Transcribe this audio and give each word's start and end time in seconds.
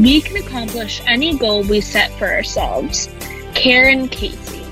we 0.00 0.22
can 0.22 0.38
accomplish 0.38 1.02
any 1.06 1.36
goal 1.36 1.62
we 1.64 1.78
set 1.78 2.10
for 2.12 2.26
ourselves. 2.26 3.10
Karen 3.54 4.08
Casey. 4.08 4.62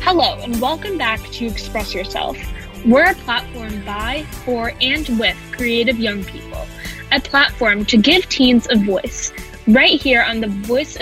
Hello, 0.00 0.38
and 0.40 0.58
welcome 0.58 0.96
back 0.96 1.20
to 1.32 1.44
Express 1.44 1.92
Yourself. 1.92 2.38
We're 2.86 3.10
a 3.10 3.14
platform 3.16 3.84
by, 3.84 4.24
for, 4.46 4.72
and 4.80 5.06
with 5.18 5.36
creative 5.52 5.98
young 5.98 6.24
people. 6.24 6.66
A 7.12 7.20
platform 7.20 7.84
to 7.86 7.98
give 7.98 8.26
teens 8.30 8.68
a 8.70 8.76
voice. 8.76 9.34
Right 9.66 10.00
here 10.00 10.22
on 10.22 10.40
the 10.40 10.48
Voice 10.48 10.96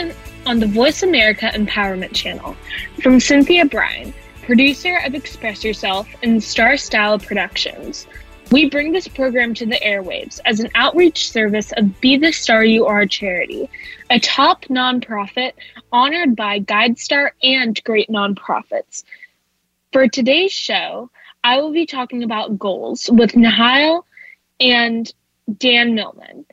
on 0.44 0.58
the 0.58 0.66
Voice 0.66 1.04
America 1.04 1.48
Empowerment 1.54 2.14
Channel. 2.14 2.56
From 3.00 3.20
Cynthia 3.20 3.64
Brian, 3.64 4.12
producer 4.42 4.98
of 5.04 5.14
Express 5.14 5.62
Yourself 5.62 6.08
and 6.24 6.42
Star 6.42 6.76
Style 6.76 7.16
Productions. 7.16 8.08
We 8.50 8.70
bring 8.70 8.92
this 8.92 9.06
program 9.06 9.52
to 9.54 9.66
the 9.66 9.76
airwaves 9.76 10.40
as 10.46 10.58
an 10.58 10.70
outreach 10.74 11.30
service 11.30 11.70
of 11.72 12.00
Be 12.00 12.16
the 12.16 12.32
Star 12.32 12.64
You 12.64 12.86
Are 12.86 13.04
charity, 13.04 13.68
a 14.08 14.18
top 14.18 14.64
nonprofit 14.66 15.52
honored 15.92 16.34
by 16.34 16.60
GuideStar 16.60 17.32
and 17.42 17.82
great 17.84 18.08
nonprofits. 18.08 19.04
For 19.92 20.08
today's 20.08 20.52
show, 20.52 21.10
I 21.44 21.58
will 21.58 21.72
be 21.72 21.84
talking 21.84 22.22
about 22.22 22.58
goals 22.58 23.10
with 23.12 23.32
Nahil 23.32 24.04
and 24.58 25.12
Dan 25.58 25.94
Millman. 25.94 26.46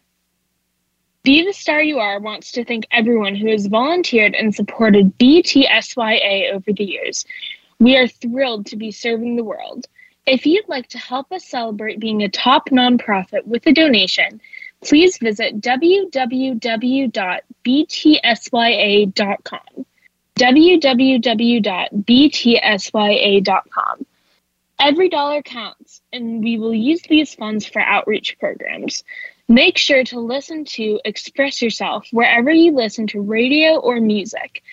Be 1.24 1.46
the 1.46 1.54
Star 1.54 1.82
You 1.82 2.00
Are 2.00 2.20
wants 2.20 2.52
to 2.54 2.66
thank 2.66 2.88
everyone 2.92 3.36
who 3.36 3.50
has 3.50 3.68
volunteered 3.68 4.36
and 4.36 4.54
supported 4.54 5.18
BTSYA 5.18 6.52
over 6.52 6.74
the 6.74 6.84
years. 6.84 7.26
We 7.80 7.96
are 7.96 8.08
thrilled 8.08 8.66
to 8.68 8.76
be 8.76 8.92
serving 8.92 9.38
the 9.38 9.46
world. 9.46 9.88
If 10.26 10.46
you'd 10.48 10.68
like 10.68 10.88
to 10.90 10.98
help 10.98 11.32
us 11.32 11.46
celebrate 11.46 12.00
being 12.00 12.24
a 12.24 12.30
top 12.30 12.70
nonprofit 12.70 13.46
with 13.46 13.68
a 13.68 13.72
donation, 13.72 14.42
please 14.84 15.20
visit 15.20 15.62
www.btsya.com. 15.62 17.06
www.btsya.com. 20.36 21.66
Every 24.78 25.08
dollar 25.10 25.42
counts, 25.42 26.02
and 26.12 26.44
we 26.44 26.58
will 26.58 26.74
use 26.74 27.02
these 27.04 27.34
funds 27.34 27.66
for 27.66 27.82
outreach 27.82 28.38
programs. 28.40 29.06
Make 29.48 29.78
sure 29.78 30.04
to 30.06 30.20
listen 30.20 30.66
to 30.66 31.00
Express 31.06 31.62
Yourself 31.62 32.08
wherever 32.12 32.50
you 32.52 32.72
listen 32.72 33.06
to 33.08 33.22
radio 33.22 33.78
or 33.78 34.02
music 34.02 34.64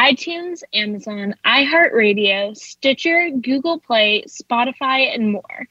iTunes, 0.00 0.62
Amazon, 0.72 1.34
iHeartRadio, 1.44 2.56
Stitcher, 2.56 3.28
Google 3.38 3.78
Play, 3.78 4.24
Spotify, 4.26 5.14
and 5.14 5.30
more. 5.30 5.68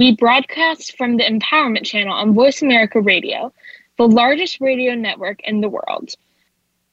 We 0.00 0.16
broadcast 0.16 0.96
from 0.98 1.16
the 1.16 1.22
Empowerment 1.22 1.84
Channel 1.84 2.12
on 2.12 2.34
Voice 2.34 2.60
America 2.60 3.00
Radio, 3.00 3.52
the 3.96 4.08
largest 4.08 4.60
radio 4.60 4.96
network 4.96 5.40
in 5.44 5.60
the 5.60 5.68
world. 5.68 6.10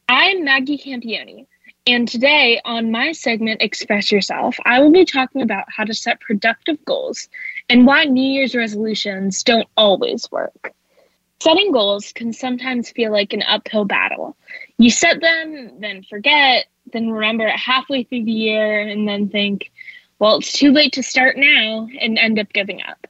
I 0.08 0.26
am 0.26 0.44
Maggie 0.44 0.78
Campione, 0.78 1.48
and 1.88 2.08
today 2.08 2.62
on 2.66 2.92
my 2.92 3.14
segment 3.14 3.64
Express 3.64 4.12
Yourself, 4.12 4.56
I 4.64 4.80
will 4.80 4.92
be 4.92 5.06
talking 5.06 5.42
about 5.42 5.66
how 5.68 5.86
to 5.86 5.94
set 5.96 6.22
productive 6.22 6.86
goals 6.86 7.30
and 7.68 7.88
why 7.88 8.04
New 8.04 8.32
Year's 8.32 8.54
resolutions 8.54 9.42
don't 9.42 9.68
always 9.76 10.32
work. 10.32 10.72
Setting 11.40 11.72
goals 11.72 12.14
can 12.14 12.32
sometimes 12.32 12.92
feel 12.92 13.12
like 13.12 13.34
an 13.34 13.42
uphill 13.42 13.86
battle. 13.86 14.38
You 14.78 14.92
set 14.92 15.20
them, 15.20 15.80
then 15.80 16.04
forget, 16.04 16.68
then 16.94 17.12
remember 17.12 17.48
it 17.48 17.56
halfway 17.56 18.04
through 18.04 18.26
the 18.26 18.32
year, 18.32 18.82
and 18.82 19.08
then 19.08 19.30
think, 19.30 19.72
well, 20.20 20.38
it's 20.38 20.54
too 20.54 20.72
late 20.72 20.94
to 20.94 21.04
start 21.04 21.38
now, 21.38 21.88
and 22.00 22.18
end 22.18 22.40
up 22.40 22.52
giving 22.54 22.82
up. 22.82 23.08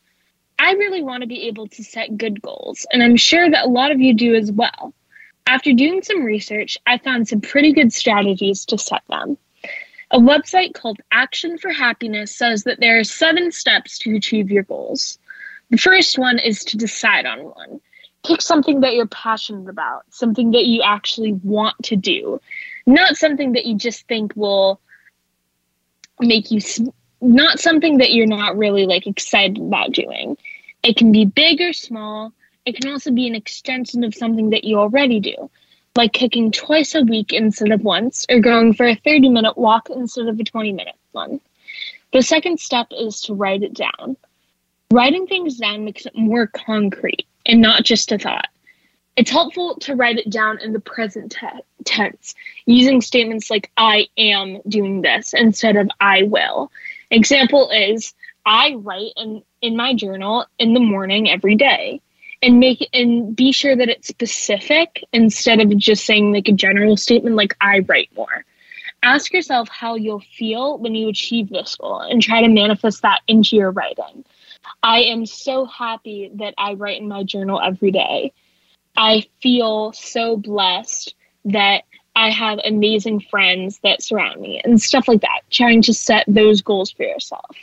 I 0.58 0.74
really 0.74 1.03
want 1.03 1.22
to 1.22 1.28
be 1.28 1.47
able 1.47 1.68
to 1.68 1.84
set 1.84 2.18
good 2.18 2.41
goals, 2.41 2.85
and 2.91 3.03
I'm 3.03 3.18
sure 3.18 3.50
that 3.50 3.66
a 3.66 3.69
lot 3.69 3.91
of 3.91 4.00
you 4.00 4.14
do 4.14 4.35
as 4.35 4.52
well. 4.52 4.94
After 5.47 5.74
doing 5.74 6.02
some 6.02 6.24
research, 6.24 6.78
I 6.88 6.97
found 6.97 7.28
some 7.28 7.41
pretty 7.41 7.74
good 7.74 7.94
strategies 7.94 8.66
to 8.66 8.78
set 8.78 9.03
them. 9.09 9.38
A 10.12 10.19
website 10.19 10.74
called 10.74 11.00
Action 11.12 11.58
for 11.58 11.72
Happiness 11.72 12.34
says 12.34 12.64
that 12.64 12.80
there 12.80 13.00
are 13.00 13.03
seven 13.03 13.52
steps 13.52 14.00
to 14.00 14.16
achieve 14.16 14.50
your 14.50 14.64
goals. 14.64 15.19
The 15.72 15.78
first 15.78 16.18
one 16.18 16.40
is 16.40 16.64
to 16.66 16.78
decide 16.78 17.25
on 17.25 17.44
one 17.44 17.81
pick 18.25 18.41
something 18.41 18.81
that 18.81 18.94
you're 18.94 19.08
passionate 19.08 19.69
about, 19.69 20.03
something 20.09 20.52
that 20.52 20.66
you 20.66 20.81
actually 20.81 21.34
want 21.44 21.75
to 21.84 21.96
do, 21.96 22.41
not 22.85 23.18
something 23.18 23.53
that 23.53 23.66
you 23.66 23.78
just 23.78 24.07
think 24.07 24.34
will 24.35 24.79
make 26.19 26.51
you 26.51 26.62
not 27.22 27.59
something 27.59 27.97
that 27.97 28.13
you're 28.13 28.28
not 28.28 28.57
really 28.57 28.85
like 28.85 29.07
excited 29.07 29.57
about 29.57 29.91
doing. 29.91 30.38
It 30.84 30.97
can 30.97 31.12
be 31.12 31.25
big 31.25 31.62
or 31.62 31.73
small. 31.73 32.31
It 32.66 32.79
can 32.79 32.91
also 32.91 33.12
be 33.12 33.28
an 33.28 33.35
extension 33.35 34.03
of 34.03 34.13
something 34.13 34.51
that 34.51 34.63
you 34.63 34.78
already 34.78 35.19
do, 35.19 35.50
like 35.96 36.13
cooking 36.13 36.51
twice 36.51 36.96
a 36.96 37.01
week 37.01 37.34
instead 37.34 37.72
of 37.72 37.84
once, 37.84 38.25
or 38.29 38.40
going 38.40 38.73
for 38.73 38.88
a 38.88 38.96
30 38.96 39.29
minute 39.29 39.57
walk 39.57 39.90
instead 39.90 40.28
of 40.28 40.40
a 40.40 40.44
20 40.44 40.73
minute 40.73 40.96
one. 41.12 41.40
The 42.13 42.22
second 42.22 42.59
step 42.59 42.88
is 42.91 43.22
to 43.22 43.34
write 43.34 43.63
it 43.63 43.73
down. 43.73 44.17
Writing 44.91 45.28
things 45.28 45.57
down 45.57 45.85
makes 45.85 46.06
it 46.06 46.16
more 46.16 46.47
concrete 46.47 47.25
and 47.46 47.62
not 47.62 47.84
just 47.84 48.12
a 48.12 48.17
thought. 48.17 48.47
It's 49.16 49.31
helpful 49.31 49.76
to 49.81 49.96
write 49.96 50.18
it 50.18 50.30
down 50.30 50.59
in 50.59 50.74
the 50.74 50.80
present 50.80 51.31
te- 51.31 51.64
tense, 51.86 52.36
using 52.66 53.02
statements 53.02 53.50
like 53.50 53.72
I 53.78 54.08
am 54.18 54.62
doing 54.68 55.02
this 55.02 55.34
instead 55.34 55.78
of 55.78 55.90
I 56.02 56.24
will. 56.24 56.72
Example 57.12 57.70
is 57.70 58.14
I 58.46 58.74
write 58.76 59.14
in, 59.16 59.42
in 59.62 59.78
my 59.78 59.94
journal 59.94 60.46
in 60.59 60.74
the 60.74 60.80
morning 60.80 61.30
every 61.30 61.56
day 61.56 62.02
and 62.42 62.59
make 62.59 62.88
and 62.94 63.36
be 63.36 63.52
sure 63.52 63.76
that 63.76 63.90
it's 63.90 64.08
specific 64.08 65.03
instead 65.14 65.62
of 65.62 65.76
just 65.78 66.06
saying 66.06 66.34
like 66.34 66.47
a 66.47 66.53
general 66.53 66.97
statement 66.97 67.36
like 67.36 67.56
I 67.62 67.80
write 67.80 68.09
more. 68.16 68.46
Ask 69.02 69.34
yourself 69.34 69.70
how 69.70 69.96
you'll 69.96 70.24
feel 70.38 70.78
when 70.78 70.96
you 70.96 71.09
achieve 71.09 71.50
this 71.50 71.76
goal 71.76 72.00
and 72.00 72.22
try 72.22 72.42
to 72.42 72.47
manifest 72.47 73.02
that 73.03 73.22
into 73.28 73.56
your 73.56 73.72
writing. 73.72 74.26
I 74.84 75.03
am 75.03 75.26
so 75.26 75.66
happy 75.66 76.32
that 76.36 76.53
I 76.58 76.74
write 76.74 77.00
in 77.00 77.08
my 77.08 77.24
journal 77.24 77.62
every 77.62 77.92
day. 77.92 78.34
I 78.97 79.25
feel 79.41 79.94
so 79.94 80.38
blessed 80.38 81.16
that 81.45 81.83
I 82.16 82.29
have 82.29 82.59
amazing 82.63 83.22
friends 83.29 83.79
that 83.84 84.02
surround 84.02 84.41
me 84.41 84.61
and 84.64 84.81
stuff 84.81 85.08
like 85.08 85.22
that. 85.22 85.41
Trying 85.49 85.81
to 85.84 85.93
set 85.93 86.23
those 86.28 86.61
goals 86.61 86.91
for 86.91 87.03
yourself 87.03 87.55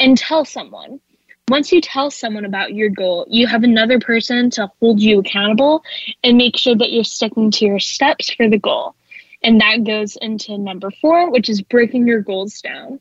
and 0.00 0.16
tell 0.16 0.44
someone. 0.44 1.00
Once 1.48 1.72
you 1.72 1.80
tell 1.80 2.10
someone 2.10 2.44
about 2.44 2.74
your 2.74 2.90
goal, 2.90 3.24
you 3.30 3.46
have 3.46 3.64
another 3.64 3.98
person 3.98 4.50
to 4.50 4.70
hold 4.80 5.00
you 5.00 5.20
accountable 5.20 5.82
and 6.22 6.36
make 6.36 6.58
sure 6.58 6.76
that 6.76 6.92
you're 6.92 7.04
sticking 7.04 7.50
to 7.50 7.64
your 7.64 7.78
steps 7.78 8.28
for 8.30 8.50
the 8.50 8.58
goal. 8.58 8.94
And 9.42 9.58
that 9.60 9.84
goes 9.84 10.16
into 10.16 10.58
number 10.58 10.90
four, 11.00 11.30
which 11.30 11.48
is 11.48 11.62
breaking 11.62 12.06
your 12.06 12.20
goals 12.20 12.60
down 12.60 13.00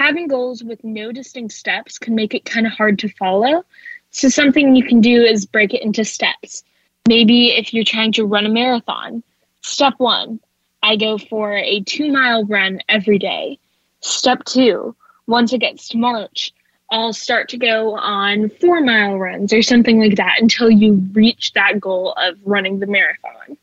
having 0.00 0.28
goals 0.28 0.64
with 0.64 0.82
no 0.82 1.12
distinct 1.12 1.52
steps 1.52 1.98
can 1.98 2.14
make 2.14 2.34
it 2.34 2.46
kind 2.46 2.66
of 2.66 2.72
hard 2.72 2.98
to 2.98 3.08
follow. 3.08 3.64
So, 4.10 4.28
something 4.28 4.74
you 4.74 4.84
can 4.84 5.02
do 5.02 5.22
is 5.22 5.44
break 5.44 5.74
it 5.74 5.82
into 5.82 6.04
steps. 6.04 6.64
Maybe 7.08 7.48
if 7.50 7.72
you're 7.74 7.84
trying 7.84 8.12
to 8.12 8.24
run 8.24 8.46
a 8.46 8.50
marathon, 8.50 9.22
step 9.62 9.94
one, 9.98 10.40
I 10.82 10.96
go 10.96 11.18
for 11.18 11.56
a 11.56 11.80
two 11.80 12.10
mile 12.12 12.44
run 12.44 12.80
every 12.88 13.18
day. 13.18 13.58
Step 14.00 14.44
two, 14.44 14.94
once 15.26 15.52
it 15.52 15.58
gets 15.58 15.88
to 15.88 15.98
March, 15.98 16.52
I'll 16.90 17.12
start 17.12 17.48
to 17.50 17.58
go 17.58 17.96
on 17.96 18.48
four 18.50 18.80
mile 18.80 19.18
runs 19.18 19.52
or 19.52 19.62
something 19.62 20.00
like 20.00 20.16
that 20.16 20.40
until 20.40 20.70
you 20.70 20.94
reach 21.12 21.52
that 21.52 21.80
goal 21.80 22.12
of 22.16 22.36
running 22.44 22.80
the 22.80 22.86
marathon. 22.86 23.56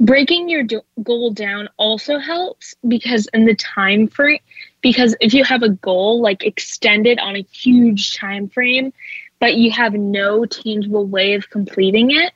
breaking 0.00 0.48
your 0.48 0.62
do- 0.62 0.82
goal 1.02 1.30
down 1.30 1.68
also 1.78 2.18
helps 2.18 2.74
because 2.86 3.26
in 3.32 3.46
the 3.46 3.54
time 3.54 4.06
frame 4.08 4.40
because 4.82 5.16
if 5.20 5.32
you 5.32 5.42
have 5.44 5.62
a 5.62 5.70
goal 5.70 6.20
like 6.20 6.44
extended 6.44 7.18
on 7.18 7.36
a 7.36 7.42
huge 7.50 8.14
time 8.16 8.48
frame 8.48 8.92
but 9.38 9.56
you 9.56 9.70
have 9.70 9.94
no 9.94 10.44
tangible 10.44 11.06
way 11.06 11.34
of 11.34 11.50
completing 11.50 12.10
it 12.10 12.32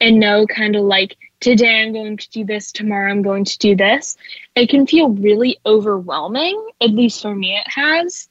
and 0.00 0.18
no 0.18 0.46
kind 0.46 0.76
of 0.76 0.82
like 0.82 1.16
today 1.40 1.82
I'm 1.82 1.92
going 1.92 2.16
to 2.16 2.30
do 2.30 2.44
this, 2.44 2.72
tomorrow 2.72 3.10
I'm 3.10 3.22
going 3.22 3.44
to 3.44 3.58
do 3.58 3.76
this, 3.76 4.16
it 4.54 4.68
can 4.68 4.86
feel 4.86 5.10
really 5.10 5.58
overwhelming. 5.66 6.68
At 6.80 6.90
least 6.90 7.22
for 7.22 7.34
me, 7.34 7.56
it 7.56 7.66
has. 7.68 8.28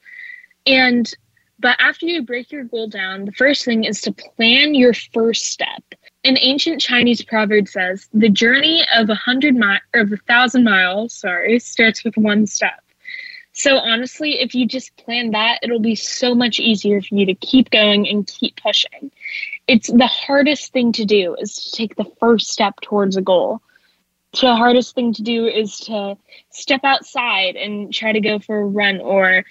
And 0.66 1.12
but 1.60 1.76
after 1.78 2.06
you 2.06 2.22
break 2.22 2.50
your 2.50 2.64
goal 2.64 2.88
down, 2.88 3.24
the 3.24 3.32
first 3.32 3.64
thing 3.64 3.84
is 3.84 4.00
to 4.02 4.12
plan 4.12 4.74
your 4.74 4.92
first 4.92 5.46
step. 5.46 5.82
An 6.24 6.36
ancient 6.40 6.80
Chinese 6.80 7.22
proverb 7.22 7.68
says, 7.68 8.08
"The 8.12 8.28
journey 8.28 8.84
of 8.94 9.08
a 9.08 9.14
hundred 9.14 9.54
mi- 9.54 9.80
of 9.94 10.12
a 10.12 10.16
thousand 10.28 10.64
miles, 10.64 11.14
sorry, 11.14 11.58
starts 11.60 12.04
with 12.04 12.16
one 12.16 12.46
step." 12.46 12.83
So 13.56 13.78
honestly, 13.78 14.40
if 14.40 14.56
you 14.56 14.66
just 14.66 14.96
plan 14.96 15.30
that, 15.30 15.60
it'll 15.62 15.78
be 15.78 15.94
so 15.94 16.34
much 16.34 16.58
easier 16.58 17.00
for 17.00 17.14
you 17.14 17.26
to 17.26 17.34
keep 17.34 17.70
going 17.70 18.08
and 18.08 18.26
keep 18.26 18.60
pushing. 18.60 19.12
It's 19.68 19.86
the 19.86 20.08
hardest 20.08 20.72
thing 20.72 20.90
to 20.92 21.04
do 21.04 21.36
is 21.38 21.54
to 21.56 21.70
take 21.70 21.94
the 21.94 22.10
first 22.18 22.48
step 22.48 22.80
towards 22.80 23.16
a 23.16 23.22
goal. 23.22 23.62
The 24.40 24.56
hardest 24.56 24.96
thing 24.96 25.12
to 25.14 25.22
do 25.22 25.46
is 25.46 25.78
to 25.80 26.16
step 26.50 26.80
outside 26.82 27.54
and 27.54 27.94
try 27.94 28.10
to 28.10 28.20
go 28.20 28.40
for 28.40 28.58
a 28.58 28.66
run 28.66 29.00
or 29.00 29.44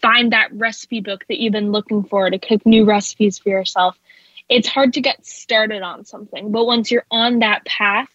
find 0.00 0.32
that 0.32 0.54
recipe 0.54 1.00
book 1.00 1.26
that 1.28 1.38
you've 1.38 1.52
been 1.52 1.72
looking 1.72 2.04
for 2.04 2.30
to 2.30 2.38
cook 2.38 2.64
new 2.64 2.86
recipes 2.86 3.38
for 3.38 3.50
yourself. 3.50 3.98
It's 4.48 4.66
hard 4.66 4.94
to 4.94 5.02
get 5.02 5.26
started 5.26 5.82
on 5.82 6.06
something, 6.06 6.52
but 6.52 6.64
once 6.64 6.90
you're 6.90 7.04
on 7.10 7.40
that 7.40 7.66
path, 7.66 8.08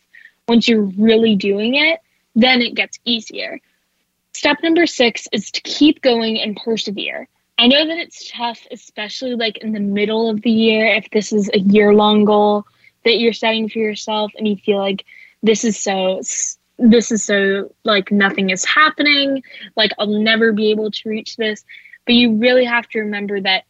once 0.48 0.68
you're 0.68 0.82
really 0.82 1.36
doing 1.36 1.76
it, 1.76 2.00
then 2.36 2.64
it 2.64 2.74
gets 2.74 2.98
easier. 3.06 3.60
Step 4.38 4.62
number 4.62 4.86
six 4.86 5.28
is 5.32 5.50
to 5.50 5.62
keep 5.62 6.00
going 6.04 6.40
and 6.40 6.56
persevere. 6.58 7.28
I 7.58 7.66
know 7.66 7.88
that 7.88 7.98
it's 7.98 8.30
tough, 8.30 8.68
especially 8.70 9.34
like 9.34 9.58
in 9.58 9.72
the 9.72 9.80
middle 9.80 10.30
of 10.30 10.44
the 10.44 10.52
year, 10.52 10.86
if 10.86 11.10
this 11.10 11.34
is 11.34 11.50
a 11.56 11.58
year 11.58 11.92
long 11.92 12.24
goal 12.24 12.64
that 13.04 13.18
you're 13.18 13.34
setting 13.34 13.68
for 13.68 13.80
yourself 13.80 14.32
and 14.38 14.48
you 14.48 14.56
feel 14.56 14.78
like 14.78 15.06
this 15.42 15.64
is 15.64 15.76
so 15.80 16.22
this 16.78 17.12
is 17.12 17.24
so 17.24 17.74
like 17.84 18.12
nothing 18.12 18.52
is 18.52 18.64
happening 18.64 19.42
like 19.76 19.92
i'll 19.98 20.06
never 20.06 20.52
be 20.52 20.70
able 20.70 20.92
to 20.92 21.10
reach 21.10 21.36
this 21.38 21.66
but 22.06 22.14
you 22.14 22.36
really 22.36 22.66
have 22.66 22.88
to 22.90 23.00
remember 23.00 23.42
that 23.42 23.64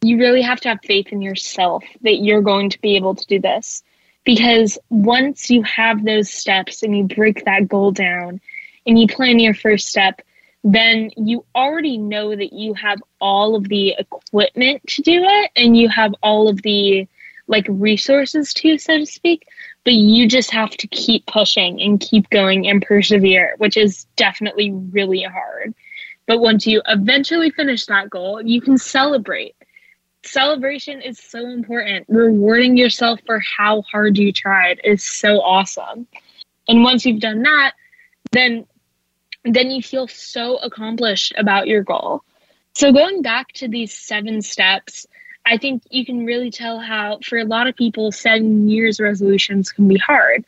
you 0.00 0.18
really 0.18 0.42
have 0.42 0.60
to 0.60 0.68
have 0.68 0.80
faith 0.84 1.12
in 1.12 1.22
yourself 1.22 1.84
that 2.00 2.16
you're 2.16 2.42
going 2.42 2.68
to 2.68 2.80
be 2.80 2.96
able 2.96 3.14
to 3.14 3.26
do 3.26 3.38
this 3.38 3.84
because 4.24 4.78
once 4.90 5.48
you 5.48 5.62
have 5.62 6.04
those 6.04 6.28
steps 6.28 6.82
and 6.82 6.96
you 6.96 7.04
break 7.04 7.44
that 7.44 7.68
goal 7.68 7.92
down 7.92 8.40
and 8.88 8.98
you 8.98 9.06
plan 9.06 9.38
your 9.38 9.54
first 9.54 9.86
step, 9.86 10.22
then 10.64 11.10
you 11.16 11.44
already 11.54 11.98
know 11.98 12.34
that 12.34 12.52
you 12.52 12.74
have 12.74 13.00
all 13.20 13.54
of 13.54 13.68
the 13.68 13.94
equipment 13.98 14.84
to 14.88 15.02
do 15.02 15.22
it 15.22 15.50
and 15.54 15.76
you 15.76 15.88
have 15.88 16.14
all 16.22 16.48
of 16.48 16.62
the 16.62 17.06
like 17.46 17.66
resources 17.68 18.52
to, 18.54 18.76
so 18.78 18.98
to 18.98 19.06
speak. 19.06 19.46
But 19.84 19.92
you 19.92 20.26
just 20.26 20.50
have 20.50 20.70
to 20.70 20.86
keep 20.88 21.26
pushing 21.26 21.80
and 21.80 22.00
keep 22.00 22.28
going 22.30 22.66
and 22.66 22.82
persevere, 22.82 23.54
which 23.58 23.76
is 23.76 24.04
definitely 24.16 24.72
really 24.72 25.22
hard. 25.22 25.74
But 26.26 26.40
once 26.40 26.66
you 26.66 26.82
eventually 26.86 27.50
finish 27.50 27.86
that 27.86 28.10
goal, 28.10 28.42
you 28.42 28.60
can 28.60 28.76
celebrate. 28.76 29.54
Celebration 30.24 31.00
is 31.00 31.18
so 31.18 31.46
important. 31.46 32.06
Rewarding 32.08 32.76
yourself 32.76 33.20
for 33.24 33.38
how 33.40 33.82
hard 33.82 34.18
you 34.18 34.32
tried 34.32 34.80
is 34.82 35.02
so 35.02 35.40
awesome. 35.40 36.06
And 36.68 36.82
once 36.82 37.06
you've 37.06 37.20
done 37.20 37.42
that, 37.42 37.72
then 38.32 38.66
then 39.44 39.70
you 39.70 39.82
feel 39.82 40.08
so 40.08 40.56
accomplished 40.58 41.32
about 41.36 41.68
your 41.68 41.82
goal. 41.82 42.22
So, 42.74 42.92
going 42.92 43.22
back 43.22 43.52
to 43.54 43.68
these 43.68 43.92
seven 43.92 44.42
steps, 44.42 45.06
I 45.46 45.56
think 45.56 45.82
you 45.90 46.04
can 46.04 46.26
really 46.26 46.50
tell 46.50 46.78
how, 46.78 47.18
for 47.24 47.38
a 47.38 47.44
lot 47.44 47.66
of 47.66 47.76
people, 47.76 48.12
New 48.24 48.74
Year's 48.74 49.00
resolutions 49.00 49.72
can 49.72 49.88
be 49.88 49.98
hard. 49.98 50.44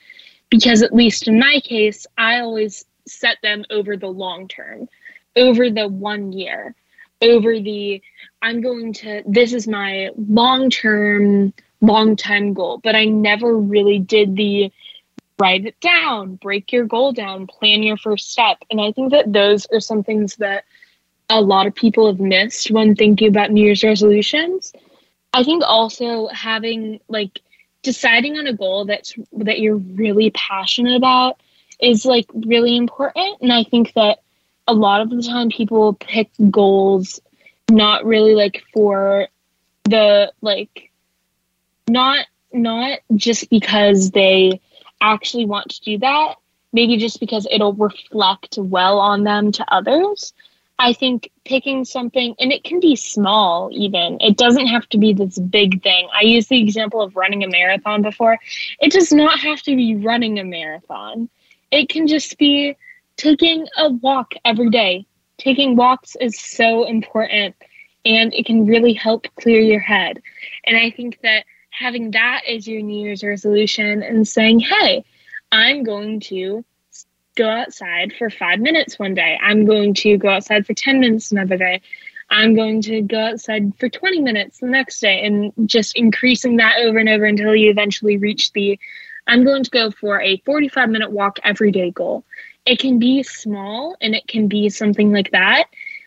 Because, 0.51 0.83
at 0.83 0.95
least 0.95 1.29
in 1.29 1.39
my 1.39 1.61
case, 1.65 2.07
I 2.19 2.41
always 2.41 2.85
set 3.07 3.39
them 3.43 3.65
over 3.71 3.97
the 3.97 4.09
long 4.09 4.49
term, 4.49 4.89
over 5.37 5.71
the 5.71 5.89
one 5.89 6.33
year, 6.33 6.75
over 7.23 7.59
the 7.59 8.03
I'm 8.43 8.63
going 8.63 8.93
to, 8.95 9.23
this 9.27 9.53
is 9.53 9.69
my 9.69 10.11
long 10.17 10.71
term, 10.71 11.53
long 11.81 12.17
time 12.17 12.55
goal. 12.55 12.81
But 12.83 12.97
I 12.97 13.05
never 13.05 13.57
really 13.57 13.99
did 13.99 14.37
the 14.37 14.73
write 15.41 15.65
it 15.65 15.81
down, 15.81 16.35
break 16.37 16.71
your 16.71 16.85
goal 16.85 17.13
down, 17.13 17.47
plan 17.47 17.83
your 17.83 17.97
first 17.97 18.31
step. 18.31 18.59
And 18.71 18.81
I 18.81 18.93
think 18.93 19.11
that 19.13 19.33
those 19.33 19.67
are 19.73 19.81
some 19.81 20.05
things 20.05 20.37
that 20.37 20.65
a 21.31 21.41
lot 21.41 21.67
of 21.67 21.75
people 21.75 22.07
have 22.07 22.21
missed 22.21 22.71
when 22.71 22.95
thinking 22.95 23.29
about 23.29 23.51
New 23.51 23.65
Year's 23.65 23.83
resolutions. 23.83 24.73
I 25.33 25.43
think 25.43 25.63
also 25.65 26.27
having 26.29 27.01
like 27.09 27.41
deciding 27.83 28.37
on 28.39 28.47
a 28.47 28.53
goal 28.53 28.85
that's 28.85 29.15
that 29.33 29.61
you're 29.61 29.77
really 29.77 30.31
passionate 30.31 30.97
about 30.97 31.41
is 31.81 32.05
like 32.05 32.27
really 32.35 32.77
important. 32.77 33.41
And 33.41 33.53
I 33.53 33.65
think 33.65 33.95
that 33.95 34.19
a 34.69 34.75
lot 34.75 35.01
of 35.01 35.11
the 35.11 35.23
time 35.23 35.49
people 35.49 35.95
pick 35.95 36.31
goals 36.51 37.21
not 37.71 38.05
really 38.05 38.35
like 38.35 38.63
for 38.75 39.29
the 39.85 40.33
like 40.43 40.91
not 41.89 42.27
not 42.53 42.99
just 43.15 43.49
because 43.49 44.11
they 44.11 44.61
actually 45.01 45.47
want 45.47 45.71
to 45.71 45.81
do 45.83 45.99
that, 45.99 46.37
maybe 46.73 46.97
just 46.97 47.21
because 47.21 47.47
it'll 47.51 47.75
reflect 47.75 48.59
well 48.59 48.99
on 48.99 49.25
them 49.25 49.53
to 49.53 49.75
others. 49.75 50.33
I 50.79 50.95
think 50.95 51.31
picking 51.45 51.85
something, 51.85 52.35
and 52.41 52.53
it 52.53 52.65
can 52.65 52.81
be 52.81 52.97
small 52.97 53.69
even, 53.73 54.17
it 54.21 54.39
doesn't 54.39 54.69
have 54.69 54.89
to 54.89 54.99
be 54.99 55.13
this 55.13 55.39
big 55.39 55.83
thing. 55.83 56.09
I 56.19 56.25
used 56.25 56.49
the 56.49 56.63
example 56.63 57.03
of 57.03 57.17
running 57.17 57.45
a 57.45 57.49
marathon 57.49 58.01
before. 58.01 58.39
It 58.81 58.91
does 58.91 59.13
not 59.13 59.39
have 59.41 59.61
to 59.63 59.77
be 59.77 59.97
running 59.97 60.39
a 60.39 60.45
marathon, 60.45 61.29
it 61.71 61.89
can 61.89 62.07
just 62.07 62.39
be 62.39 62.77
taking 63.17 63.67
a 63.77 63.91
walk 63.91 64.33
every 64.45 64.71
day. 64.71 65.07
Taking 65.39 65.77
walks 65.77 66.17
is 66.21 66.39
so 66.39 66.85
important 66.85 67.55
and 68.05 68.33
it 68.35 68.47
can 68.47 68.67
really 68.67 68.93
help 68.93 69.27
clear 69.39 69.61
your 69.61 69.81
head. 69.81 70.21
And 70.65 70.77
I 70.77 70.91
think 70.91 71.19
that 71.23 71.45
having 71.71 72.11
that 72.13 72.43
as 72.49 72.67
your 72.67 72.83
New 72.83 73.05
Year's 73.07 73.25
resolution 73.25 74.03
and 74.03 74.27
saying, 74.27 74.61
hey, 74.61 75.05
I'm 75.53 75.83
going 75.83 76.21
to 76.21 76.65
go 77.37 77.49
outside 77.49 78.13
for 78.19 78.31
five 78.31 78.61
minutes 78.61 78.99
one 78.99 79.15
day. 79.15 79.39
I'm 79.43 79.65
going 79.65 79.95
to 79.95 80.19
go 80.19 80.29
outside 80.29 80.67
for 80.67 80.75
10 80.75 81.01
minutes 81.01 81.33
another 81.33 81.57
day. 81.57 81.81
I'm 82.29 82.55
going 82.55 82.81
to 82.83 83.03
go 83.03 83.19
outside 83.19 83.73
for 83.79 83.89
20 83.89 84.21
minutes 84.21 84.59
the 84.59 84.67
next 84.67 85.01
day 85.01 85.25
and 85.25 85.53
just 85.67 85.97
increasing 85.97 86.57
that 86.57 86.79
over 86.79 86.99
and 86.99 87.09
over 87.09 87.25
until 87.25 87.57
you 87.57 87.71
eventually 87.71 88.17
reach 88.17 88.53
the 88.53 88.79
I'm 89.27 89.45
going 89.45 89.63
to 89.63 89.71
go 89.71 89.91
for 89.91 90.21
a 90.21 90.39
45 90.39 90.89
minute 90.89 91.13
walk 91.13 91.39
every 91.45 91.71
day 91.71 91.91
goal. 91.91 92.25
It 92.67 92.79
can 92.79 92.99
be 92.99 93.23
small 93.23 93.97
and 94.01 94.15
it 94.15 94.27
can 94.27 94.49
be 94.49 94.69
something 94.69 95.13
like 95.13 95.31
that, 95.31 95.67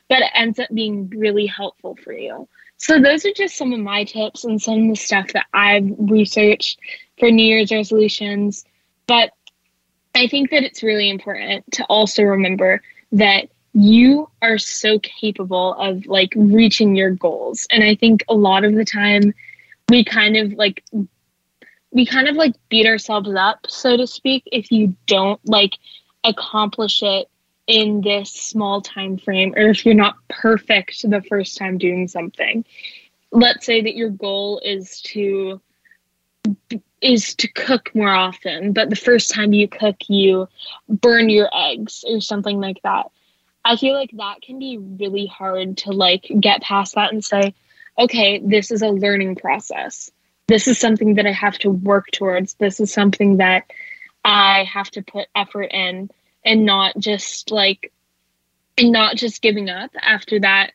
but 0.09 0.19
it 0.19 0.31
ends 0.33 0.59
up 0.59 0.69
being 0.73 1.09
really 1.09 1.45
helpful 1.45 1.97
for 2.03 2.13
you. 2.13 2.47
So 2.77 2.99
those 2.99 3.25
are 3.25 3.33
just 3.33 3.55
some 3.55 3.71
of 3.73 3.79
my 3.79 4.03
tips 4.03 4.43
and 4.43 4.61
some 4.61 4.83
of 4.83 4.89
the 4.89 4.95
stuff 4.95 5.31
that 5.33 5.45
I've 5.53 5.89
researched 5.97 6.79
for 7.17 7.31
New 7.31 7.45
Year's 7.45 7.71
resolutions. 7.71 8.65
But 9.07 9.31
I 10.15 10.27
think 10.27 10.51
that 10.51 10.63
it's 10.63 10.83
really 10.83 11.09
important 11.09 11.71
to 11.73 11.85
also 11.85 12.23
remember 12.23 12.81
that 13.13 13.49
you 13.73 14.29
are 14.41 14.57
so 14.57 14.99
capable 14.99 15.73
of 15.75 16.05
like 16.05 16.33
reaching 16.35 16.95
your 16.95 17.11
goals. 17.11 17.67
And 17.71 17.83
I 17.83 17.95
think 17.95 18.23
a 18.29 18.33
lot 18.33 18.63
of 18.63 18.75
the 18.75 18.85
time 18.85 19.33
we 19.89 20.03
kind 20.03 20.37
of 20.37 20.53
like 20.53 20.83
we 21.91 22.05
kind 22.05 22.27
of 22.27 22.35
like 22.35 22.55
beat 22.69 22.87
ourselves 22.87 23.29
up, 23.35 23.65
so 23.67 23.97
to 23.97 24.07
speak, 24.07 24.43
if 24.51 24.71
you 24.71 24.95
don't 25.05 25.39
like 25.45 25.77
accomplish 26.23 27.03
it 27.03 27.29
in 27.67 28.01
this 28.01 28.31
small 28.31 28.81
time 28.81 29.17
frame 29.17 29.53
or 29.55 29.69
if 29.69 29.85
you're 29.85 29.95
not 29.95 30.15
perfect 30.27 31.09
the 31.09 31.21
first 31.21 31.57
time 31.57 31.77
doing 31.77 32.07
something. 32.07 32.65
Let's 33.31 33.65
say 33.65 33.81
that 33.81 33.95
your 33.95 34.09
goal 34.09 34.61
is 34.63 35.01
to 35.01 35.61
is 37.01 37.35
to 37.35 37.47
cook 37.47 37.93
more 37.95 38.09
often 38.09 38.73
but 38.73 38.89
the 38.89 38.97
first 38.97 39.33
time 39.33 39.53
you 39.53 39.67
cook 39.67 39.95
you 40.09 40.47
burn 40.89 41.29
your 41.29 41.49
eggs 41.53 42.03
or 42.07 42.19
something 42.19 42.59
like 42.59 42.81
that. 42.83 43.09
I 43.65 43.77
feel 43.77 43.93
like 43.93 44.11
that 44.13 44.41
can 44.41 44.59
be 44.59 44.77
really 44.77 45.25
hard 45.25 45.77
to 45.79 45.91
like 45.91 46.29
get 46.39 46.61
past 46.61 46.95
that 46.95 47.13
and 47.13 47.23
say 47.23 47.53
okay 47.97 48.41
this 48.43 48.71
is 48.71 48.81
a 48.81 48.89
learning 48.89 49.37
process. 49.37 50.11
This 50.47 50.67
is 50.67 50.77
something 50.77 51.15
that 51.15 51.25
i 51.25 51.31
have 51.31 51.57
to 51.59 51.69
work 51.69 52.11
towards. 52.11 52.55
This 52.55 52.81
is 52.81 52.91
something 52.91 53.37
that 53.37 53.63
i 54.25 54.65
have 54.65 54.91
to 54.91 55.01
put 55.01 55.27
effort 55.33 55.71
in 55.71 56.09
and 56.45 56.65
not 56.65 56.97
just 56.97 57.51
like 57.51 57.91
and 58.77 58.91
not 58.91 59.15
just 59.15 59.41
giving 59.41 59.69
up 59.69 59.91
after 60.01 60.39
that 60.39 60.71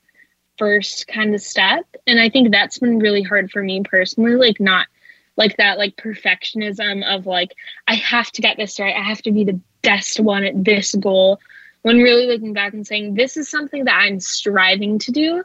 first 0.58 1.06
kind 1.08 1.34
of 1.34 1.40
step 1.40 1.84
and 2.06 2.20
i 2.20 2.28
think 2.28 2.50
that's 2.50 2.78
been 2.78 2.98
really 2.98 3.22
hard 3.22 3.50
for 3.50 3.62
me 3.62 3.82
personally 3.82 4.34
like 4.34 4.58
not 4.58 4.86
like 5.38 5.56
that 5.56 5.78
like 5.78 5.96
perfectionism 5.96 7.02
of 7.04 7.24
like 7.24 7.54
I 7.86 7.94
have 7.94 8.30
to 8.32 8.42
get 8.42 8.58
this 8.58 8.78
right. 8.78 8.94
I 8.94 9.02
have 9.02 9.22
to 9.22 9.30
be 9.30 9.44
the 9.44 9.58
best 9.82 10.20
one 10.20 10.44
at 10.44 10.64
this 10.64 10.94
goal. 10.96 11.40
When 11.82 12.02
really 12.02 12.26
looking 12.26 12.52
back 12.52 12.74
and 12.74 12.86
saying 12.86 13.14
this 13.14 13.36
is 13.36 13.48
something 13.48 13.84
that 13.84 13.98
I'm 14.02 14.20
striving 14.20 14.98
to 14.98 15.12
do. 15.12 15.44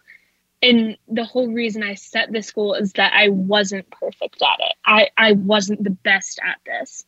And 0.63 0.97
the 1.07 1.23
whole 1.23 1.47
reason 1.47 1.83
I 1.83 1.93
set 1.93 2.31
this 2.31 2.51
goal 2.51 2.73
is 2.73 2.93
that 2.93 3.13
I 3.13 3.29
wasn't 3.29 3.89
perfect 3.91 4.41
at 4.41 4.59
it. 4.59 4.75
I, 4.83 5.09
I 5.17 5.33
wasn't 5.33 5.83
the 5.83 5.91
best 5.91 6.39
at 6.43 6.57
this. 6.65 7.05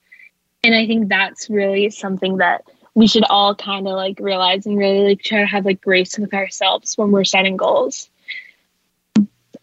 And 0.63 0.75
I 0.75 0.85
think 0.85 1.09
that's 1.09 1.49
really 1.49 1.89
something 1.89 2.37
that 2.37 2.65
we 2.95 3.07
should 3.07 3.25
all 3.25 3.53
kind 3.53 3.87
of 3.87 3.93
like 3.93 4.17
realize 4.19 4.65
and 4.65 4.75
really 4.77 5.09
like 5.09 5.21
try 5.21 5.41
to 5.41 5.45
have 5.45 5.65
like 5.65 5.81
grace 5.81 6.17
with 6.17 6.33
ourselves 6.33 6.97
when 6.97 7.11
we're 7.11 7.25
setting 7.25 7.57
goals. 7.57 8.09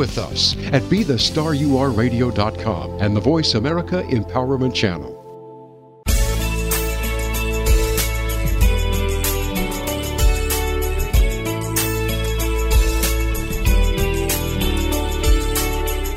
with 0.00 0.16
us 0.16 0.56
at 0.72 0.82
BeTheStarURadio.com 0.84 3.00
and 3.00 3.14
the 3.14 3.20
Voice 3.20 3.54
America 3.54 4.02
Empowerment 4.04 4.74
Channel. 4.74 5.19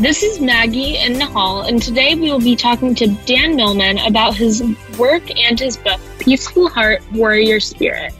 This 0.00 0.22
is 0.22 0.40
Maggie 0.40 0.96
and 0.96 1.16
Nahal, 1.16 1.68
and 1.68 1.82
today 1.82 2.14
we 2.14 2.32
will 2.32 2.40
be 2.40 2.56
talking 2.56 2.94
to 2.94 3.08
Dan 3.26 3.54
Millman 3.54 3.98
about 3.98 4.34
his 4.34 4.62
work 4.98 5.22
and 5.38 5.60
his 5.60 5.76
book, 5.76 6.00
Peaceful 6.18 6.70
Heart, 6.70 7.02
Warrior 7.12 7.60
Spirit. 7.60 8.14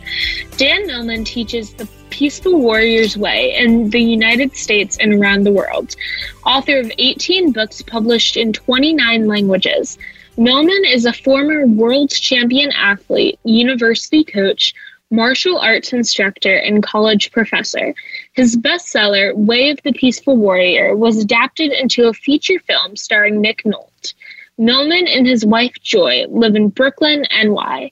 Dan 0.58 0.86
Millman 0.86 1.24
teaches 1.24 1.72
the 1.72 1.88
Peaceful 2.10 2.60
Warrior's 2.60 3.16
Way 3.16 3.56
in 3.56 3.88
the 3.88 3.98
United 3.98 4.54
States 4.54 4.98
and 4.98 5.14
around 5.14 5.44
the 5.44 5.52
world. 5.52 5.96
Author 6.44 6.80
of 6.80 6.92
18 6.98 7.50
books 7.52 7.80
published 7.80 8.36
in 8.36 8.52
29 8.52 9.26
languages, 9.26 9.96
Millman 10.36 10.84
is 10.84 11.06
a 11.06 11.14
former 11.14 11.66
world 11.66 12.10
champion 12.10 12.70
athlete, 12.72 13.40
university 13.44 14.22
coach, 14.22 14.74
martial 15.10 15.58
arts 15.58 15.94
instructor, 15.94 16.56
and 16.56 16.82
college 16.82 17.32
professor. 17.32 17.94
His 18.32 18.56
bestseller, 18.56 19.34
Way 19.34 19.70
of 19.70 19.82
the 19.82 19.92
Peaceful 19.92 20.36
Warrior, 20.36 20.94
was 20.96 21.18
adapted 21.18 21.72
into 21.72 22.06
a 22.06 22.12
feature 22.12 22.60
film 22.60 22.94
starring 22.96 23.40
Nick 23.40 23.64
Nolte. 23.64 24.14
Millman 24.56 25.08
and 25.08 25.26
his 25.26 25.44
wife 25.44 25.74
Joy 25.82 26.26
live 26.28 26.54
in 26.54 26.68
Brooklyn, 26.68 27.26
NY. 27.32 27.90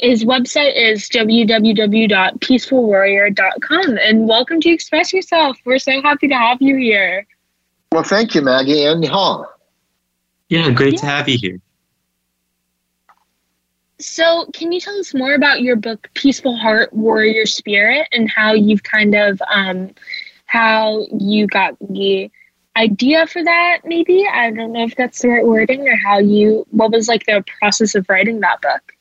His 0.00 0.24
website 0.24 0.74
is 0.74 1.06
www.peacefulwarrior.com. 1.08 3.98
And 3.98 4.28
welcome 4.28 4.60
to 4.60 4.70
Express 4.70 5.12
Yourself. 5.12 5.56
We're 5.64 5.78
so 5.78 6.02
happy 6.02 6.26
to 6.28 6.34
have 6.34 6.62
you 6.62 6.76
here. 6.76 7.26
Well, 7.92 8.04
thank 8.04 8.34
you, 8.34 8.42
Maggie 8.42 8.84
and 8.84 9.04
Nihal. 9.04 9.46
Yeah, 10.48 10.70
great 10.70 10.94
yeah. 10.94 11.00
to 11.00 11.06
have 11.06 11.28
you 11.28 11.38
here. 11.38 11.60
So, 14.02 14.46
can 14.52 14.72
you 14.72 14.80
tell 14.80 14.98
us 14.98 15.14
more 15.14 15.34
about 15.34 15.62
your 15.62 15.76
book, 15.76 16.10
Peaceful 16.14 16.56
Heart, 16.56 16.92
Warrior 16.92 17.46
Spirit, 17.46 18.08
and 18.10 18.28
how 18.28 18.52
you've 18.52 18.82
kind 18.82 19.14
of 19.14 19.40
um, 19.48 19.94
how 20.46 21.06
you 21.12 21.46
got 21.46 21.76
the 21.80 22.30
idea 22.76 23.26
for 23.28 23.44
that? 23.44 23.82
Maybe 23.84 24.26
I 24.26 24.50
don't 24.50 24.72
know 24.72 24.84
if 24.84 24.96
that's 24.96 25.22
the 25.22 25.28
right 25.28 25.46
wording, 25.46 25.88
or 25.88 25.96
how 25.96 26.18
you 26.18 26.66
what 26.70 26.90
was 26.90 27.06
like 27.06 27.26
the 27.26 27.44
process 27.60 27.94
of 27.94 28.04
writing 28.08 28.40
that 28.40 28.60
book. 28.60 28.92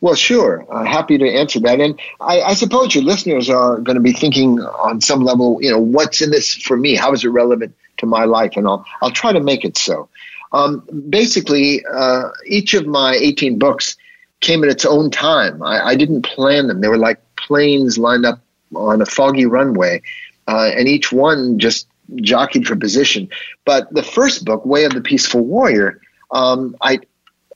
Well, 0.00 0.14
sure. 0.14 0.66
Uh, 0.70 0.84
happy 0.84 1.18
to 1.18 1.28
answer 1.28 1.60
that. 1.60 1.80
And 1.80 1.98
I, 2.20 2.40
I 2.40 2.54
suppose 2.54 2.94
your 2.94 3.04
listeners 3.04 3.48
are 3.48 3.78
going 3.78 3.94
to 3.96 4.02
be 4.02 4.12
thinking 4.12 4.60
on 4.60 5.00
some 5.00 5.20
level, 5.20 5.58
you 5.60 5.70
know, 5.70 5.78
what's 5.78 6.20
in 6.20 6.30
this 6.30 6.54
for 6.54 6.76
me? 6.76 6.94
How 6.96 7.12
is 7.12 7.24
it 7.24 7.28
relevant 7.28 7.74
to 7.98 8.06
my 8.06 8.24
life? 8.24 8.52
And 8.56 8.66
I'll 8.66 8.84
I'll 9.02 9.10
try 9.10 9.32
to 9.32 9.40
make 9.40 9.64
it 9.64 9.76
so. 9.76 10.08
Um, 10.56 10.82
basically, 11.10 11.84
uh, 11.84 12.30
each 12.46 12.72
of 12.72 12.86
my 12.86 13.14
18 13.14 13.58
books 13.58 13.96
came 14.40 14.64
at 14.64 14.70
its 14.70 14.86
own 14.86 15.10
time. 15.10 15.62
I, 15.62 15.88
I, 15.88 15.94
didn't 15.96 16.22
plan 16.22 16.66
them. 16.66 16.80
They 16.80 16.88
were 16.88 16.96
like 16.96 17.20
planes 17.36 17.98
lined 17.98 18.24
up 18.24 18.40
on 18.74 19.02
a 19.02 19.06
foggy 19.06 19.44
runway, 19.44 20.00
uh, 20.48 20.70
and 20.74 20.88
each 20.88 21.12
one 21.12 21.58
just 21.58 21.88
jockeyed 22.22 22.66
for 22.66 22.74
position. 22.74 23.28
But 23.66 23.92
the 23.92 24.02
first 24.02 24.46
book, 24.46 24.64
Way 24.64 24.84
of 24.84 24.94
the 24.94 25.02
Peaceful 25.02 25.42
Warrior, 25.42 26.00
um, 26.30 26.74
I 26.80 27.00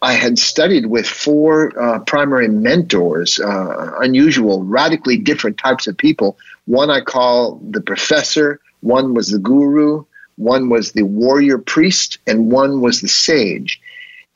I 0.02 0.12
had 0.12 0.38
studied 0.38 0.86
with 0.86 1.06
four 1.06 1.72
uh, 1.80 2.00
primary 2.00 2.48
mentors, 2.48 3.40
uh, 3.40 3.92
unusual, 4.00 4.62
radically 4.64 5.16
different 5.16 5.56
types 5.56 5.86
of 5.86 5.96
people. 5.96 6.38
One 6.66 6.90
I 6.90 7.00
call 7.00 7.60
the 7.70 7.80
professor, 7.80 8.60
one 8.80 9.14
was 9.14 9.28
the 9.28 9.38
guru, 9.38 10.04
one 10.40 10.70
was 10.70 10.92
the 10.92 11.02
warrior 11.02 11.58
priest, 11.58 12.18
and 12.26 12.50
one 12.50 12.80
was 12.80 13.00
the 13.00 13.08
sage. 13.08 13.80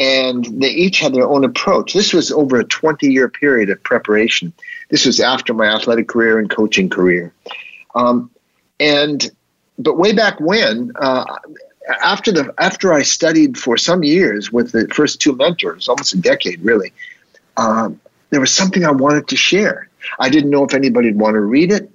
and 0.01 0.45
they 0.61 0.71
each 0.71 0.99
had 0.99 1.15
their 1.15 1.29
own 1.29 1.45
approach. 1.45 1.93
This 1.93 2.13
was 2.13 2.33
over 2.33 2.59
a 2.59 2.65
20 2.65 3.09
year 3.13 3.29
period 3.29 3.71
of 3.71 3.81
preparation. 3.83 4.53
This 4.91 5.07
was 5.07 5.21
after 5.21 5.55
my 5.55 5.67
athletic 5.67 6.09
career 6.09 6.39
and 6.41 6.51
coaching 6.51 6.91
career. 6.91 7.33
Um, 7.95 8.31
and 8.81 9.31
but 9.79 9.97
way 9.97 10.13
back 10.13 10.41
when, 10.41 10.91
uh, 10.97 11.25
after 12.03 12.33
the 12.33 12.53
after 12.59 12.93
I 12.93 13.03
studied 13.03 13.57
for 13.57 13.77
some 13.77 14.03
years 14.03 14.51
with 14.51 14.73
the 14.73 14.89
first 14.89 15.21
two 15.21 15.35
mentors, 15.37 15.89
almost 15.89 16.15
a 16.15 16.19
decade 16.19 16.61
really, 16.63 16.93
um, 17.57 18.01
there 18.31 18.41
was 18.41 18.53
something 18.53 18.85
I 18.85 18.91
wanted 18.91 19.29
to 19.29 19.37
share. 19.37 19.89
I 20.19 20.29
didn't 20.29 20.51
know 20.51 20.65
if 20.65 20.75
anybody'd 20.75 21.17
want 21.17 21.35
to 21.35 21.41
read 21.41 21.71
it, 21.71 21.89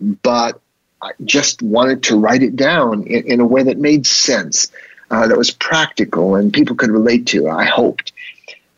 but 0.00 0.60
I 1.02 1.12
just 1.24 1.62
wanted 1.62 2.04
to 2.04 2.16
write 2.16 2.42
it 2.42 2.56
down 2.56 3.06
in, 3.06 3.26
in 3.26 3.40
a 3.40 3.46
way 3.46 3.64
that 3.64 3.78
made 3.78 4.06
sense, 4.06 4.72
uh, 5.10 5.28
that 5.28 5.36
was 5.36 5.50
practical, 5.50 6.34
and 6.34 6.52
people 6.52 6.76
could 6.76 6.90
relate 6.90 7.26
to. 7.28 7.48
I 7.48 7.64
hoped. 7.64 8.12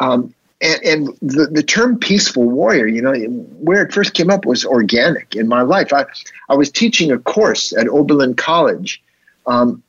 Um, 0.00 0.34
and, 0.60 0.82
and 0.82 1.06
the, 1.22 1.46
the 1.46 1.62
term 1.62 1.98
peaceful 1.98 2.44
warrior, 2.44 2.86
you 2.86 3.00
know, 3.00 3.14
where 3.14 3.82
it 3.82 3.92
first 3.92 4.14
came 4.14 4.30
up 4.30 4.44
was 4.44 4.64
organic 4.64 5.36
in 5.36 5.48
my 5.48 5.62
life. 5.62 5.92
I, 5.92 6.06
I 6.48 6.56
was 6.56 6.70
teaching 6.70 7.12
a 7.12 7.18
course 7.18 7.72
at 7.72 7.88
Oberlin 7.88 8.34
College 8.34 9.02
um, 9.46 9.82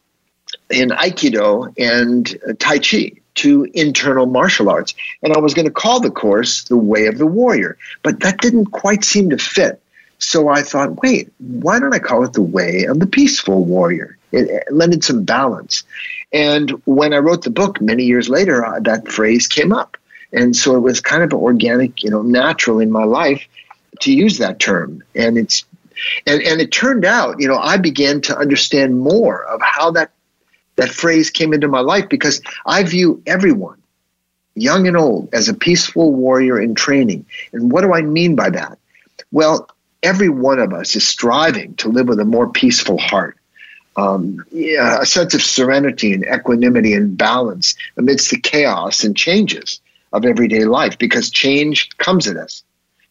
in 0.70 0.90
Aikido 0.90 1.74
and 1.78 2.60
Tai 2.60 2.80
Chi, 2.80 3.14
two 3.34 3.68
internal 3.74 4.28
martial 4.28 4.70
arts. 4.70 4.94
And 5.24 5.34
I 5.34 5.40
was 5.40 5.54
going 5.54 5.66
to 5.66 5.72
call 5.72 6.00
the 6.00 6.12
course 6.12 6.64
The 6.66 6.78
Way 6.78 7.08
of 7.08 7.18
the 7.18 7.28
Warrior, 7.28 7.78
but 8.04 8.20
that 8.20 8.40
didn't 8.40 8.68
quite 8.68 9.04
seem 9.04 9.32
to 9.32 9.38
fit. 9.38 9.82
So 10.20 10.50
I 10.50 10.62
thought, 10.62 11.02
wait, 11.02 11.32
why 11.40 11.80
don't 11.80 11.94
I 11.94 12.00
call 12.00 12.24
it 12.26 12.34
The 12.34 12.42
Way 12.42 12.84
of 12.84 13.00
the 13.00 13.08
Peaceful 13.08 13.64
Warrior? 13.64 14.18
It, 14.32 14.50
it 14.50 14.72
lended 14.72 15.04
some 15.04 15.24
balance. 15.24 15.84
And 16.32 16.70
when 16.86 17.14
I 17.14 17.18
wrote 17.18 17.44
the 17.44 17.50
book 17.50 17.82
many 17.82 18.04
years 18.04 18.30
later, 18.30 18.64
uh, 18.64 18.80
that 18.82 19.08
phrase 19.08 19.48
came 19.48 19.72
up. 19.72 19.98
And 20.32 20.56
so 20.56 20.76
it 20.76 20.82
was 20.82 21.02
kind 21.02 21.24
of 21.24 21.34
organic, 21.34 22.04
you 22.04 22.12
know, 22.12 22.22
natural 22.22 22.80
in 22.80 22.92
my 22.92 23.06
life 23.06 23.48
to 24.02 24.14
use 24.14 24.38
that 24.38 24.60
term. 24.60 25.04
And 25.16 25.38
it's 25.38 25.66
and, 26.26 26.42
and 26.44 26.62
it 26.62 26.72
turned 26.72 27.04
out, 27.04 27.40
you 27.40 27.48
know, 27.48 27.58
I 27.58 27.78
began 27.78 28.22
to 28.22 28.38
understand 28.38 29.00
more 29.00 29.44
of 29.44 29.62
how 29.62 29.92
that 29.92 30.12
that 30.76 30.90
phrase 30.90 31.30
came 31.30 31.54
into 31.54 31.68
my 31.68 31.82
life 31.82 32.08
because 32.08 32.42
I 32.66 32.84
view 32.84 33.22
everyone, 33.26 33.82
young 34.56 34.88
and 34.88 34.96
old, 34.96 35.34
as 35.34 35.50
a 35.50 35.54
peaceful 35.54 36.14
warrior 36.14 36.62
in 36.62 36.74
training. 36.76 37.26
And 37.52 37.72
what 37.72 37.82
do 37.82 37.94
I 37.94 38.02
mean 38.02 38.36
by 38.36 38.52
that? 38.52 38.78
Well, 39.32 39.70
every 40.02 40.30
one 40.30 40.60
of 40.60 40.74
us 40.74 40.96
is 40.96 41.08
striving 41.08 41.76
to 41.76 41.90
live 41.90 42.08
with 42.08 42.20
a 42.20 42.26
more 42.26 42.50
peaceful 42.50 42.98
heart. 42.98 43.38
Um, 43.96 44.46
yeah, 44.52 45.02
a 45.02 45.06
sense 45.06 45.34
of 45.34 45.42
serenity 45.42 46.14
and 46.14 46.26
equanimity 46.26 46.94
and 46.94 47.18
balance 47.18 47.76
amidst 47.98 48.30
the 48.30 48.40
chaos 48.40 49.04
and 49.04 49.16
changes 49.16 49.82
of 50.14 50.26
everyday 50.26 50.66
life 50.66 50.98
because 50.98 51.30
change 51.30 51.90
comes 51.98 52.28
at 52.28 52.38
us, 52.38 52.64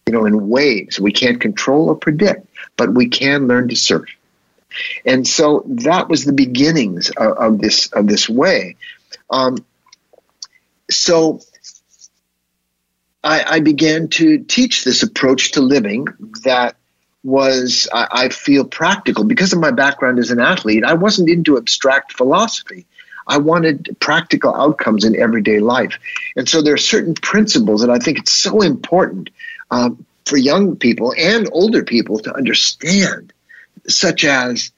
you 0.06 0.12
know, 0.12 0.24
in 0.24 0.48
waves 0.48 0.98
we 0.98 1.12
can't 1.12 1.40
control 1.40 1.90
or 1.90 1.96
predict, 1.96 2.46
but 2.76 2.94
we 2.94 3.08
can 3.08 3.48
learn 3.48 3.68
to 3.68 3.76
surf. 3.76 4.08
And 5.04 5.26
so 5.26 5.64
that 5.66 6.08
was 6.08 6.24
the 6.24 6.32
beginnings 6.32 7.10
of, 7.10 7.36
of 7.36 7.58
this 7.58 7.92
of 7.92 8.06
this 8.06 8.28
way. 8.28 8.76
Um, 9.30 9.64
so 10.90 11.40
I, 13.22 13.56
I, 13.56 13.60
began 13.60 14.08
to 14.08 14.38
teach 14.38 14.84
this 14.84 15.02
approach 15.02 15.52
to 15.52 15.60
living 15.60 16.06
that 16.44 16.76
was 17.24 17.88
I, 17.92 18.08
I 18.10 18.28
feel 18.28 18.64
practical 18.64 19.24
because 19.24 19.52
of 19.52 19.58
my 19.58 19.72
background 19.72 20.18
as 20.18 20.30
an 20.30 20.40
athlete. 20.40 20.84
I 20.84 20.94
wasn't 20.94 21.28
into 21.28 21.56
abstract 21.56 22.12
philosophy. 22.12 22.86
I 23.26 23.38
wanted 23.38 23.96
practical 24.00 24.54
outcomes 24.54 25.04
in 25.04 25.20
everyday 25.20 25.60
life. 25.60 25.98
And 26.36 26.48
so 26.48 26.62
there 26.62 26.74
are 26.74 26.78
certain 26.78 27.14
principles 27.14 27.82
that 27.82 27.90
I 27.90 27.98
think 27.98 28.18
it's 28.18 28.32
so 28.32 28.62
important 28.62 29.30
um, 29.70 30.06
for 30.24 30.38
young 30.38 30.76
people 30.76 31.12
and 31.16 31.48
older 31.52 31.84
people 31.84 32.20
to 32.20 32.34
understand, 32.34 33.32
such 33.86 34.24
as 34.24 34.70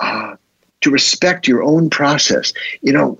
uh, 0.00 0.36
to 0.80 0.90
respect 0.90 1.46
your 1.46 1.62
own 1.62 1.88
process. 1.90 2.52
You 2.80 2.92
know, 2.94 3.18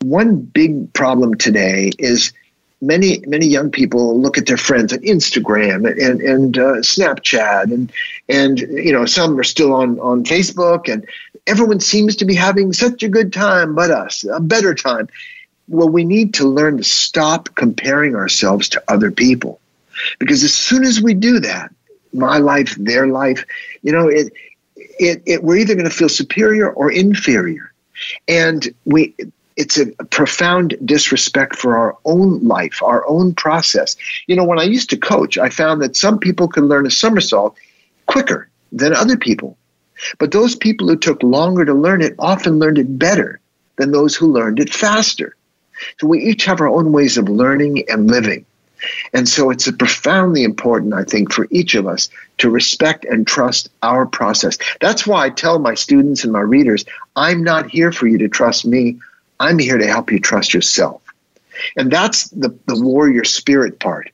one 0.00 0.36
big 0.36 0.92
problem 0.94 1.34
today 1.34 1.90
is 1.98 2.32
many 2.80 3.18
many 3.26 3.46
young 3.46 3.70
people 3.70 4.20
look 4.20 4.38
at 4.38 4.46
their 4.46 4.56
friends 4.56 4.92
on 4.92 5.00
Instagram 5.00 5.88
and 5.90 6.20
and 6.20 6.58
uh, 6.58 6.74
Snapchat 6.76 7.64
and 7.64 7.92
and 8.28 8.58
you 8.58 8.92
know 8.92 9.06
some 9.06 9.38
are 9.38 9.44
still 9.44 9.72
on 9.72 9.98
on 10.00 10.24
Facebook 10.24 10.92
and 10.92 11.06
everyone 11.46 11.80
seems 11.80 12.16
to 12.16 12.24
be 12.24 12.34
having 12.34 12.72
such 12.72 13.02
a 13.02 13.08
good 13.08 13.32
time 13.32 13.74
but 13.74 13.90
us 13.90 14.24
a 14.24 14.40
better 14.40 14.74
time. 14.74 15.08
Well 15.68 15.88
we 15.88 16.04
need 16.04 16.34
to 16.34 16.48
learn 16.48 16.76
to 16.78 16.84
stop 16.84 17.54
comparing 17.54 18.14
ourselves 18.14 18.70
to 18.70 18.82
other 18.88 19.10
people 19.10 19.60
because 20.18 20.44
as 20.44 20.54
soon 20.54 20.84
as 20.84 21.00
we 21.00 21.14
do 21.14 21.40
that 21.40 21.72
my 22.12 22.38
life 22.38 22.76
their 22.76 23.08
life 23.08 23.44
you 23.82 23.90
know 23.90 24.08
it 24.08 24.32
it, 24.76 25.22
it 25.26 25.44
we're 25.44 25.56
either 25.56 25.74
going 25.74 25.88
to 25.88 25.94
feel 25.94 26.08
superior 26.08 26.70
or 26.70 26.90
inferior. 26.90 27.72
And 28.28 28.66
we 28.84 29.14
it's 29.56 29.78
a 29.78 29.86
profound 29.86 30.76
disrespect 30.84 31.56
for 31.56 31.76
our 31.76 31.96
own 32.04 32.44
life, 32.44 32.82
our 32.82 33.06
own 33.06 33.34
process. 33.34 33.96
You 34.26 34.36
know, 34.36 34.44
when 34.44 34.58
I 34.58 34.64
used 34.64 34.90
to 34.90 34.96
coach, 34.96 35.38
I 35.38 35.48
found 35.48 35.82
that 35.82 35.96
some 35.96 36.18
people 36.18 36.48
could 36.48 36.64
learn 36.64 36.86
a 36.86 36.90
somersault 36.90 37.56
quicker 38.06 38.48
than 38.72 38.94
other 38.94 39.16
people. 39.16 39.56
But 40.18 40.32
those 40.32 40.56
people 40.56 40.88
who 40.88 40.96
took 40.96 41.22
longer 41.22 41.64
to 41.64 41.74
learn 41.74 42.02
it 42.02 42.14
often 42.18 42.58
learned 42.58 42.78
it 42.78 42.98
better 42.98 43.40
than 43.76 43.92
those 43.92 44.14
who 44.14 44.32
learned 44.32 44.60
it 44.60 44.72
faster. 44.72 45.36
So 46.00 46.06
we 46.06 46.20
each 46.20 46.44
have 46.44 46.60
our 46.60 46.68
own 46.68 46.92
ways 46.92 47.16
of 47.16 47.28
learning 47.28 47.84
and 47.88 48.08
living. 48.10 48.46
And 49.12 49.28
so 49.28 49.50
it's 49.50 49.70
profoundly 49.72 50.44
important, 50.44 50.94
I 50.94 51.04
think, 51.04 51.32
for 51.32 51.46
each 51.50 51.74
of 51.74 51.86
us 51.86 52.10
to 52.38 52.50
respect 52.50 53.04
and 53.04 53.26
trust 53.26 53.70
our 53.82 54.04
process. 54.04 54.58
That's 54.80 55.06
why 55.06 55.24
I 55.24 55.30
tell 55.30 55.58
my 55.58 55.74
students 55.74 56.24
and 56.24 56.32
my 56.32 56.40
readers 56.40 56.84
I'm 57.16 57.42
not 57.42 57.70
here 57.70 57.92
for 57.92 58.06
you 58.06 58.18
to 58.18 58.28
trust 58.28 58.66
me. 58.66 58.98
I'm 59.38 59.58
here 59.58 59.78
to 59.78 59.86
help 59.86 60.12
you 60.12 60.20
trust 60.20 60.54
yourself. 60.54 61.02
And 61.76 61.90
that's 61.90 62.28
the, 62.28 62.56
the 62.66 62.80
warrior 62.80 63.24
spirit 63.24 63.78
part. 63.78 64.10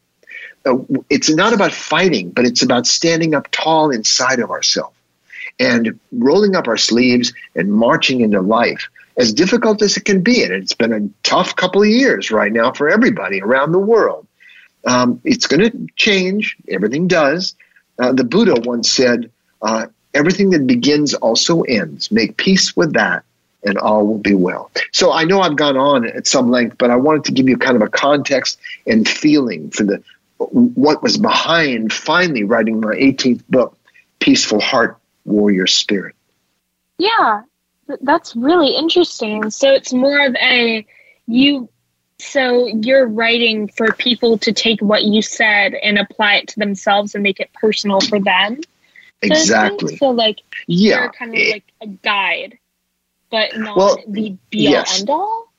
Uh, 0.65 0.79
it's 1.09 1.31
not 1.31 1.53
about 1.53 1.73
fighting, 1.73 2.31
but 2.31 2.45
it's 2.45 2.63
about 2.63 2.87
standing 2.87 3.35
up 3.35 3.51
tall 3.51 3.91
inside 3.91 4.41
of 4.41 4.51
ourselves 4.51 4.95
and 5.59 5.99
rolling 6.13 6.55
up 6.55 6.69
our 6.69 6.77
sleeves 6.77 7.33
and 7.55 7.73
marching 7.73 8.21
into 8.21 8.41
life. 8.41 8.89
As 9.17 9.33
difficult 9.33 9.83
as 9.83 9.97
it 9.97 10.05
can 10.05 10.23
be, 10.23 10.43
and 10.43 10.53
it's 10.53 10.75
been 10.75 10.93
a 10.93 11.09
tough 11.23 11.57
couple 11.57 11.83
of 11.83 11.89
years 11.89 12.31
right 12.31 12.53
now 12.53 12.73
for 12.73 12.89
everybody 12.89 13.43
around 13.43 13.73
the 13.73 13.79
world. 13.79 14.27
Um, 14.87 15.21
it's 15.25 15.47
going 15.47 15.71
to 15.71 15.87
change. 15.97 16.57
Everything 16.69 17.07
does. 17.07 17.55
Uh, 17.99 18.13
the 18.13 18.25
Buddha 18.25 18.55
once 18.65 18.91
said, 18.91 19.31
uh, 19.61 19.87
Everything 20.13 20.51
that 20.51 20.67
begins 20.67 21.15
also 21.15 21.63
ends. 21.63 22.11
Make 22.11 22.37
peace 22.37 22.77
with 22.77 22.95
that, 22.95 23.25
and 23.65 23.79
all 23.79 24.07
will 24.07 24.19
be 24.19 24.35
well. 24.35 24.71
So 24.93 25.13
I 25.13 25.25
know 25.25 25.41
I've 25.41 25.57
gone 25.57 25.77
on 25.77 26.07
at 26.07 26.27
some 26.27 26.51
length, 26.51 26.79
but 26.79 26.91
I 26.91 26.97
wanted 26.97 27.25
to 27.25 27.33
give 27.33 27.49
you 27.49 27.57
kind 27.57 27.77
of 27.77 27.83
a 27.83 27.89
context 27.89 28.59
and 28.87 29.09
feeling 29.09 29.71
for 29.71 29.85
the 29.85 30.03
what 30.39 31.03
was 31.03 31.19
behind 31.19 31.93
finally 31.93 32.45
writing 32.45 32.81
my 32.81 32.95
18th 32.95 33.43
book, 33.49 33.77
Peaceful 34.21 34.61
Heart 34.61 34.99
Warrior 35.25 35.67
Spirit. 35.67 36.15
Yeah, 36.99 37.43
that's 38.01 38.35
really 38.35 38.75
interesting. 38.75 39.51
So 39.51 39.71
it's 39.73 39.93
more 39.93 40.25
of 40.25 40.35
a 40.37 40.87
you 41.27 41.69
so 42.19 42.67
you're 42.67 43.07
writing 43.07 43.69
for 43.69 43.93
people 43.93 44.37
to 44.39 44.53
take 44.53 44.81
what 44.81 45.05
you 45.05 45.23
said 45.23 45.75
and 45.75 45.99
apply 45.99 46.37
it 46.37 46.49
to 46.49 46.59
themselves 46.59 47.15
and 47.15 47.23
make 47.23 47.41
it 47.41 47.51
personal 47.55 48.01
for 48.01 48.21
them. 48.21 48.61
Exactly. 49.23 49.97
So 49.97 50.11
like 50.11 50.41
yeah, 50.67 51.03
you're 51.03 51.13
kind 51.13 51.35
of 51.35 51.41
like 51.49 51.65
a 51.83 51.87
guide 51.87 52.59
but 53.31 53.57
not 53.57 53.77
well, 53.77 53.99
the 54.07 54.37
be 54.51 54.67
all 54.67 54.73
yes. 54.73 55.01
end 55.01 55.11
all? 55.11 55.51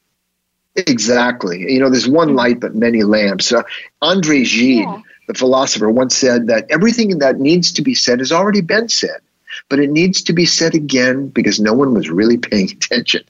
Exactly. 0.76 1.72
You 1.72 1.80
know, 1.80 1.90
there's 1.90 2.08
one 2.08 2.36
light 2.36 2.60
but 2.60 2.76
many 2.76 3.04
lamps. 3.04 3.52
Uh, 3.52 3.64
Andre 4.02 4.44
Gide, 4.44 4.80
yeah. 4.80 5.02
the 5.28 5.34
philosopher, 5.34 5.90
once 5.90 6.16
said 6.16 6.48
that 6.48 6.66
everything 6.70 7.20
that 7.20 7.40
needs 7.40 7.74
to 7.74 7.82
be 7.82 7.94
said 7.94 8.20
has 8.20 8.32
already 8.32 8.62
been 8.62 8.88
said, 8.88 9.20
but 9.68 9.80
it 9.80 9.90
needs 9.90 10.24
to 10.24 10.34
be 10.34 10.46
said 10.46 10.74
again 10.74 11.28
because 11.28 11.60
no 11.60 11.74
one 11.74 11.94
was 11.94 12.10
really 12.10 12.38
paying 12.38 12.72
attention. 12.72 13.24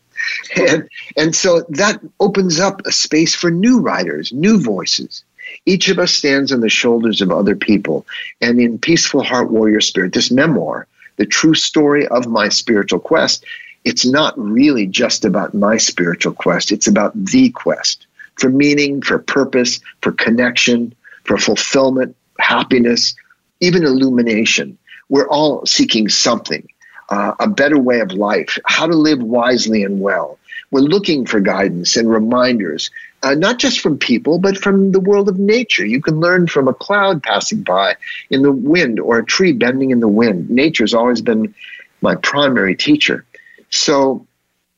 And, 0.56 0.88
and 1.18 1.36
so 1.36 1.66
that 1.70 2.00
opens 2.20 2.60
up 2.60 2.86
a 2.86 2.92
space 2.92 3.34
for 3.34 3.50
new 3.50 3.80
writers, 3.80 4.32
new 4.32 4.60
voices. 4.60 5.24
Each 5.66 5.90
of 5.90 5.98
us 5.98 6.14
stands 6.14 6.52
on 6.52 6.62
the 6.62 6.70
shoulders 6.70 7.22
of 7.22 7.32
other 7.32 7.56
people. 7.56 8.06
And 8.40 8.60
in 8.60 8.78
Peaceful 8.78 9.24
Heart 9.24 9.50
Warrior 9.50 9.82
Spirit, 9.82 10.14
this 10.14 10.30
memoir, 10.30 10.88
the 11.18 11.26
true 11.26 11.56
story 11.56 12.08
of 12.08 12.28
my 12.28 12.50
spiritual 12.50 13.00
quest, 13.00 13.44
it's 13.84 14.06
not 14.06 14.38
really 14.38 14.88
just 14.88 15.26
about 15.26 15.54
my 15.54 15.78
spiritual 15.78 16.34
quest. 16.34 16.72
It's 16.72 16.88
about 16.88 17.14
the 17.16 17.50
quest 17.50 18.06
for 18.36 18.50
meaning, 18.50 19.02
for 19.02 19.20
purpose, 19.20 19.80
for 20.02 20.12
connection, 20.12 20.94
for 21.26 21.38
fulfillment, 21.38 22.16
happiness, 22.40 23.16
even 23.60 23.84
illumination. 23.84 24.78
We're 25.10 25.28
all 25.28 25.66
seeking 25.66 26.10
something, 26.10 26.68
uh, 27.10 27.34
a 27.40 27.48
better 27.48 27.78
way 27.78 28.00
of 28.00 28.12
life, 28.12 28.58
how 28.66 28.88
to 28.88 28.96
live 28.96 29.22
wisely 29.22 29.84
and 29.84 30.00
well. 30.00 30.40
We're 30.72 30.82
looking 30.82 31.26
for 31.26 31.40
guidance 31.40 31.98
and 31.98 32.10
reminders 32.10 32.90
uh, 33.24 33.36
not 33.36 33.60
just 33.60 33.80
from 33.82 33.98
people, 33.98 34.40
but 34.40 34.58
from 34.58 34.92
the 34.92 35.00
world 35.00 35.30
of 35.30 35.38
nature. 35.38 35.86
You 35.86 36.02
can 36.02 36.20
learn 36.20 36.48
from 36.48 36.68
a 36.68 36.74
cloud 36.74 37.22
passing 37.22 37.62
by 37.62 37.96
in 38.30 38.42
the 38.42 38.52
wind 38.52 39.00
or 39.00 39.20
a 39.20 39.26
tree 39.26 39.52
bending 39.52 39.92
in 39.92 40.00
the 40.00 40.08
wind. 40.08 40.50
Nature's 40.50 40.94
always 40.94 41.22
been 41.22 41.54
my 42.02 42.16
primary 42.16 42.76
teacher. 42.76 43.26
So, 43.72 44.28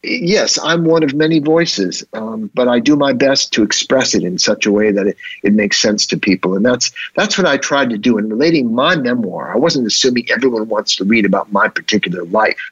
yes, 0.03 0.59
I'm 0.61 0.85
one 0.85 1.03
of 1.03 1.13
many 1.13 1.39
voices, 1.39 2.03
um, 2.13 2.51
but 2.53 2.67
I 2.67 2.79
do 2.79 2.95
my 2.95 3.13
best 3.13 3.53
to 3.53 3.63
express 3.63 4.13
it 4.15 4.23
in 4.23 4.37
such 4.37 4.65
a 4.65 4.71
way 4.71 4.91
that 4.91 5.07
it, 5.07 5.17
it 5.43 5.53
makes 5.53 5.81
sense 5.81 6.05
to 6.07 6.17
people. 6.17 6.55
And 6.55 6.65
that's 6.65 6.91
that's 7.15 7.37
what 7.37 7.47
I 7.47 7.57
tried 7.57 7.89
to 7.89 7.97
do 7.97 8.17
in 8.17 8.29
relating 8.29 8.73
my 8.73 8.95
memoir. 8.95 9.53
I 9.53 9.57
wasn't 9.57 9.87
assuming 9.87 10.29
everyone 10.29 10.67
wants 10.67 10.95
to 10.97 11.05
read 11.05 11.25
about 11.25 11.51
my 11.51 11.67
particular 11.67 12.23
life, 12.25 12.71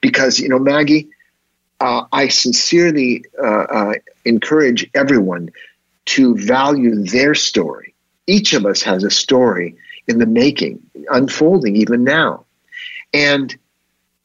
because 0.00 0.38
you 0.38 0.48
know, 0.48 0.58
Maggie, 0.58 1.08
uh, 1.80 2.04
I 2.12 2.28
sincerely 2.28 3.24
uh, 3.42 3.46
uh, 3.46 3.92
encourage 4.24 4.88
everyone 4.94 5.50
to 6.06 6.36
value 6.36 7.02
their 7.04 7.34
story. 7.34 7.94
Each 8.26 8.52
of 8.52 8.66
us 8.66 8.82
has 8.82 9.04
a 9.04 9.10
story 9.10 9.76
in 10.06 10.18
the 10.18 10.26
making, 10.26 10.80
unfolding 11.10 11.76
even 11.76 12.04
now. 12.04 12.44
And 13.12 13.56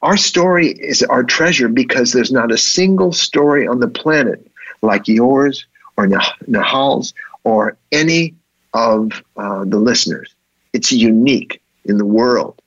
our 0.04 0.18
story 0.18 0.68
is 0.68 1.02
our 1.02 1.24
treasure 1.24 1.70
because 1.70 2.12
there's 2.12 2.32
not 2.32 2.52
a 2.52 2.58
single 2.58 3.14
story 3.14 3.68
on 3.68 3.80
the 3.80 3.88
planet 3.88 4.46
like 4.82 5.08
yours 5.08 5.66
or 5.96 6.08
Nahal's 6.08 7.14
or 7.46 7.78
any 7.90 8.36
of 8.74 9.24
uh, 9.38 9.64
the 9.64 9.78
listeners. 9.78 10.36
It's 10.74 10.92
unique 10.92 11.62
in 11.86 11.98
the 11.98 12.06
world. 12.06 12.62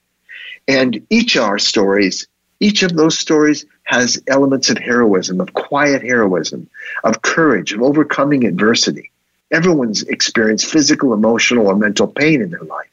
And 0.66 1.06
each 1.10 1.36
of 1.36 1.42
our 1.42 1.58
stories, 1.58 2.26
each 2.58 2.82
of 2.82 2.96
those 2.96 3.18
stories 3.18 3.66
has 3.84 4.22
elements 4.26 4.70
of 4.70 4.78
heroism, 4.78 5.40
of 5.40 5.52
quiet 5.52 6.02
heroism, 6.02 6.70
of 7.04 7.20
courage, 7.20 7.74
of 7.74 7.82
overcoming 7.82 8.46
adversity. 8.46 9.10
Everyone's 9.52 10.02
experienced 10.02 10.66
physical, 10.66 11.12
emotional, 11.12 11.66
or 11.66 11.76
mental 11.76 12.08
pain 12.08 12.40
in 12.40 12.50
their 12.50 12.60
life. 12.60 12.88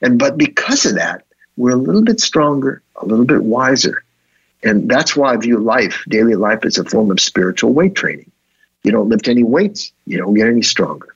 And 0.00 0.18
but 0.18 0.38
because 0.38 0.86
of 0.86 0.94
that, 0.94 1.26
we're 1.56 1.72
a 1.72 1.76
little 1.76 2.02
bit 2.02 2.20
stronger, 2.20 2.82
a 2.96 3.06
little 3.06 3.24
bit 3.24 3.42
wiser. 3.42 4.04
And 4.62 4.90
that's 4.90 5.16
why 5.16 5.32
I 5.32 5.36
view 5.36 5.58
life, 5.58 6.04
daily 6.08 6.34
life, 6.34 6.64
as 6.64 6.78
a 6.78 6.84
form 6.84 7.10
of 7.10 7.20
spiritual 7.20 7.72
weight 7.72 7.94
training. 7.94 8.30
You 8.82 8.92
don't 8.92 9.08
lift 9.08 9.28
any 9.28 9.42
weights, 9.42 9.92
you 10.06 10.18
don't 10.18 10.34
get 10.34 10.48
any 10.48 10.62
stronger. 10.62 11.14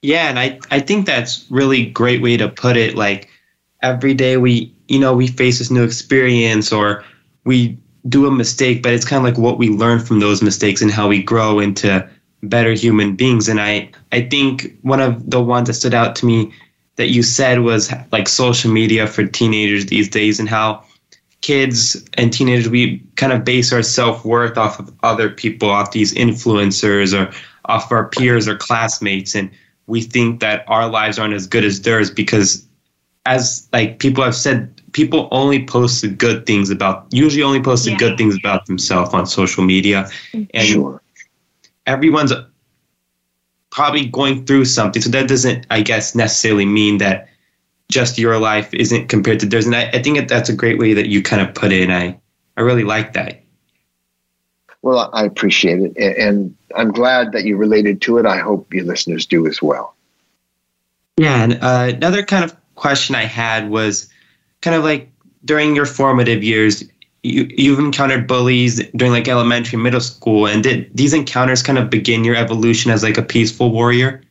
Yeah, 0.00 0.28
and 0.28 0.38
I, 0.38 0.58
I 0.70 0.80
think 0.80 1.06
that's 1.06 1.46
really 1.50 1.86
great 1.86 2.22
way 2.22 2.36
to 2.36 2.48
put 2.48 2.76
it. 2.76 2.96
Like 2.96 3.28
every 3.82 4.14
day 4.14 4.36
we 4.36 4.74
you 4.88 4.98
know 4.98 5.14
we 5.14 5.26
face 5.26 5.58
this 5.58 5.70
new 5.70 5.84
experience 5.84 6.72
or 6.72 7.04
we 7.44 7.78
do 8.08 8.26
a 8.26 8.30
mistake 8.30 8.82
but 8.82 8.92
it's 8.92 9.04
kind 9.04 9.18
of 9.18 9.24
like 9.24 9.38
what 9.38 9.58
we 9.58 9.68
learn 9.68 9.98
from 9.98 10.20
those 10.20 10.42
mistakes 10.42 10.80
and 10.80 10.90
how 10.90 11.08
we 11.08 11.22
grow 11.22 11.58
into 11.58 12.08
better 12.44 12.72
human 12.72 13.14
beings 13.14 13.48
and 13.48 13.60
i 13.60 13.90
i 14.12 14.20
think 14.20 14.76
one 14.82 15.00
of 15.00 15.28
the 15.30 15.42
ones 15.42 15.66
that 15.66 15.74
stood 15.74 15.94
out 15.94 16.16
to 16.16 16.26
me 16.26 16.52
that 16.96 17.08
you 17.08 17.22
said 17.22 17.60
was 17.60 17.92
like 18.10 18.28
social 18.28 18.70
media 18.70 19.06
for 19.06 19.26
teenagers 19.26 19.86
these 19.86 20.08
days 20.08 20.38
and 20.38 20.48
how 20.48 20.84
kids 21.40 22.04
and 22.14 22.32
teenagers 22.32 22.68
we 22.68 22.98
kind 23.16 23.32
of 23.32 23.44
base 23.44 23.72
our 23.72 23.82
self-worth 23.82 24.56
off 24.56 24.78
of 24.78 24.92
other 25.02 25.28
people 25.28 25.68
off 25.68 25.90
these 25.90 26.14
influencers 26.14 27.18
or 27.18 27.32
off 27.64 27.90
our 27.90 28.08
peers 28.08 28.46
or 28.46 28.56
classmates 28.56 29.34
and 29.34 29.50
we 29.86 30.00
think 30.00 30.40
that 30.40 30.64
our 30.68 30.88
lives 30.88 31.18
aren't 31.18 31.34
as 31.34 31.46
good 31.46 31.64
as 31.64 31.82
theirs 31.82 32.10
because 32.10 32.66
as 33.26 33.68
like 33.72 33.98
people 33.98 34.24
have 34.24 34.34
said, 34.34 34.80
people 34.92 35.28
only 35.30 35.64
post 35.64 36.02
the 36.02 36.08
good 36.08 36.46
things 36.46 36.70
about 36.70 37.06
usually 37.10 37.42
only 37.42 37.62
post 37.62 37.84
the 37.84 37.92
yeah. 37.92 37.98
good 37.98 38.18
things 38.18 38.36
about 38.36 38.66
themselves 38.66 39.14
on 39.14 39.26
social 39.26 39.64
media, 39.64 40.08
and 40.32 40.66
sure. 40.66 41.02
everyone's 41.86 42.32
probably 43.72 44.06
going 44.06 44.44
through 44.44 44.66
something. 44.66 45.02
So 45.02 45.10
that 45.10 45.26
doesn't, 45.26 45.66
I 45.70 45.80
guess, 45.80 46.14
necessarily 46.14 46.66
mean 46.66 46.98
that 46.98 47.28
just 47.88 48.18
your 48.18 48.38
life 48.38 48.72
isn't 48.72 49.08
compared 49.08 49.40
to 49.40 49.46
theirs. 49.46 49.66
And 49.66 49.74
I, 49.74 49.88
I 49.88 50.02
think 50.02 50.28
that's 50.28 50.48
a 50.48 50.54
great 50.54 50.78
way 50.78 50.94
that 50.94 51.08
you 51.08 51.22
kind 51.22 51.42
of 51.42 51.54
put 51.54 51.72
it. 51.72 51.82
And 51.82 51.92
I 51.92 52.20
I 52.56 52.60
really 52.60 52.84
like 52.84 53.14
that. 53.14 53.42
Well, 54.82 55.10
I 55.12 55.24
appreciate 55.24 55.80
it, 55.80 56.18
and 56.18 56.56
I'm 56.74 56.90
glad 56.90 57.32
that 57.32 57.44
you 57.44 57.56
related 57.56 58.02
to 58.02 58.18
it. 58.18 58.26
I 58.26 58.38
hope 58.38 58.74
your 58.74 58.84
listeners 58.84 59.26
do 59.26 59.46
as 59.46 59.62
well. 59.62 59.94
Yeah, 61.16 61.42
and 61.42 61.58
uh, 61.62 61.92
another 61.96 62.24
kind 62.24 62.44
of 62.44 62.56
question 62.74 63.14
I 63.14 63.24
had 63.24 63.70
was 63.70 64.08
kind 64.60 64.74
of 64.74 64.82
like 64.82 65.08
during 65.44 65.76
your 65.76 65.86
formative 65.86 66.42
years, 66.42 66.84
you, 67.22 67.48
you've 67.56 67.78
encountered 67.78 68.26
bullies 68.26 68.80
during 68.90 69.12
like 69.12 69.28
elementary, 69.28 69.78
middle 69.78 70.00
school, 70.00 70.46
and 70.46 70.62
did 70.62 70.90
these 70.94 71.14
encounters 71.14 71.62
kind 71.62 71.78
of 71.78 71.90
begin 71.90 72.24
your 72.24 72.36
evolution 72.36 72.90
as 72.90 73.02
like 73.02 73.18
a 73.18 73.22
peaceful 73.22 73.70
warrior? 73.70 74.22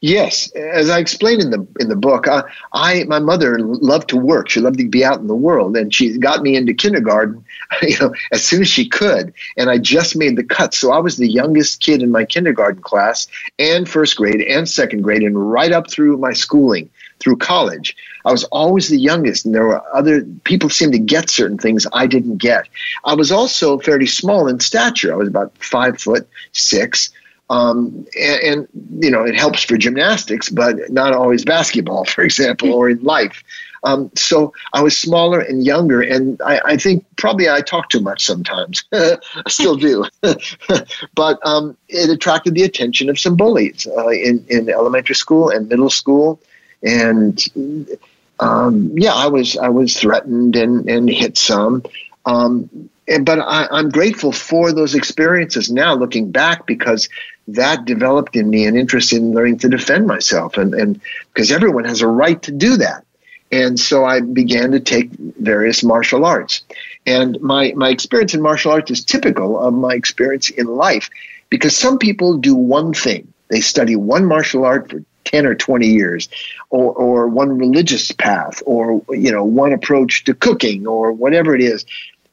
Yes, 0.00 0.50
as 0.52 0.88
I 0.88 0.98
explained 0.98 1.42
in 1.42 1.50
the 1.50 1.66
in 1.80 1.88
the 1.88 1.96
book, 1.96 2.28
I, 2.28 2.44
I, 2.72 3.04
my 3.04 3.18
mother 3.18 3.58
loved 3.58 4.08
to 4.10 4.16
work. 4.16 4.48
She 4.48 4.60
loved 4.60 4.78
to 4.78 4.88
be 4.88 5.04
out 5.04 5.20
in 5.20 5.26
the 5.26 5.34
world, 5.34 5.76
and 5.76 5.92
she 5.92 6.16
got 6.16 6.42
me 6.42 6.54
into 6.54 6.72
kindergarten, 6.72 7.44
you 7.82 7.98
know, 7.98 8.14
as 8.30 8.44
soon 8.44 8.62
as 8.62 8.68
she 8.68 8.88
could. 8.88 9.34
And 9.56 9.68
I 9.68 9.78
just 9.78 10.16
made 10.16 10.36
the 10.36 10.44
cut, 10.44 10.74
so 10.74 10.92
I 10.92 10.98
was 10.98 11.16
the 11.16 11.28
youngest 11.28 11.80
kid 11.80 12.02
in 12.02 12.10
my 12.10 12.24
kindergarten 12.24 12.82
class, 12.82 13.26
and 13.58 13.88
first 13.88 14.16
grade, 14.16 14.40
and 14.42 14.68
second 14.68 15.02
grade, 15.02 15.22
and 15.22 15.50
right 15.50 15.72
up 15.72 15.90
through 15.90 16.18
my 16.18 16.32
schooling 16.32 16.88
through 17.20 17.36
college. 17.36 17.96
I 18.24 18.32
was 18.32 18.44
always 18.44 18.88
the 18.88 18.98
youngest, 18.98 19.44
and 19.44 19.54
there 19.54 19.66
were 19.66 19.82
other 19.94 20.22
people 20.44 20.68
seemed 20.68 20.92
to 20.94 20.98
get 20.98 21.30
certain 21.30 21.58
things 21.58 21.86
I 21.92 22.06
didn't 22.06 22.38
get. 22.38 22.68
I 23.04 23.14
was 23.14 23.30
also 23.30 23.78
fairly 23.78 24.06
small 24.06 24.48
in 24.48 24.60
stature. 24.60 25.12
I 25.12 25.16
was 25.16 25.28
about 25.28 25.56
five 25.58 26.00
foot 26.00 26.28
six. 26.52 27.10
Um, 27.50 28.06
and, 28.18 28.40
and, 28.42 28.68
you 29.00 29.10
know, 29.10 29.24
it 29.24 29.34
helps 29.34 29.64
for 29.64 29.76
gymnastics, 29.76 30.48
but 30.48 30.76
not 30.88 31.12
always 31.12 31.44
basketball, 31.44 32.04
for 32.14 32.22
example, 32.22 32.72
or 32.72 32.88
in 32.88 33.02
life. 33.02 33.42
Um, 33.82 34.10
so 34.14 34.52
I 34.72 34.82
was 34.82 34.98
smaller 34.98 35.40
and 35.40 35.64
younger, 35.64 36.02
and 36.02 36.40
I, 36.42 36.60
I 36.64 36.76
think 36.76 37.04
probably 37.16 37.48
I 37.48 37.62
talk 37.62 37.88
too 37.88 38.00
much 38.00 38.24
sometimes. 38.24 38.84
I 38.92 39.18
still 39.48 39.76
do. 39.76 40.04
but 41.14 41.38
um, 41.46 41.76
it 41.88 42.10
attracted 42.10 42.54
the 42.54 42.62
attention 42.62 43.08
of 43.08 43.18
some 43.18 43.36
bullies 43.36 43.86
uh, 43.96 44.08
in, 44.08 44.44
in 44.48 44.68
elementary 44.68 45.14
school 45.14 45.48
and 45.48 45.68
middle 45.68 45.90
school 45.90 46.40
and 46.82 47.88
um, 48.38 48.94
yeah, 48.96 49.14
I 49.14 49.26
was 49.26 49.56
I 49.56 49.68
was 49.68 49.98
threatened 49.98 50.56
and 50.56 50.88
and 50.88 51.08
hit 51.08 51.36
some. 51.36 51.84
Um, 52.24 52.90
and, 53.08 53.26
but 53.26 53.40
I, 53.40 53.78
am 53.78 53.90
grateful 53.90 54.30
for 54.30 54.72
those 54.72 54.94
experiences 54.94 55.70
now, 55.70 55.94
looking 55.94 56.30
back, 56.30 56.66
because 56.66 57.08
that 57.48 57.84
developed 57.84 58.36
in 58.36 58.48
me 58.48 58.66
an 58.66 58.76
interest 58.76 59.12
in 59.12 59.32
learning 59.32 59.58
to 59.58 59.68
defend 59.68 60.06
myself, 60.06 60.56
and 60.56 60.74
and 60.74 61.00
because 61.32 61.50
everyone 61.50 61.84
has 61.84 62.02
a 62.02 62.08
right 62.08 62.40
to 62.42 62.52
do 62.52 62.76
that. 62.78 63.04
And 63.52 63.78
so 63.80 64.04
I 64.04 64.20
began 64.20 64.72
to 64.72 64.80
take 64.80 65.10
various 65.10 65.82
martial 65.82 66.24
arts. 66.24 66.62
And 67.04 67.40
my, 67.40 67.72
my 67.74 67.88
experience 67.88 68.34
in 68.34 68.42
martial 68.42 68.72
arts 68.72 68.90
is 68.90 69.04
typical 69.04 69.58
of 69.58 69.74
my 69.74 69.94
experience 69.94 70.50
in 70.50 70.66
life 70.66 71.10
because 71.48 71.76
some 71.76 71.98
people 71.98 72.36
do 72.36 72.54
one 72.54 72.94
thing. 72.94 73.32
They 73.48 73.60
study 73.60 73.96
one 73.96 74.24
martial 74.24 74.64
art 74.64 74.90
for 74.90 75.02
10 75.24 75.46
or 75.46 75.54
20 75.54 75.86
years 75.86 76.28
or, 76.70 76.92
or 76.92 77.28
one 77.28 77.58
religious 77.58 78.12
path 78.12 78.62
or 78.66 79.02
you 79.10 79.32
know 79.32 79.44
one 79.44 79.72
approach 79.72 80.24
to 80.24 80.34
cooking 80.34 80.86
or 80.86 81.12
whatever 81.12 81.54
it 81.54 81.62
is. 81.62 81.84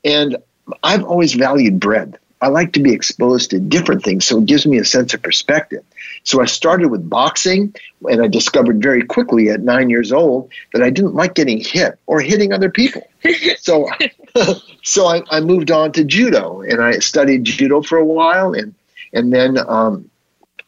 And 0.04 0.38
i've 0.84 1.04
always 1.04 1.34
valued 1.34 1.80
bread. 1.80 2.18
I 2.40 2.50
like 2.50 2.74
to 2.74 2.82
be 2.82 2.94
exposed 2.94 3.50
to 3.50 3.60
different 3.60 4.04
things 4.04 4.26
so 4.26 4.38
it 4.38 4.46
gives 4.46 4.68
me 4.68 4.78
a 4.78 4.86
sense 4.86 5.14
of 5.14 5.22
perspective. 5.22 5.84
So 6.24 6.42
i 6.42 6.46
started 6.46 6.90
with 6.90 7.10
boxing 7.10 7.74
and 8.10 8.22
i 8.22 8.28
discovered 8.28 8.82
very 8.82 9.06
quickly 9.06 9.50
at 9.50 9.62
nine 9.62 9.90
years 9.90 10.12
old 10.12 10.52
that 10.74 10.84
i 10.84 10.90
didn't 10.90 11.16
like 11.16 11.34
getting 11.36 11.60
hit 11.60 12.00
or 12.06 12.22
hitting 12.22 12.54
other 12.54 12.70
people. 12.70 13.08
So 13.60 13.90
so 14.84 15.08
I, 15.08 15.22
I, 15.30 15.42
moved 15.42 15.72
on 15.72 15.92
to 15.94 16.06
judo 16.06 16.62
and 16.62 16.82
i 16.82 17.00
studied 17.00 17.44
judo 17.44 17.82
for 17.82 17.98
a 17.98 18.06
while 18.06 18.54
and 18.54 18.74
and 19.14 19.34
then 19.34 19.58
um, 19.58 20.10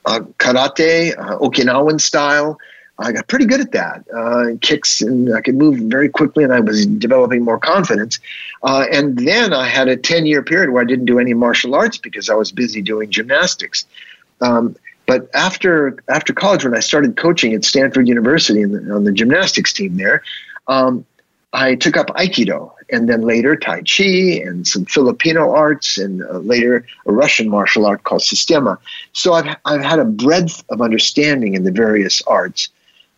uh, 0.06 0.20
karate, 0.38 1.18
uh, 1.18 1.38
Okinawan 1.40 2.00
style. 2.00 2.58
I 3.02 3.14
got 3.14 3.28
pretty 3.28 3.46
good 3.46 3.62
at 3.62 3.72
that. 3.72 4.04
Uh, 4.14 4.58
kicks 4.60 5.02
and 5.02 5.34
I 5.34 5.40
could 5.40 5.56
move 5.56 5.78
very 5.80 6.10
quickly, 6.10 6.44
and 6.44 6.52
I 6.52 6.60
was 6.60 6.86
developing 6.86 7.44
more 7.44 7.58
confidence. 7.58 8.20
Uh, 8.62 8.86
and 8.92 9.18
then 9.18 9.54
I 9.54 9.68
had 9.68 9.88
a 9.88 9.96
10 9.96 10.26
year 10.26 10.44
period 10.44 10.72
where 10.72 10.82
I 10.82 10.86
didn't 10.86 11.06
do 11.06 11.18
any 11.18 11.34
martial 11.34 11.76
arts 11.76 11.98
because 11.98 12.30
I 12.30 12.34
was 12.34 12.52
busy 12.52 12.82
doing 12.82 13.10
gymnastics. 13.10 13.86
Um, 14.42 14.76
but 15.06 15.30
after 15.34 15.98
after 16.08 16.34
college, 16.34 16.64
when 16.64 16.76
I 16.76 16.82
started 16.82 17.18
coaching 17.18 17.54
at 17.54 17.66
Stanford 17.66 18.08
University 18.08 18.64
the, 18.64 18.94
on 18.94 19.06
the 19.06 19.12
gymnastics 19.12 19.74
team 19.74 19.98
there, 19.98 20.22
um, 20.68 21.06
I 21.52 21.76
took 21.76 21.98
up 21.98 22.08
Aikido 22.08 22.74
and 22.92 23.08
then 23.10 23.22
later 23.22 23.56
Tai 23.56 23.82
Chi 23.84 24.42
and 24.44 24.68
some 24.68 24.86
Filipino 24.86 25.52
arts 25.52 25.98
and 25.98 26.24
uh, 26.24 26.40
later 26.40 26.86
a 27.06 27.12
Russian 27.12 27.50
martial 27.50 27.86
art 27.86 28.04
called 28.04 28.22
Systema. 28.22 28.78
So 29.14 29.34
I've, 29.34 29.56
I've 29.66 29.82
had 29.82 30.00
a 30.00 30.06
breadth 30.06 30.64
of 30.70 30.82
understanding 30.82 31.54
in 31.54 31.64
the 31.64 31.72
various 31.72 32.22
arts. 32.24 32.70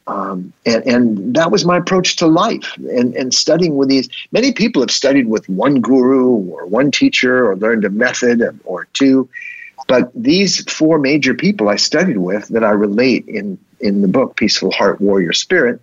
Um, 0.08 0.52
and, 0.66 0.86
and 0.86 1.36
that 1.36 1.52
was 1.52 1.64
my 1.64 1.78
approach 1.78 2.18
to 2.18 2.28
life 2.28 2.76
and, 2.78 3.16
and 3.16 3.34
studying 3.34 3.78
with 3.78 3.88
these. 3.88 4.10
Many 4.32 4.52
people 4.52 4.82
have 4.82 4.92
studied 4.92 5.28
with 5.28 5.48
one 5.48 5.80
guru 5.80 6.36
or 6.52 6.66
one 6.66 6.92
teacher 6.92 7.46
or 7.50 7.56
learned 7.56 7.86
a 7.86 7.90
method 7.90 8.60
or 8.66 8.88
two. 8.94 9.30
But 9.88 10.12
these 10.16 10.64
four 10.72 10.98
major 11.00 11.34
people 11.34 11.70
I 11.70 11.76
studied 11.76 12.18
with 12.18 12.48
that 12.50 12.64
I 12.64 12.72
relate 12.72 13.28
in, 13.28 13.58
in 13.80 14.02
the 14.02 14.08
book, 14.08 14.36
Peaceful 14.36 14.72
Heart, 14.72 15.02
Warrior 15.02 15.34
Spirit, 15.34 15.82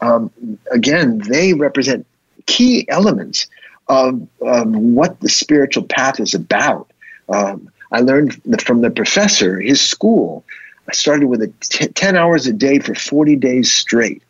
um, 0.00 0.30
again, 0.70 1.18
they 1.18 1.54
represent 1.54 2.06
key 2.46 2.88
elements 2.88 3.46
of, 3.88 4.26
of 4.40 4.68
what 4.74 5.20
the 5.20 5.28
spiritual 5.28 5.84
path 5.84 6.20
is 6.20 6.34
about. 6.34 6.90
Um, 7.28 7.70
I 7.92 8.00
learned 8.00 8.40
from 8.62 8.80
the 8.80 8.90
professor, 8.90 9.60
his 9.60 9.80
school. 9.80 10.44
I 10.88 10.92
started 10.92 11.26
with 11.26 11.42
a 11.42 11.52
t- 11.60 11.86
10 11.88 12.16
hours 12.16 12.46
a 12.46 12.52
day 12.52 12.78
for 12.78 12.94
40 12.94 13.36
days 13.36 13.72
straight. 13.72 14.22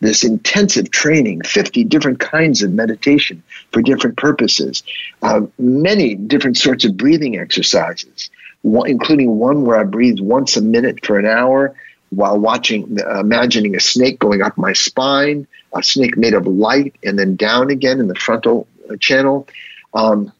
This 0.00 0.24
intensive 0.24 0.90
training, 0.90 1.42
50 1.42 1.84
different 1.84 2.20
kinds 2.20 2.62
of 2.62 2.72
meditation 2.72 3.42
for 3.72 3.80
different 3.80 4.16
purposes, 4.16 4.82
uh, 5.22 5.42
many 5.58 6.14
different 6.14 6.58
sorts 6.58 6.84
of 6.84 6.96
breathing 6.96 7.38
exercises, 7.38 8.28
one, 8.62 8.90
including 8.90 9.38
one 9.38 9.64
where 9.64 9.78
I 9.78 9.84
breathed 9.84 10.20
once 10.20 10.56
a 10.56 10.62
minute 10.62 11.04
for 11.06 11.18
an 11.18 11.26
hour 11.26 11.74
while 12.16 12.38
watching, 12.38 12.98
uh, 13.00 13.20
imagining 13.20 13.74
a 13.76 13.80
snake 13.80 14.18
going 14.18 14.42
up 14.42 14.56
my 14.56 14.72
spine, 14.72 15.46
a 15.74 15.82
snake 15.82 16.16
made 16.16 16.34
of 16.34 16.46
light, 16.46 16.94
and 17.02 17.18
then 17.18 17.36
down 17.36 17.70
again 17.70 18.00
in 18.00 18.08
the 18.08 18.14
frontal 18.14 18.66
uh, 18.90 18.96
channel. 18.96 19.46
Um, 19.92 20.32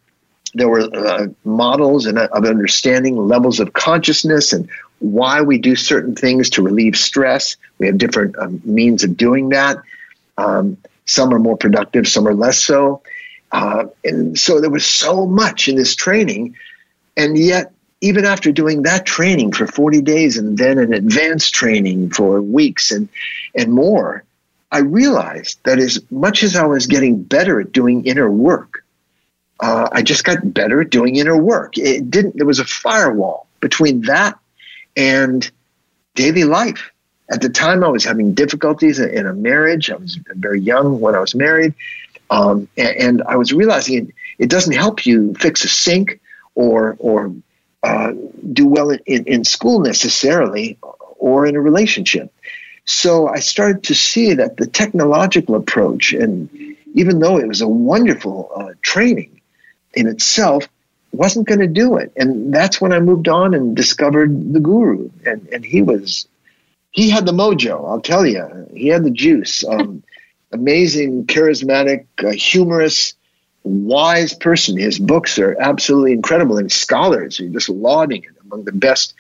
there 0.54 0.68
were 0.68 0.82
uh, 0.82 1.26
models 1.44 2.06
and 2.06 2.18
uh, 2.18 2.28
of 2.32 2.44
understanding 2.44 3.16
levels 3.16 3.60
of 3.60 3.72
consciousness 3.72 4.52
and 4.52 4.68
why 5.00 5.42
we 5.42 5.58
do 5.58 5.76
certain 5.76 6.14
things 6.14 6.50
to 6.50 6.62
relieve 6.62 6.96
stress. 6.96 7.56
We 7.78 7.86
have 7.88 7.98
different 7.98 8.38
um, 8.38 8.62
means 8.64 9.04
of 9.04 9.16
doing 9.16 9.50
that. 9.50 9.78
Um, 10.38 10.78
some 11.06 11.34
are 11.34 11.38
more 11.38 11.56
productive, 11.56 12.08
some 12.08 12.26
are 12.26 12.34
less 12.34 12.62
so. 12.62 13.02
Uh, 13.52 13.86
and 14.04 14.38
so 14.38 14.60
there 14.60 14.70
was 14.70 14.86
so 14.86 15.26
much 15.26 15.68
in 15.68 15.76
this 15.76 15.94
training, 15.94 16.56
and 17.16 17.36
yet 17.36 17.72
even 18.04 18.26
after 18.26 18.52
doing 18.52 18.82
that 18.82 19.06
training 19.06 19.52
for 19.52 19.66
40 19.66 20.02
days 20.02 20.36
and 20.36 20.58
then 20.58 20.78
an 20.78 20.92
advanced 20.92 21.54
training 21.54 22.10
for 22.10 22.42
weeks 22.42 22.90
and, 22.90 23.08
and 23.54 23.72
more, 23.72 24.24
I 24.70 24.80
realized 24.80 25.58
that 25.64 25.78
as 25.78 25.98
much 26.10 26.42
as 26.42 26.54
I 26.54 26.66
was 26.66 26.86
getting 26.86 27.22
better 27.22 27.60
at 27.60 27.72
doing 27.72 28.04
inner 28.04 28.30
work, 28.30 28.84
uh, 29.58 29.88
I 29.90 30.02
just 30.02 30.24
got 30.24 30.52
better 30.52 30.82
at 30.82 30.90
doing 30.90 31.16
inner 31.16 31.36
work. 31.36 31.78
It 31.78 32.10
didn't. 32.10 32.36
There 32.36 32.44
was 32.44 32.58
a 32.58 32.66
firewall 32.66 33.46
between 33.60 34.02
that 34.02 34.38
and 34.94 35.50
daily 36.14 36.44
life. 36.44 36.90
At 37.30 37.40
the 37.40 37.48
time, 37.48 37.82
I 37.82 37.88
was 37.88 38.04
having 38.04 38.34
difficulties 38.34 38.98
in 38.98 39.26
a 39.26 39.32
marriage. 39.32 39.90
I 39.90 39.96
was 39.96 40.16
very 40.16 40.60
young 40.60 41.00
when 41.00 41.14
I 41.14 41.20
was 41.20 41.34
married, 41.34 41.72
um, 42.28 42.68
and, 42.76 42.96
and, 42.96 43.22
I 43.22 43.36
was 43.36 43.54
realizing 43.54 43.96
it, 43.96 44.14
it 44.38 44.50
doesn't 44.50 44.74
help 44.74 45.06
you 45.06 45.32
fix 45.34 45.64
a 45.64 45.68
sink 45.68 46.20
or 46.54 46.96
or 46.98 47.32
uh, 47.84 48.12
do 48.52 48.66
well 48.66 48.90
in, 48.90 49.00
in, 49.04 49.24
in 49.24 49.44
school 49.44 49.80
necessarily 49.80 50.78
or 51.18 51.46
in 51.46 51.54
a 51.54 51.60
relationship. 51.60 52.32
So 52.86 53.28
I 53.28 53.40
started 53.40 53.84
to 53.84 53.94
see 53.94 54.34
that 54.34 54.56
the 54.56 54.66
technological 54.66 55.54
approach, 55.54 56.12
and 56.12 56.48
even 56.94 57.18
though 57.18 57.38
it 57.38 57.46
was 57.46 57.60
a 57.60 57.68
wonderful 57.68 58.50
uh, 58.54 58.72
training 58.82 59.40
in 59.92 60.06
itself, 60.06 60.68
wasn't 61.12 61.46
going 61.46 61.60
to 61.60 61.66
do 61.66 61.96
it. 61.96 62.12
And 62.16 62.52
that's 62.52 62.80
when 62.80 62.92
I 62.92 63.00
moved 63.00 63.28
on 63.28 63.54
and 63.54 63.76
discovered 63.76 64.52
the 64.52 64.60
guru. 64.60 65.10
And, 65.24 65.48
and 65.52 65.64
he 65.64 65.82
was, 65.82 66.26
he 66.90 67.10
had 67.10 67.26
the 67.26 67.32
mojo, 67.32 67.88
I'll 67.88 68.00
tell 68.00 68.26
you. 68.26 68.66
He 68.74 68.88
had 68.88 69.04
the 69.04 69.10
juice. 69.10 69.64
Um, 69.64 70.02
amazing, 70.52 71.26
charismatic, 71.26 72.06
uh, 72.22 72.30
humorous, 72.30 73.14
wise 73.64 74.34
person. 74.34 74.78
His 74.78 74.98
books 74.98 75.38
are 75.38 75.56
absolutely 75.58 76.12
incredible, 76.12 76.58
and 76.58 76.70
scholars 76.70 77.40
are 77.40 77.48
just 77.48 77.68
lauding 77.68 78.22
it 78.22 78.36
among 78.44 78.64
the 78.64 78.72
best 78.72 79.14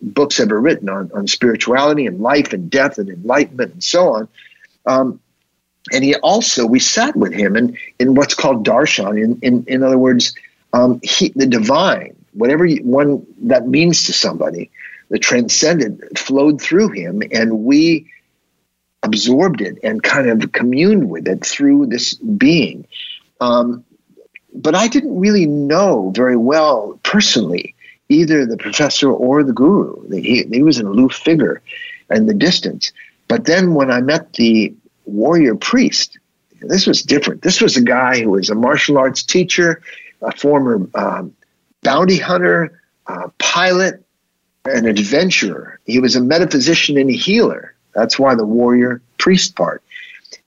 books 0.00 0.40
ever 0.40 0.60
written 0.60 0.88
on, 0.88 1.10
on 1.14 1.26
spirituality 1.26 2.06
and 2.06 2.20
life 2.20 2.52
and 2.52 2.70
death 2.70 2.98
and 2.98 3.08
enlightenment 3.08 3.72
and 3.72 3.84
so 3.84 4.14
on. 4.14 4.28
Um, 4.86 5.20
and 5.92 6.04
he 6.04 6.14
also, 6.16 6.66
we 6.66 6.80
sat 6.80 7.16
with 7.16 7.32
him 7.32 7.56
in, 7.56 7.78
in 7.98 8.14
what's 8.14 8.34
called 8.34 8.66
darshan. 8.66 9.22
In, 9.22 9.38
in, 9.40 9.64
in 9.66 9.82
other 9.82 9.98
words, 9.98 10.34
um, 10.72 11.00
he, 11.02 11.32
the 11.34 11.46
divine, 11.46 12.16
whatever 12.32 12.68
one 12.68 13.26
that 13.42 13.66
means 13.66 14.04
to 14.04 14.12
somebody, 14.12 14.70
the 15.08 15.18
transcendent 15.18 16.18
flowed 16.18 16.60
through 16.60 16.90
him, 16.90 17.22
and 17.32 17.60
we 17.64 18.12
absorbed 19.02 19.60
it 19.60 19.78
and 19.82 20.02
kind 20.02 20.28
of 20.28 20.52
communed 20.52 21.08
with 21.08 21.26
it 21.26 21.44
through 21.44 21.86
this 21.86 22.14
being. 22.14 22.86
Um, 23.40 23.84
but 24.54 24.74
I 24.74 24.88
didn't 24.88 25.18
really 25.18 25.46
know 25.46 26.10
very 26.14 26.36
well 26.36 26.98
personally 27.02 27.74
either 28.08 28.46
the 28.46 28.56
professor 28.56 29.10
or 29.10 29.44
the 29.44 29.52
guru. 29.52 30.08
He, 30.10 30.42
he 30.44 30.62
was 30.62 30.78
an 30.78 30.86
aloof 30.86 31.12
figure 31.12 31.60
in 32.10 32.26
the 32.26 32.34
distance. 32.34 32.92
But 33.28 33.44
then 33.44 33.74
when 33.74 33.90
I 33.90 34.00
met 34.00 34.32
the 34.32 34.74
warrior 35.04 35.54
priest, 35.54 36.18
this 36.60 36.86
was 36.86 37.02
different. 37.02 37.42
This 37.42 37.60
was 37.60 37.76
a 37.76 37.82
guy 37.82 38.22
who 38.22 38.30
was 38.30 38.50
a 38.50 38.54
martial 38.54 38.98
arts 38.98 39.22
teacher, 39.22 39.82
a 40.22 40.32
former 40.32 40.88
um, 40.94 41.34
bounty 41.82 42.16
hunter, 42.16 42.80
pilot, 43.38 44.04
an 44.64 44.86
adventurer. 44.86 45.80
He 45.86 45.98
was 45.98 46.16
a 46.16 46.20
metaphysician 46.20 46.98
and 46.98 47.10
a 47.10 47.14
healer. 47.14 47.74
That's 47.94 48.18
why 48.18 48.34
the 48.34 48.44
warrior 48.44 49.00
priest 49.18 49.56
part. 49.56 49.82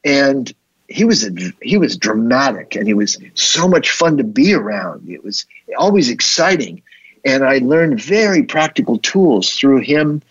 And 0.03 0.51
he 0.91 1.05
was 1.05 1.25
a, 1.25 1.31
he 1.61 1.77
was 1.77 1.97
dramatic 1.97 2.75
and 2.75 2.85
he 2.85 2.93
was 2.93 3.17
so 3.33 3.67
much 3.67 3.91
fun 3.91 4.17
to 4.17 4.23
be 4.23 4.53
around. 4.53 5.09
It 5.09 5.23
was 5.23 5.45
always 5.77 6.09
exciting, 6.09 6.83
and 7.25 7.43
I 7.43 7.59
learned 7.59 8.01
very 8.01 8.43
practical 8.43 8.97
tools 8.99 9.53
through 9.53 9.79
him. 9.79 10.21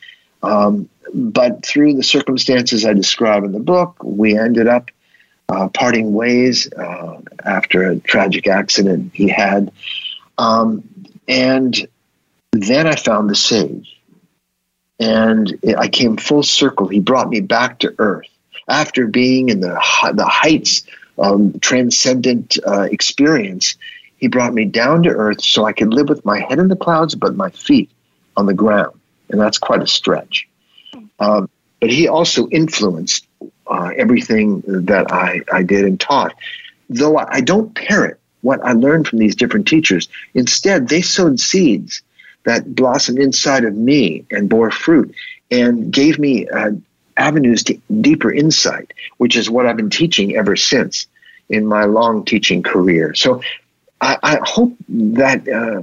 Um, 0.43 0.89
but 1.13 1.67
through 1.67 1.95
the 1.95 2.03
circumstances 2.03 2.87
I 2.87 2.93
describe 2.93 3.45
in 3.45 3.53
the 3.53 3.59
book, 3.59 3.97
we 4.03 4.39
ended 4.39 4.69
up 4.69 4.91
uh, 5.49 5.69
parting 5.69 6.13
ways 6.13 6.73
uh, 6.73 7.21
after 7.45 7.91
a 7.91 7.99
tragic 7.99 8.47
accident 8.47 9.11
he 9.13 9.29
had, 9.29 9.73
um, 10.39 10.89
and 11.27 11.89
then 12.53 12.87
I 12.87 12.95
found 12.95 13.29
the 13.29 13.35
sage, 13.35 14.01
and 15.01 15.59
I 15.77 15.89
came 15.89 16.17
full 16.17 16.43
circle. 16.43 16.87
He 16.87 17.01
brought 17.01 17.29
me 17.29 17.41
back 17.41 17.81
to 17.81 17.95
earth 17.99 18.30
after 18.71 19.07
being 19.07 19.49
in 19.49 19.61
the 19.61 19.79
the 20.15 20.27
heights 20.27 20.85
of 21.19 21.61
transcendent 21.61 22.59
uh, 22.67 22.83
experience, 22.83 23.77
he 24.17 24.29
brought 24.29 24.55
me 24.55 24.65
down 24.65 25.03
to 25.03 25.11
earth 25.11 25.43
so 25.43 25.65
I 25.65 25.73
could 25.73 25.93
live 25.93 26.09
with 26.09 26.25
my 26.25 26.41
head 26.41 26.59
in 26.59 26.69
the 26.69 26.77
clouds 26.77 27.15
but 27.15 27.35
my 27.35 27.51
feet 27.51 27.91
on 28.37 28.47
the 28.47 28.55
ground, 28.55 28.99
and 29.29 29.41
that's 29.41 29.59
quite 29.59 29.83
a 29.83 29.87
stretch. 29.87 30.49
Um, 31.19 31.51
but 31.81 31.91
he 31.91 32.09
also 32.09 32.49
influenced 32.49 33.27
uh, 33.67 33.91
everything 33.97 34.63
that 34.67 35.13
I, 35.13 35.41
I 35.53 35.63
did 35.63 35.85
and 35.85 35.99
taught. 35.99 36.35
Though 36.89 37.17
I 37.17 37.41
don't 37.41 37.75
parrot 37.75 38.21
what 38.43 38.65
I 38.65 38.73
learned 38.73 39.09
from 39.09 39.19
these 39.19 39.37
different 39.37 39.69
teachers, 39.69 40.09
instead, 40.35 40.89
they 40.89 41.03
sowed 41.03 41.41
seeds 41.41 42.03
that 42.45 42.75
blossomed 42.75 43.19
inside 43.19 43.65
of 43.65 43.75
me 43.75 44.25
and 44.31 44.49
bore 44.49 44.71
fruit 44.71 45.15
and 45.51 45.93
gave 45.93 46.19
me 46.19 46.49
uh, 46.49 46.73
avenues 47.21 47.63
to 47.65 47.79
deeper 48.01 48.33
insight, 48.33 48.93
which 49.19 49.37
is 49.37 49.49
what 49.49 49.67
I've 49.67 49.77
been 49.77 49.91
teaching 49.91 50.35
ever 50.37 50.57
since 50.57 51.07
in 51.49 51.67
my 51.67 51.85
long 51.85 52.25
teaching 52.25 52.63
career. 52.63 53.15
So 53.15 53.43
I, 54.01 54.17
I 54.23 54.39
hope 54.43 54.75
that 54.89 55.49
uh, 55.49 55.83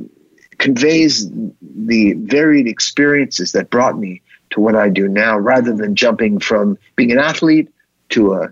conveys 0.58 1.30
the 1.62 2.13
varied 2.13 2.67
experiences 2.67 3.52
that 3.52 3.69
brought 3.69 3.97
me 3.97 4.21
to 4.52 4.60
what 4.60 4.76
I 4.76 4.89
do 4.89 5.08
now, 5.08 5.38
rather 5.38 5.76
than 5.76 5.95
jumping 5.95 6.39
from 6.39 6.78
being 6.95 7.12
an 7.12 7.19
athlete 7.19 7.69
to 8.10 8.34
a, 8.34 8.50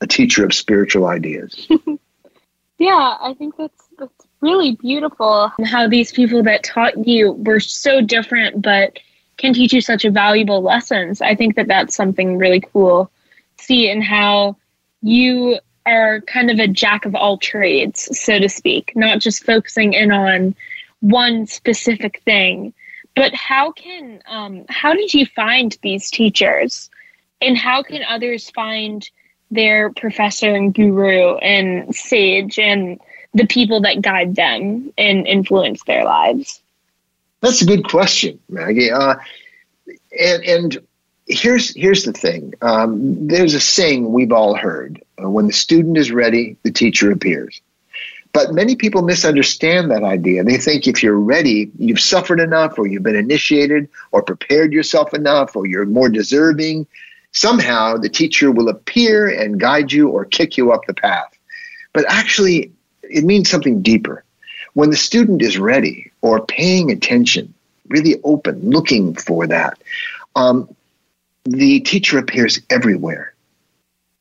a 0.00 0.06
teacher 0.06 0.44
of 0.44 0.54
spiritual 0.54 1.06
ideas. 1.06 1.68
yeah, 2.78 3.16
I 3.20 3.34
think 3.38 3.56
that's 3.56 3.84
that's 3.98 4.26
really 4.40 4.76
beautiful. 4.76 5.52
How 5.64 5.88
these 5.88 6.10
people 6.10 6.42
that 6.44 6.64
taught 6.64 7.06
you 7.06 7.32
were 7.32 7.60
so 7.60 8.00
different, 8.00 8.62
but 8.62 8.98
can 9.40 9.54
teach 9.54 9.72
you 9.72 9.80
such 9.80 10.04
valuable 10.04 10.62
lessons. 10.62 11.20
I 11.20 11.34
think 11.34 11.56
that 11.56 11.66
that's 11.66 11.94
something 11.94 12.38
really 12.38 12.60
cool. 12.60 13.10
See 13.58 13.90
in 13.90 14.02
how 14.02 14.56
you 15.02 15.58
are 15.86 16.20
kind 16.22 16.50
of 16.50 16.58
a 16.58 16.68
jack 16.68 17.06
of 17.06 17.14
all 17.14 17.38
trades, 17.38 18.16
so 18.18 18.38
to 18.38 18.48
speak, 18.48 18.92
not 18.94 19.18
just 19.18 19.44
focusing 19.44 19.94
in 19.94 20.12
on 20.12 20.54
one 21.00 21.46
specific 21.46 22.20
thing. 22.24 22.74
But 23.16 23.34
how 23.34 23.72
can 23.72 24.22
um, 24.26 24.64
how 24.68 24.92
did 24.92 25.12
you 25.12 25.26
find 25.26 25.76
these 25.82 26.10
teachers, 26.10 26.90
and 27.40 27.56
how 27.56 27.82
can 27.82 28.02
others 28.04 28.50
find 28.50 29.08
their 29.50 29.90
professor 29.90 30.54
and 30.54 30.72
guru 30.72 31.36
and 31.38 31.94
sage 31.94 32.58
and 32.58 33.00
the 33.34 33.46
people 33.46 33.80
that 33.80 34.02
guide 34.02 34.36
them 34.36 34.92
and 34.96 35.26
influence 35.26 35.82
their 35.84 36.04
lives? 36.04 36.62
That's 37.40 37.62
a 37.62 37.66
good 37.66 37.84
question, 37.84 38.38
Maggie. 38.48 38.90
Uh, 38.90 39.16
and 40.18 40.44
and 40.44 40.78
here's 41.26 41.74
here's 41.74 42.04
the 42.04 42.12
thing. 42.12 42.54
Um, 42.60 43.28
there's 43.28 43.54
a 43.54 43.60
saying 43.60 44.12
we've 44.12 44.32
all 44.32 44.54
heard: 44.54 45.02
uh, 45.22 45.28
"When 45.30 45.46
the 45.46 45.52
student 45.52 45.96
is 45.96 46.10
ready, 46.10 46.56
the 46.62 46.70
teacher 46.70 47.10
appears." 47.10 47.60
But 48.32 48.52
many 48.52 48.76
people 48.76 49.02
misunderstand 49.02 49.90
that 49.90 50.04
idea. 50.04 50.44
They 50.44 50.58
think 50.58 50.86
if 50.86 51.02
you're 51.02 51.18
ready, 51.18 51.70
you've 51.78 52.00
suffered 52.00 52.38
enough, 52.38 52.78
or 52.78 52.86
you've 52.86 53.02
been 53.02 53.16
initiated, 53.16 53.88
or 54.12 54.22
prepared 54.22 54.72
yourself 54.72 55.14
enough, 55.14 55.56
or 55.56 55.66
you're 55.66 55.86
more 55.86 56.08
deserving. 56.08 56.86
Somehow 57.32 57.96
the 57.96 58.08
teacher 58.08 58.52
will 58.52 58.68
appear 58.68 59.28
and 59.28 59.58
guide 59.58 59.90
you 59.90 60.08
or 60.08 60.24
kick 60.24 60.56
you 60.56 60.72
up 60.72 60.84
the 60.86 60.94
path. 60.94 61.36
But 61.92 62.04
actually, 62.08 62.72
it 63.02 63.24
means 63.24 63.50
something 63.50 63.82
deeper. 63.82 64.24
When 64.74 64.90
the 64.90 64.96
student 64.96 65.42
is 65.42 65.58
ready 65.58 66.09
or 66.22 66.44
paying 66.44 66.90
attention, 66.90 67.54
really 67.88 68.20
open, 68.24 68.70
looking 68.70 69.14
for 69.14 69.46
that, 69.46 69.78
um, 70.36 70.74
the 71.44 71.80
teacher 71.80 72.18
appears 72.18 72.60
everywhere. 72.70 73.34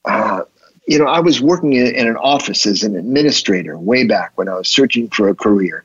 Uh, 0.06 0.44
you 0.88 0.98
know, 0.98 1.06
I 1.06 1.20
was 1.20 1.40
working 1.42 1.74
in, 1.74 1.88
in, 1.88 2.08
an 2.08 2.16
office 2.16 2.66
as 2.66 2.84
an 2.84 2.96
administrator 2.96 3.78
way 3.78 4.08
back 4.08 4.32
when 4.36 4.50
I 4.50 4.56
was 4.56 4.68
searching 4.68 5.10
for 5.10 5.30
a 5.30 5.36
career. 5.36 5.84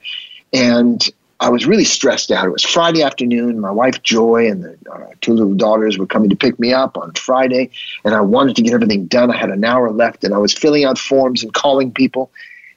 And 0.52 1.06
I 1.40 1.50
was 1.50 1.66
really 1.66 1.84
stressed 1.84 2.30
out. 2.30 2.46
It 2.46 2.50
was 2.50 2.64
Friday 2.64 3.02
afternoon. 3.02 3.60
My 3.60 3.70
wife 3.70 4.02
Joy 4.02 4.48
and 4.48 4.64
the 4.64 4.78
uh, 4.90 5.08
two 5.20 5.34
little 5.34 5.54
daughters 5.54 5.98
were 5.98 6.06
coming 6.06 6.30
to 6.30 6.36
pick 6.36 6.58
me 6.58 6.72
up 6.72 6.96
on 6.96 7.12
Friday, 7.12 7.70
and 8.04 8.14
I 8.14 8.20
wanted 8.20 8.56
to 8.56 8.62
get 8.62 8.72
everything 8.72 9.06
done. 9.06 9.30
I 9.30 9.36
had 9.36 9.50
an 9.50 9.64
hour 9.64 9.90
left, 9.90 10.24
and 10.24 10.32
I 10.32 10.38
was 10.38 10.54
filling 10.54 10.84
out 10.84 10.96
forms 10.96 11.42
and 11.42 11.52
calling 11.52 11.92
people, 11.92 12.30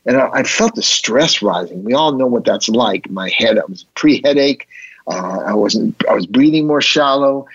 and 0.07 0.17
I, 0.17 0.29
I 0.29 0.43
felt 0.43 0.73
the 0.73 0.81
stress 0.81 1.41
rising. 1.41 1.83
We 1.83 1.93
all 1.93 2.13
know 2.13 2.25
what 2.25 2.45
that's 2.45 2.69
like. 2.69 3.09
My 3.11 3.29
head, 3.29 3.59
I 3.59 3.65
was 3.67 3.83
pre-headache. 3.93 4.67
Uh, 5.05 5.43
I 5.45 5.53
wasn't. 5.53 6.01
I 6.09 6.13
was 6.13 6.25
breathing 6.25 6.65
more 6.65 6.81
shallow, 6.81 7.45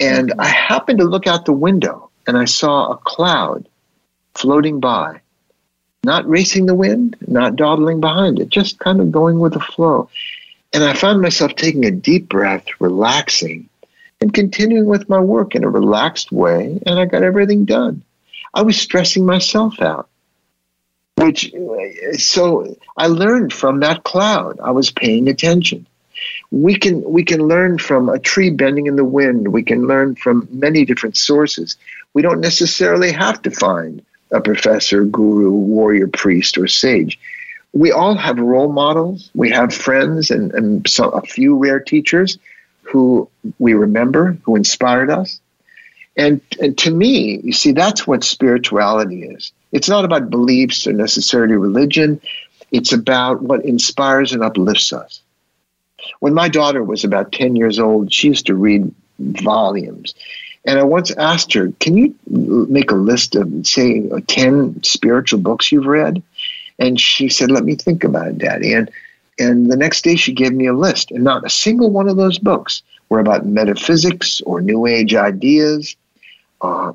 and 0.00 0.32
I 0.38 0.46
happened 0.46 1.00
to 1.00 1.04
look 1.04 1.26
out 1.26 1.44
the 1.44 1.52
window, 1.52 2.10
and 2.26 2.38
I 2.38 2.46
saw 2.46 2.90
a 2.90 2.96
cloud 2.96 3.68
floating 4.34 4.80
by, 4.80 5.20
not 6.04 6.28
racing 6.28 6.66
the 6.66 6.74
wind, 6.74 7.16
not 7.26 7.56
dawdling 7.56 8.00
behind 8.00 8.38
it, 8.38 8.48
just 8.48 8.78
kind 8.78 9.00
of 9.00 9.12
going 9.12 9.38
with 9.38 9.52
the 9.52 9.60
flow. 9.60 10.08
And 10.72 10.84
I 10.84 10.94
found 10.94 11.22
myself 11.22 11.54
taking 11.54 11.84
a 11.84 11.90
deep 11.90 12.28
breath, 12.28 12.64
relaxing, 12.80 13.68
and 14.20 14.34
continuing 14.34 14.86
with 14.86 15.08
my 15.08 15.20
work 15.20 15.54
in 15.54 15.64
a 15.64 15.70
relaxed 15.70 16.32
way, 16.32 16.80
and 16.86 16.98
I 16.98 17.04
got 17.06 17.22
everything 17.22 17.64
done. 17.64 18.02
I 18.52 18.62
was 18.62 18.80
stressing 18.80 19.24
myself 19.24 19.80
out. 19.80 20.08
Which, 21.16 21.54
so 22.18 22.76
I 22.96 23.06
learned 23.06 23.52
from 23.52 23.80
that 23.80 24.04
cloud. 24.04 24.60
I 24.60 24.70
was 24.70 24.90
paying 24.90 25.28
attention. 25.28 25.86
We 26.50 26.76
can 26.76 27.02
we 27.02 27.24
can 27.24 27.40
learn 27.40 27.78
from 27.78 28.08
a 28.08 28.18
tree 28.18 28.50
bending 28.50 28.86
in 28.86 28.96
the 28.96 29.04
wind. 29.04 29.48
We 29.48 29.62
can 29.62 29.86
learn 29.86 30.14
from 30.14 30.48
many 30.50 30.84
different 30.84 31.16
sources. 31.16 31.76
We 32.14 32.22
don't 32.22 32.40
necessarily 32.40 33.12
have 33.12 33.42
to 33.42 33.50
find 33.50 34.04
a 34.30 34.40
professor, 34.40 35.04
guru, 35.04 35.50
warrior, 35.50 36.08
priest, 36.08 36.58
or 36.58 36.66
sage. 36.66 37.18
We 37.72 37.92
all 37.92 38.16
have 38.16 38.38
role 38.38 38.72
models. 38.72 39.30
We 39.34 39.50
have 39.50 39.74
friends 39.74 40.30
and, 40.30 40.52
and 40.52 40.88
so 40.88 41.10
a 41.10 41.22
few 41.22 41.56
rare 41.56 41.80
teachers 41.80 42.38
who 42.82 43.28
we 43.58 43.74
remember, 43.74 44.38
who 44.44 44.56
inspired 44.56 45.10
us. 45.10 45.40
And, 46.16 46.40
and 46.60 46.78
to 46.78 46.90
me, 46.90 47.38
you 47.42 47.52
see, 47.52 47.72
that's 47.72 48.06
what 48.06 48.24
spirituality 48.24 49.24
is. 49.24 49.52
It's 49.72 49.88
not 49.88 50.04
about 50.04 50.30
beliefs 50.30 50.86
or 50.86 50.92
necessarily 50.92 51.56
religion. 51.56 52.20
It's 52.70 52.92
about 52.92 53.42
what 53.42 53.64
inspires 53.64 54.32
and 54.32 54.42
uplifts 54.42 54.92
us. 54.92 55.20
When 56.20 56.34
my 56.34 56.48
daughter 56.48 56.82
was 56.82 57.04
about 57.04 57.32
10 57.32 57.56
years 57.56 57.78
old, 57.78 58.12
she 58.12 58.28
used 58.28 58.46
to 58.46 58.54
read 58.54 58.94
volumes. 59.18 60.14
And 60.64 60.78
I 60.78 60.82
once 60.82 61.10
asked 61.12 61.52
her, 61.54 61.72
Can 61.80 61.96
you 61.96 62.14
make 62.26 62.90
a 62.90 62.96
list 62.96 63.36
of, 63.36 63.66
say, 63.66 64.08
10 64.08 64.82
spiritual 64.82 65.40
books 65.40 65.70
you've 65.70 65.86
read? 65.86 66.22
And 66.78 67.00
she 67.00 67.28
said, 67.28 67.50
Let 67.50 67.64
me 67.64 67.76
think 67.76 68.04
about 68.04 68.28
it, 68.28 68.38
Daddy. 68.38 68.72
And, 68.72 68.90
and 69.38 69.70
the 69.70 69.76
next 69.76 70.02
day 70.02 70.16
she 70.16 70.32
gave 70.32 70.52
me 70.52 70.66
a 70.66 70.72
list, 70.72 71.10
and 71.10 71.22
not 71.22 71.46
a 71.46 71.50
single 71.50 71.90
one 71.90 72.08
of 72.08 72.16
those 72.16 72.38
books 72.38 72.82
were 73.08 73.20
about 73.20 73.46
metaphysics 73.46 74.40
or 74.40 74.60
New 74.60 74.86
Age 74.86 75.14
ideas 75.14 75.94
uh, 76.60 76.92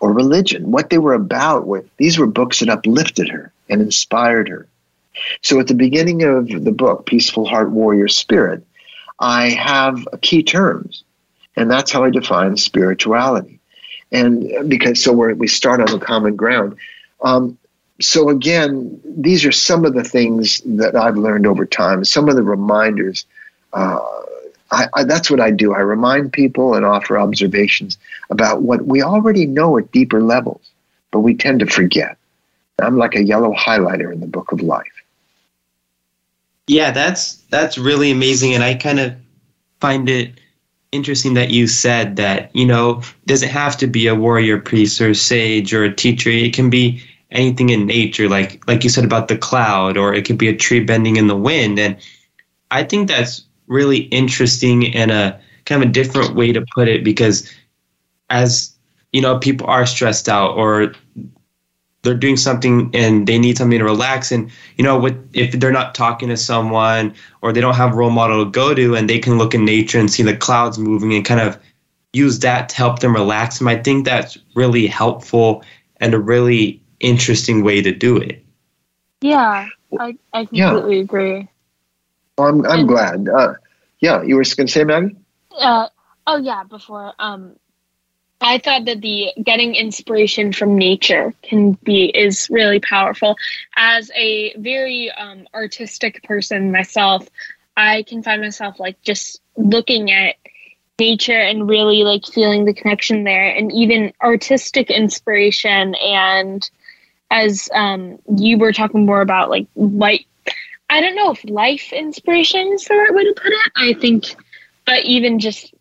or 0.00 0.12
religion. 0.12 0.70
What 0.70 0.90
they 0.90 0.98
were 0.98 1.14
about 1.14 1.68
these 1.96 2.18
were 2.18 2.26
books 2.26 2.60
that 2.60 2.68
uplifted 2.68 3.28
her 3.28 3.52
and 3.68 3.80
inspired 3.80 4.48
her. 4.48 4.66
So 5.42 5.58
at 5.58 5.66
the 5.66 5.74
beginning 5.74 6.22
of 6.22 6.48
the 6.48 6.72
book, 6.72 7.06
Peaceful 7.06 7.44
Heart 7.44 7.70
Warrior 7.70 8.08
Spirit, 8.08 8.64
I 9.18 9.50
have 9.50 10.06
key 10.20 10.42
terms 10.44 11.02
and 11.58 11.68
that's 11.68 11.90
how 11.90 12.04
I 12.04 12.10
define 12.10 12.56
spirituality. 12.56 13.58
And 14.12 14.70
because 14.70 15.02
so 15.02 15.12
we 15.12 15.34
we 15.34 15.48
start 15.48 15.80
on 15.80 15.98
the 15.98 16.04
common 16.04 16.36
ground. 16.36 16.76
Um, 17.22 17.58
so 18.00 18.28
again, 18.28 19.00
these 19.04 19.44
are 19.44 19.52
some 19.52 19.84
of 19.84 19.92
the 19.92 20.04
things 20.04 20.62
that 20.64 20.94
I've 20.94 21.16
learned 21.16 21.46
over 21.46 21.66
time. 21.66 22.04
Some 22.04 22.28
of 22.28 22.36
the 22.36 22.44
reminders. 22.44 23.26
Uh, 23.72 23.98
I, 24.70 24.86
I, 24.94 25.04
that's 25.04 25.30
what 25.30 25.40
I 25.40 25.50
do. 25.50 25.74
I 25.74 25.78
remind 25.78 26.32
people 26.32 26.74
and 26.74 26.84
offer 26.84 27.18
observations 27.18 27.96
about 28.30 28.62
what 28.62 28.86
we 28.86 29.02
already 29.02 29.46
know 29.46 29.78
at 29.78 29.90
deeper 29.92 30.22
levels, 30.22 30.70
but 31.10 31.20
we 31.20 31.34
tend 31.34 31.60
to 31.60 31.66
forget. 31.66 32.16
I'm 32.80 32.96
like 32.96 33.14
a 33.14 33.22
yellow 33.22 33.54
highlighter 33.54 34.12
in 34.12 34.20
the 34.20 34.26
book 34.26 34.52
of 34.52 34.60
life. 34.60 34.86
Yeah, 36.66 36.90
that's 36.90 37.36
that's 37.50 37.78
really 37.78 38.10
amazing, 38.10 38.54
and 38.54 38.62
I 38.62 38.74
kind 38.74 39.00
of 39.00 39.14
find 39.80 40.08
it 40.08 40.38
interesting 40.92 41.34
that 41.34 41.50
you 41.50 41.66
said 41.66 42.16
that, 42.16 42.54
you 42.54 42.66
know, 42.66 43.02
doesn't 43.26 43.50
have 43.50 43.76
to 43.78 43.86
be 43.86 44.06
a 44.06 44.14
warrior 44.14 44.58
priest 44.58 45.00
or 45.00 45.14
sage 45.14 45.74
or 45.74 45.84
a 45.84 45.94
teacher. 45.94 46.30
It 46.30 46.54
can 46.54 46.70
be 46.70 47.02
anything 47.30 47.70
in 47.70 47.86
nature, 47.86 48.28
like 48.28 48.66
like 48.68 48.84
you 48.84 48.90
said 48.90 49.04
about 49.04 49.28
the 49.28 49.36
cloud, 49.36 49.96
or 49.96 50.14
it 50.14 50.24
could 50.24 50.38
be 50.38 50.48
a 50.48 50.56
tree 50.56 50.80
bending 50.80 51.16
in 51.16 51.26
the 51.26 51.36
wind. 51.36 51.78
And 51.78 51.96
I 52.70 52.84
think 52.84 53.08
that's 53.08 53.44
really 53.68 53.98
interesting 53.98 54.94
and 54.94 55.10
a 55.10 55.40
kind 55.64 55.82
of 55.82 55.88
a 55.88 55.92
different 55.92 56.34
way 56.34 56.52
to 56.52 56.64
put 56.74 56.88
it 56.88 57.04
because 57.04 57.50
as 58.30 58.74
you 59.12 59.22
know, 59.22 59.38
people 59.38 59.66
are 59.66 59.86
stressed 59.86 60.28
out 60.28 60.56
or 60.56 60.92
they're 62.02 62.14
doing 62.14 62.36
something 62.36 62.90
and 62.94 63.26
they 63.26 63.38
need 63.38 63.58
something 63.58 63.78
to 63.78 63.84
relax 63.84 64.30
and 64.30 64.50
you 64.76 64.84
know 64.84 64.98
with 64.98 65.16
if 65.34 65.52
they're 65.52 65.72
not 65.72 65.94
talking 65.94 66.28
to 66.28 66.36
someone 66.36 67.12
or 67.42 67.52
they 67.52 67.60
don't 67.60 67.74
have 67.74 67.92
a 67.92 67.96
role 67.96 68.10
model 68.10 68.44
to 68.44 68.50
go 68.50 68.72
to 68.72 68.94
and 68.94 69.10
they 69.10 69.18
can 69.18 69.36
look 69.36 69.54
in 69.54 69.64
nature 69.64 69.98
and 69.98 70.10
see 70.10 70.22
the 70.22 70.36
clouds 70.36 70.78
moving 70.78 71.12
and 71.12 71.24
kind 71.24 71.40
of 71.40 71.58
use 72.12 72.38
that 72.38 72.68
to 72.68 72.76
help 72.76 73.00
them 73.00 73.14
relax 73.14 73.60
and 73.60 73.68
i 73.68 73.76
think 73.76 74.04
that's 74.04 74.38
really 74.54 74.86
helpful 74.86 75.62
and 75.96 76.14
a 76.14 76.18
really 76.18 76.80
interesting 77.00 77.64
way 77.64 77.82
to 77.82 77.92
do 77.92 78.16
it 78.16 78.44
yeah 79.20 79.66
i, 79.98 80.16
I 80.32 80.44
completely 80.44 80.96
yeah. 80.96 81.02
agree 81.02 81.48
well, 82.38 82.48
i'm, 82.48 82.64
I'm 82.64 82.80
and, 82.80 82.88
glad 82.88 83.28
uh, 83.28 83.54
yeah 84.00 84.22
you 84.22 84.36
were 84.36 84.44
going 84.56 84.66
to 84.66 84.72
say 84.72 84.84
maggie 84.84 85.16
uh, 85.58 85.88
oh 86.26 86.36
yeah 86.36 86.64
before 86.64 87.12
um 87.18 87.56
I 88.40 88.58
thought 88.58 88.84
that 88.84 89.00
the 89.00 89.32
getting 89.42 89.74
inspiration 89.74 90.52
from 90.52 90.76
nature 90.76 91.34
can 91.42 91.72
be 91.72 92.04
is 92.04 92.48
really 92.50 92.78
powerful. 92.78 93.36
As 93.76 94.10
a 94.14 94.54
very 94.56 95.10
um, 95.10 95.48
artistic 95.52 96.22
person 96.22 96.70
myself, 96.70 97.28
I 97.76 98.04
can 98.04 98.22
find 98.22 98.40
myself 98.40 98.78
like 98.78 99.00
just 99.02 99.40
looking 99.56 100.12
at 100.12 100.36
nature 101.00 101.32
and 101.40 101.68
really 101.68 102.04
like 102.04 102.26
feeling 102.26 102.64
the 102.64 102.74
connection 102.74 103.24
there, 103.24 103.48
and 103.48 103.72
even 103.72 104.12
artistic 104.22 104.90
inspiration. 104.90 105.96
And 105.96 106.68
as 107.30 107.68
um, 107.74 108.18
you 108.36 108.58
were 108.58 108.72
talking 108.72 109.04
more 109.04 109.20
about 109.20 109.50
like 109.50 109.66
light, 109.74 110.26
I 110.90 111.00
don't 111.00 111.16
know 111.16 111.30
if 111.30 111.44
life 111.44 111.92
inspiration 111.92 112.72
is 112.72 112.84
the 112.84 112.94
right 112.94 113.14
way 113.14 113.24
to 113.24 113.34
put 113.34 113.52
it. 113.52 113.72
I 113.76 113.94
think, 113.94 114.34
but 114.86 115.04
even 115.04 115.38
just 115.38 115.74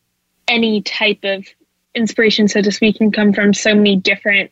any 0.48 0.82
type 0.82 1.20
of 1.24 1.46
inspiration, 1.96 2.48
so 2.48 2.62
to 2.62 2.72
speak, 2.72 2.98
can 2.98 3.12
come 3.12 3.34
from 3.34 3.54
so 3.54 3.74
many 3.74 3.96
different 3.96 4.52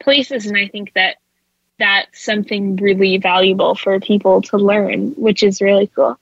places. 0.00 0.46
And 0.46 0.56
I 0.56 0.68
think 0.68 0.92
that 0.94 1.16
that's 1.78 2.22
something 2.22 2.76
really 2.76 3.16
valuable 3.18 3.74
for 3.74 3.98
people 4.00 4.42
to 4.42 4.56
learn, 4.58 5.12
which 5.12 5.42
is 5.42 5.60
really 5.60 5.86
cool. 5.88 6.18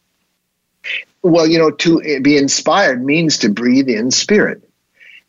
Well, 1.22 1.46
you 1.46 1.58
know, 1.58 1.70
to 1.70 2.20
be 2.20 2.36
inspired 2.36 3.04
means 3.04 3.38
to 3.38 3.48
breathe 3.48 3.88
in 3.88 4.10
spirit. 4.10 4.68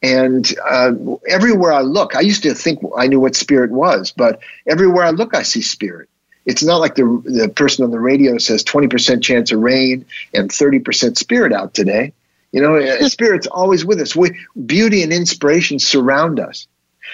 And 0.01 0.45
uh, 0.63 0.93
everywhere 1.28 1.71
I 1.71 1.82
look, 1.82 2.15
I 2.15 2.21
used 2.21 2.43
to 2.43 2.53
think 2.53 2.80
I 2.97 3.07
knew 3.07 3.19
what 3.19 3.36
spirit 3.36 3.71
was, 3.71 4.11
but 4.11 4.39
everywhere 4.67 5.05
I 5.05 5.11
look, 5.11 5.34
I 5.34 5.43
see 5.43 5.61
spirit. 5.61 6.09
It's 6.45 6.63
not 6.63 6.77
like 6.77 6.95
the, 6.95 7.21
the 7.25 7.49
person 7.49 7.85
on 7.85 7.91
the 7.91 7.99
radio 7.99 8.37
says 8.37 8.63
20% 8.63 9.21
chance 9.23 9.51
of 9.51 9.59
rain 9.59 10.05
and 10.33 10.49
30% 10.49 11.17
spirit 11.17 11.53
out 11.53 11.73
today. 11.73 12.13
You 12.51 12.61
know, 12.61 12.75
uh, 12.75 13.07
Spirit's 13.09 13.47
always 13.47 13.85
with 13.85 13.99
us. 13.99 14.15
We, 14.15 14.37
beauty 14.65 15.03
and 15.03 15.13
inspiration 15.13 15.79
surround 15.79 16.39
us. 16.39 16.67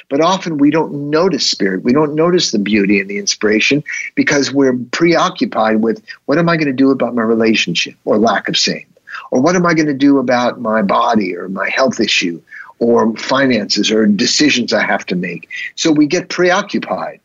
But 0.10 0.22
often 0.22 0.58
we 0.58 0.72
don't 0.72 1.10
notice 1.10 1.46
spirit. 1.50 1.84
We 1.84 1.94
don't 1.94 2.16
notice 2.16 2.52
the 2.52 2.60
beauty 2.60 3.00
and 3.00 3.10
the 3.10 3.18
inspiration 3.18 3.84
because 4.16 4.52
we're 4.52 4.78
preoccupied 4.92 5.82
with 5.82 6.04
what 6.26 6.38
am 6.38 6.48
I 6.48 6.58
going 6.58 6.68
to 6.68 6.74
do 6.74 6.92
about 6.92 7.16
my 7.16 7.24
relationship 7.24 7.96
or 8.06 8.18
lack 8.18 8.48
of 8.48 8.58
same? 8.58 8.86
Or 9.32 9.42
what 9.42 9.56
am 9.56 9.66
I 9.66 9.74
going 9.74 9.88
to 9.88 9.94
do 9.94 10.20
about 10.20 10.62
my 10.62 10.82
body 10.82 11.36
or 11.36 11.50
my 11.50 11.70
health 11.70 12.00
issue? 12.00 12.42
or 12.80 13.16
finances 13.18 13.92
or 13.92 14.06
decisions 14.06 14.74
I 14.74 14.82
have 14.86 15.06
to 15.08 15.16
make. 15.16 15.50
So 15.76 15.92
we 15.92 16.08
get 16.08 16.30
preoccupied. 16.30 17.20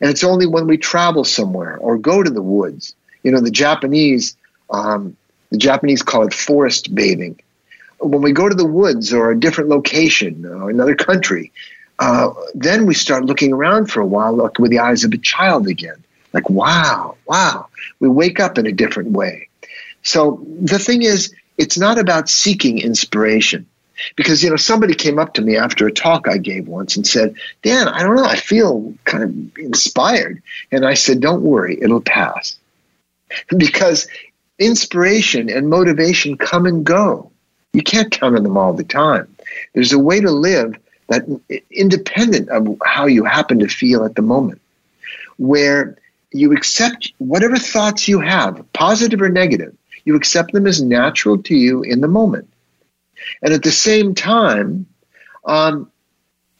And 0.00 0.10
it's 0.10 0.24
only 0.24 0.46
when 0.46 0.66
we 0.66 0.78
travel 0.78 1.24
somewhere 1.24 1.76
or 1.78 1.98
go 1.98 2.22
to 2.22 2.30
the 2.30 2.42
woods. 2.42 2.94
You 3.22 3.32
know, 3.32 3.40
the 3.40 3.50
Japanese, 3.50 4.36
um, 4.70 5.16
the 5.50 5.58
Japanese 5.58 6.02
call 6.02 6.26
it 6.26 6.34
forest 6.34 6.94
bathing. 6.94 7.40
When 8.00 8.22
we 8.22 8.32
go 8.32 8.48
to 8.48 8.54
the 8.54 8.66
woods 8.66 9.12
or 9.12 9.30
a 9.30 9.38
different 9.38 9.70
location 9.70 10.46
or 10.46 10.70
another 10.70 10.94
country, 10.94 11.52
uh, 11.98 12.32
then 12.54 12.86
we 12.86 12.94
start 12.94 13.24
looking 13.24 13.52
around 13.52 13.90
for 13.90 14.00
a 14.00 14.06
while, 14.06 14.36
look 14.36 14.58
with 14.58 14.70
the 14.70 14.78
eyes 14.78 15.02
of 15.02 15.12
a 15.12 15.18
child 15.18 15.66
again. 15.66 16.04
Like, 16.32 16.48
wow, 16.48 17.16
wow. 17.26 17.66
We 17.98 18.08
wake 18.08 18.38
up 18.38 18.58
in 18.58 18.66
a 18.66 18.72
different 18.72 19.10
way. 19.10 19.48
So 20.02 20.46
the 20.60 20.78
thing 20.78 21.02
is, 21.02 21.34
it's 21.56 21.76
not 21.76 21.98
about 21.98 22.28
seeking 22.28 22.78
inspiration. 22.78 23.66
Because, 24.16 24.42
you 24.42 24.50
know, 24.50 24.56
somebody 24.56 24.94
came 24.94 25.18
up 25.18 25.34
to 25.34 25.42
me 25.42 25.56
after 25.56 25.86
a 25.86 25.92
talk 25.92 26.28
I 26.28 26.38
gave 26.38 26.68
once 26.68 26.96
and 26.96 27.06
said, 27.06 27.34
Dan, 27.62 27.88
I 27.88 28.02
don't 28.02 28.16
know, 28.16 28.24
I 28.24 28.36
feel 28.36 28.94
kind 29.04 29.24
of 29.24 29.58
inspired. 29.58 30.42
And 30.70 30.84
I 30.86 30.94
said, 30.94 31.20
don't 31.20 31.42
worry, 31.42 31.78
it'll 31.80 32.00
pass. 32.00 32.56
Because 33.56 34.08
inspiration 34.58 35.50
and 35.50 35.68
motivation 35.68 36.36
come 36.36 36.66
and 36.66 36.84
go. 36.84 37.30
You 37.72 37.82
can't 37.82 38.10
count 38.10 38.36
on 38.36 38.42
them 38.42 38.56
all 38.56 38.72
the 38.72 38.84
time. 38.84 39.34
There's 39.74 39.92
a 39.92 39.98
way 39.98 40.20
to 40.20 40.30
live 40.30 40.76
that 41.08 41.24
independent 41.70 42.48
of 42.50 42.76
how 42.84 43.06
you 43.06 43.24
happen 43.24 43.60
to 43.60 43.68
feel 43.68 44.04
at 44.04 44.14
the 44.14 44.22
moment, 44.22 44.60
where 45.36 45.96
you 46.32 46.52
accept 46.52 47.12
whatever 47.18 47.56
thoughts 47.56 48.08
you 48.08 48.20
have, 48.20 48.64
positive 48.72 49.22
or 49.22 49.28
negative, 49.28 49.74
you 50.04 50.16
accept 50.16 50.52
them 50.52 50.66
as 50.66 50.82
natural 50.82 51.38
to 51.42 51.54
you 51.54 51.82
in 51.82 52.00
the 52.00 52.08
moment. 52.08 52.48
And 53.42 53.52
at 53.52 53.62
the 53.62 53.72
same 53.72 54.14
time, 54.14 54.86
um, 55.44 55.90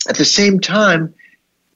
at 0.09 0.17
the 0.17 0.25
same 0.25 0.61
time, 0.61 1.15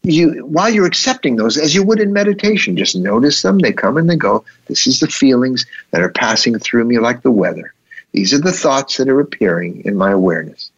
you 0.02 0.44
while 0.46 0.68
you're 0.68 0.86
accepting 0.86 1.36
those, 1.36 1.58
as 1.58 1.74
you 1.74 1.84
would 1.84 2.00
in 2.00 2.12
meditation, 2.12 2.76
just 2.76 2.96
notice 2.96 3.42
them. 3.42 3.58
They 3.58 3.72
come 3.72 3.96
and 3.96 4.10
they 4.10 4.16
go. 4.16 4.44
This 4.66 4.86
is 4.86 5.00
the 5.00 5.06
feelings 5.06 5.66
that 5.90 6.02
are 6.02 6.10
passing 6.10 6.58
through 6.58 6.84
me 6.84 6.98
like 6.98 7.22
the 7.22 7.30
weather. 7.30 7.72
These 8.12 8.34
are 8.34 8.40
the 8.40 8.52
thoughts 8.52 8.96
that 8.96 9.08
are 9.08 9.20
appearing 9.20 9.82
in 9.84 9.96
my 9.96 10.10
awareness. 10.10 10.70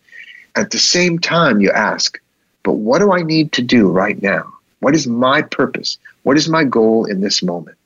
At 0.55 0.71
the 0.71 0.79
same 0.79 1.19
time, 1.19 1.61
you 1.61 1.71
ask, 1.71 2.21
but 2.63 2.75
what 2.75 3.01
do 3.01 3.13
I 3.13 3.23
need 3.23 3.53
to 3.53 3.63
do 3.63 3.91
right 3.91 4.21
now? 4.21 4.53
What 4.81 4.95
is 4.95 5.07
my 5.07 5.43
purpose? 5.43 5.99
What 6.23 6.37
is 6.37 6.49
my 6.49 6.65
goal 6.65 7.07
in 7.07 7.21
this 7.21 7.43
moment? 7.43 7.77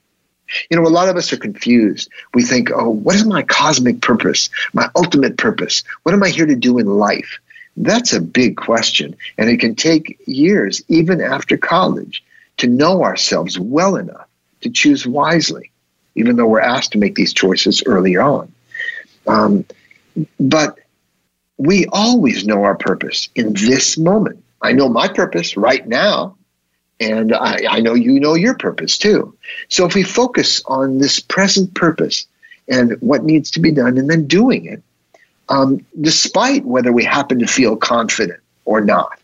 You 0.70 0.76
know, 0.76 0.86
a 0.86 0.88
lot 0.88 1.09
of 1.09 1.16
us 1.16 1.32
are 1.32 1.36
confused. 1.36 2.11
We 2.34 2.42
think, 2.42 2.70
oh, 2.72 2.90
what 2.90 3.14
is 3.14 3.24
my 3.24 3.42
cosmic 3.42 4.01
purpose, 4.01 4.51
my 4.72 4.90
ultimate 4.96 5.36
purpose? 5.36 5.84
What 6.03 6.14
am 6.14 6.22
I 6.22 6.30
here 6.30 6.46
to 6.46 6.57
do 6.57 6.78
in 6.78 6.86
life? 6.86 7.38
That's 7.76 8.12
a 8.12 8.20
big 8.20 8.57
question. 8.57 9.16
And 9.36 9.49
it 9.49 9.61
can 9.61 9.74
take 9.74 10.20
years, 10.26 10.82
even 10.88 11.20
after 11.20 11.57
college, 11.57 12.24
to 12.59 12.66
know 12.66 13.05
ourselves 13.05 13.59
well 13.59 13.96
enough 13.96 14.26
to 14.62 14.70
choose 14.70 15.07
wisely, 15.07 15.70
even 16.14 16.36
though 16.36 16.46
we're 16.46 16.61
asked 16.61 16.92
to 16.92 16.99
make 16.99 17.14
these 17.14 17.32
choices 17.32 17.82
early 17.86 18.16
on. 18.16 18.53
Um, 19.26 19.64
but 20.40 20.78
we 21.57 21.86
always 21.92 22.46
know 22.46 22.64
our 22.64 22.76
purpose 22.76 23.28
in 23.34 23.53
this 23.53 23.99
moment. 23.99 24.42
I 24.62 24.72
know 24.72 24.88
my 24.88 25.09
purpose 25.09 25.57
right 25.57 25.86
now. 25.86 26.36
And 27.01 27.34
I, 27.34 27.61
I 27.68 27.80
know 27.80 27.94
you 27.94 28.18
know 28.18 28.34
your 28.34 28.55
purpose 28.55 28.99
too. 28.99 29.36
So 29.68 29.86
if 29.86 29.94
we 29.94 30.03
focus 30.03 30.62
on 30.66 30.99
this 30.99 31.20
present 31.20 31.74
purpose 31.74 32.26
and 32.68 33.01
what 33.01 33.24
needs 33.24 33.51
to 33.53 33.61
be 33.61 33.70
done 33.70 33.99
and 33.99 34.11
then 34.11 34.26
doing 34.26 34.64
it, 34.66 34.82
um, 35.49 35.84
despite 36.01 36.64
whether 36.64 36.92
we 36.92 37.05
happen 37.05 37.38
to 37.38 37.46
feel 37.46 37.76
confident 37.76 38.40
or 38.64 38.80
not, 38.80 39.18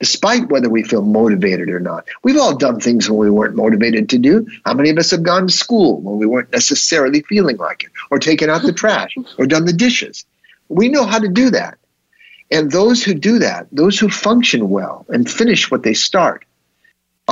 despite 0.00 0.48
whether 0.48 0.68
we 0.68 0.82
feel 0.82 1.02
motivated 1.02 1.68
or 1.68 1.78
not. 1.78 2.04
We've 2.24 2.36
all 2.36 2.56
done 2.56 2.80
things 2.80 3.08
when 3.08 3.20
we 3.20 3.30
weren't 3.30 3.54
motivated 3.54 4.08
to 4.08 4.18
do. 4.18 4.44
How 4.64 4.74
many 4.74 4.90
of 4.90 4.98
us 4.98 5.12
have 5.12 5.22
gone 5.22 5.46
to 5.46 5.52
school 5.52 6.00
when 6.00 6.18
we 6.18 6.26
weren't 6.26 6.50
necessarily 6.50 7.22
feeling 7.22 7.56
like 7.56 7.84
it, 7.84 7.90
or 8.10 8.18
taken 8.18 8.50
out 8.50 8.62
the 8.62 8.72
trash, 8.72 9.14
or 9.38 9.46
done 9.46 9.64
the 9.64 9.72
dishes? 9.72 10.26
We 10.68 10.88
know 10.88 11.04
how 11.04 11.20
to 11.20 11.28
do 11.28 11.50
that. 11.50 11.78
And 12.50 12.72
those 12.72 13.04
who 13.04 13.14
do 13.14 13.38
that, 13.38 13.68
those 13.70 13.96
who 13.96 14.08
function 14.08 14.70
well 14.70 15.06
and 15.08 15.30
finish 15.30 15.70
what 15.70 15.84
they 15.84 15.94
start, 15.94 16.44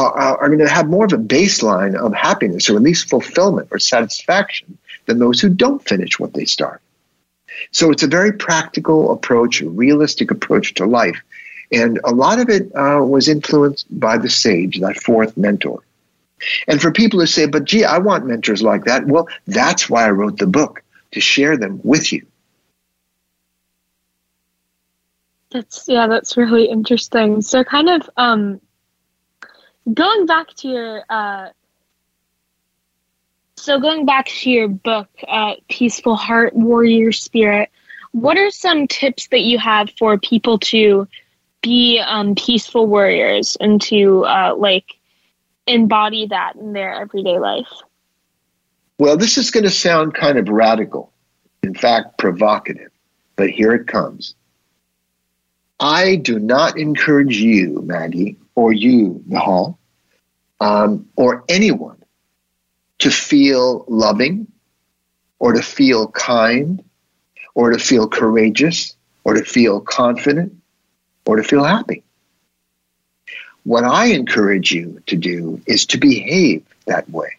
are, 0.07 0.39
are 0.39 0.49
going 0.49 0.59
to 0.61 0.69
have 0.69 0.89
more 0.89 1.05
of 1.05 1.13
a 1.13 1.19
baseline 1.19 1.95
of 1.95 2.15
happiness 2.15 2.69
or 2.69 2.77
at 2.77 2.83
least 2.83 3.09
fulfillment 3.09 3.69
or 3.71 3.79
satisfaction 3.79 4.79
than 5.07 5.19
those 5.19 5.41
who 5.41 5.49
don't 5.49 5.87
finish 5.87 6.19
what 6.19 6.35
they 6.35 6.45
start. 6.45 6.81
So 7.73 7.91
it's 7.91 8.03
a 8.03 8.09
very 8.09 8.33
practical 8.33 9.13
approach, 9.13 9.61
a 9.61 9.69
realistic 9.69 10.31
approach 10.31 10.75
to 10.75 10.87
life. 10.87 11.21
And 11.73 12.01
a 12.05 12.11
lot 12.11 12.41
of 12.41 12.49
it 12.49 12.75
uh, 12.75 13.05
was 13.05 13.29
influenced 13.29 13.87
by 13.99 14.19
the 14.19 14.31
sage, 14.31 14.81
that 14.81 15.01
fourth 15.01 15.37
mentor. 15.37 15.83
And 16.67 16.81
for 16.81 16.91
people 16.91 17.21
who 17.21 17.27
say, 17.27 17.47
but 17.47 17.65
gee, 17.65 17.85
I 17.85 17.99
want 17.99 18.27
mentors 18.27 18.63
like 18.63 18.85
that, 18.85 19.07
well, 19.07 19.29
that's 19.47 19.91
why 19.91 20.07
I 20.07 20.11
wrote 20.11 20.39
the 20.39 20.47
book, 20.47 20.83
to 21.13 21.21
share 21.21 21.57
them 21.57 21.81
with 21.85 22.13
you. 22.13 22.27
That's 25.51 25.87
yeah, 25.89 26.07
that's 26.07 26.37
really 26.37 26.67
interesting. 26.67 27.43
So 27.43 27.65
kind 27.65 27.89
of 27.89 28.09
um 28.17 28.61
going 29.93 30.27
back 30.27 30.49
to 30.49 30.69
your 30.69 31.05
uh 31.09 31.49
so 33.61 33.79
going 33.79 34.07
back 34.07 34.27
to 34.27 34.51
your 34.51 34.69
book, 34.69 35.09
uh, 35.29 35.55
Peaceful 35.69 36.17
Heart, 36.17 36.55
Warrior 36.55 37.13
Spirit, 37.13 37.69
what 38.13 38.39
are 38.39 38.51
some 38.51 38.89
tips 38.89 39.29
that 39.29 39.43
you 39.43 39.59
have 39.59 39.91
for 39.99 40.19
people 40.19 40.59
to 40.61 41.07
be 41.63 42.01
um, 42.01 42.35
peaceful 42.35 42.87
warriors 42.87 43.57
and 43.61 43.81
to 43.83 44.25
uh, 44.25 44.55
like 44.57 44.87
embody 45.67 46.27
that 46.27 46.57
in 46.57 46.73
their 46.73 46.95
everyday 46.95 47.39
life? 47.39 47.69
Well, 48.99 49.17
this 49.17 49.37
is 49.37 49.51
going 49.51 49.65
to 49.65 49.71
sound 49.71 50.15
kind 50.15 50.39
of 50.39 50.49
radical, 50.49 51.13
in 51.63 51.75
fact, 51.75 52.19
provocative, 52.19 52.91
but 53.37 53.51
here 53.51 53.73
it 53.75 53.87
comes. 53.87 54.35
I 55.79 56.17
do 56.17 56.39
not 56.39 56.79
encourage 56.79 57.37
you, 57.39 57.83
Maggie, 57.83 58.37
or 58.55 58.73
you, 58.73 59.23
Nahal, 59.29 59.77
um, 60.61 61.09
or 61.17 61.45
anyone 61.49 61.97
to 62.99 63.11
feel 63.11 63.85
loving 63.89 64.47
or 65.39 65.53
to 65.55 65.63
feel 65.63 66.09
kind 66.09 66.85
or 67.55 67.71
to 67.71 67.79
feel 67.79 68.09
courageous 68.09 68.95
or 69.25 69.35
to 69.35 69.45
feel 69.45 69.81
confident 69.81 70.55
or 71.27 71.37
to 71.37 71.43
feel 71.43 71.65
happy. 71.65 72.03
What 73.65 73.85
I 73.85 74.07
encourage 74.07 74.73
you 74.73 75.03
to 75.07 75.17
do 75.17 75.61
is 75.67 75.87
to 75.87 75.99
behave 75.99 76.65
that 76.87 77.09
way, 77.11 77.37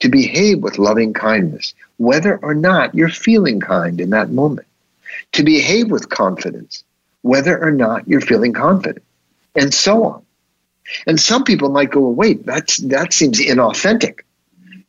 to 0.00 0.08
behave 0.08 0.62
with 0.62 0.78
loving 0.78 1.12
kindness, 1.12 1.74
whether 1.96 2.36
or 2.38 2.54
not 2.54 2.94
you're 2.94 3.08
feeling 3.08 3.60
kind 3.60 4.00
in 4.00 4.10
that 4.10 4.30
moment, 4.30 4.66
to 5.32 5.42
behave 5.42 5.90
with 5.90 6.08
confidence, 6.08 6.84
whether 7.22 7.62
or 7.62 7.70
not 7.70 8.06
you're 8.08 8.20
feeling 8.20 8.52
confident, 8.52 9.04
and 9.54 9.72
so 9.72 10.04
on. 10.04 10.26
And 11.06 11.20
some 11.20 11.44
people 11.44 11.70
might 11.70 11.90
go, 11.90 12.08
wait, 12.08 12.44
that's, 12.44 12.78
that 12.78 13.12
seems 13.12 13.40
inauthentic. 13.40 14.20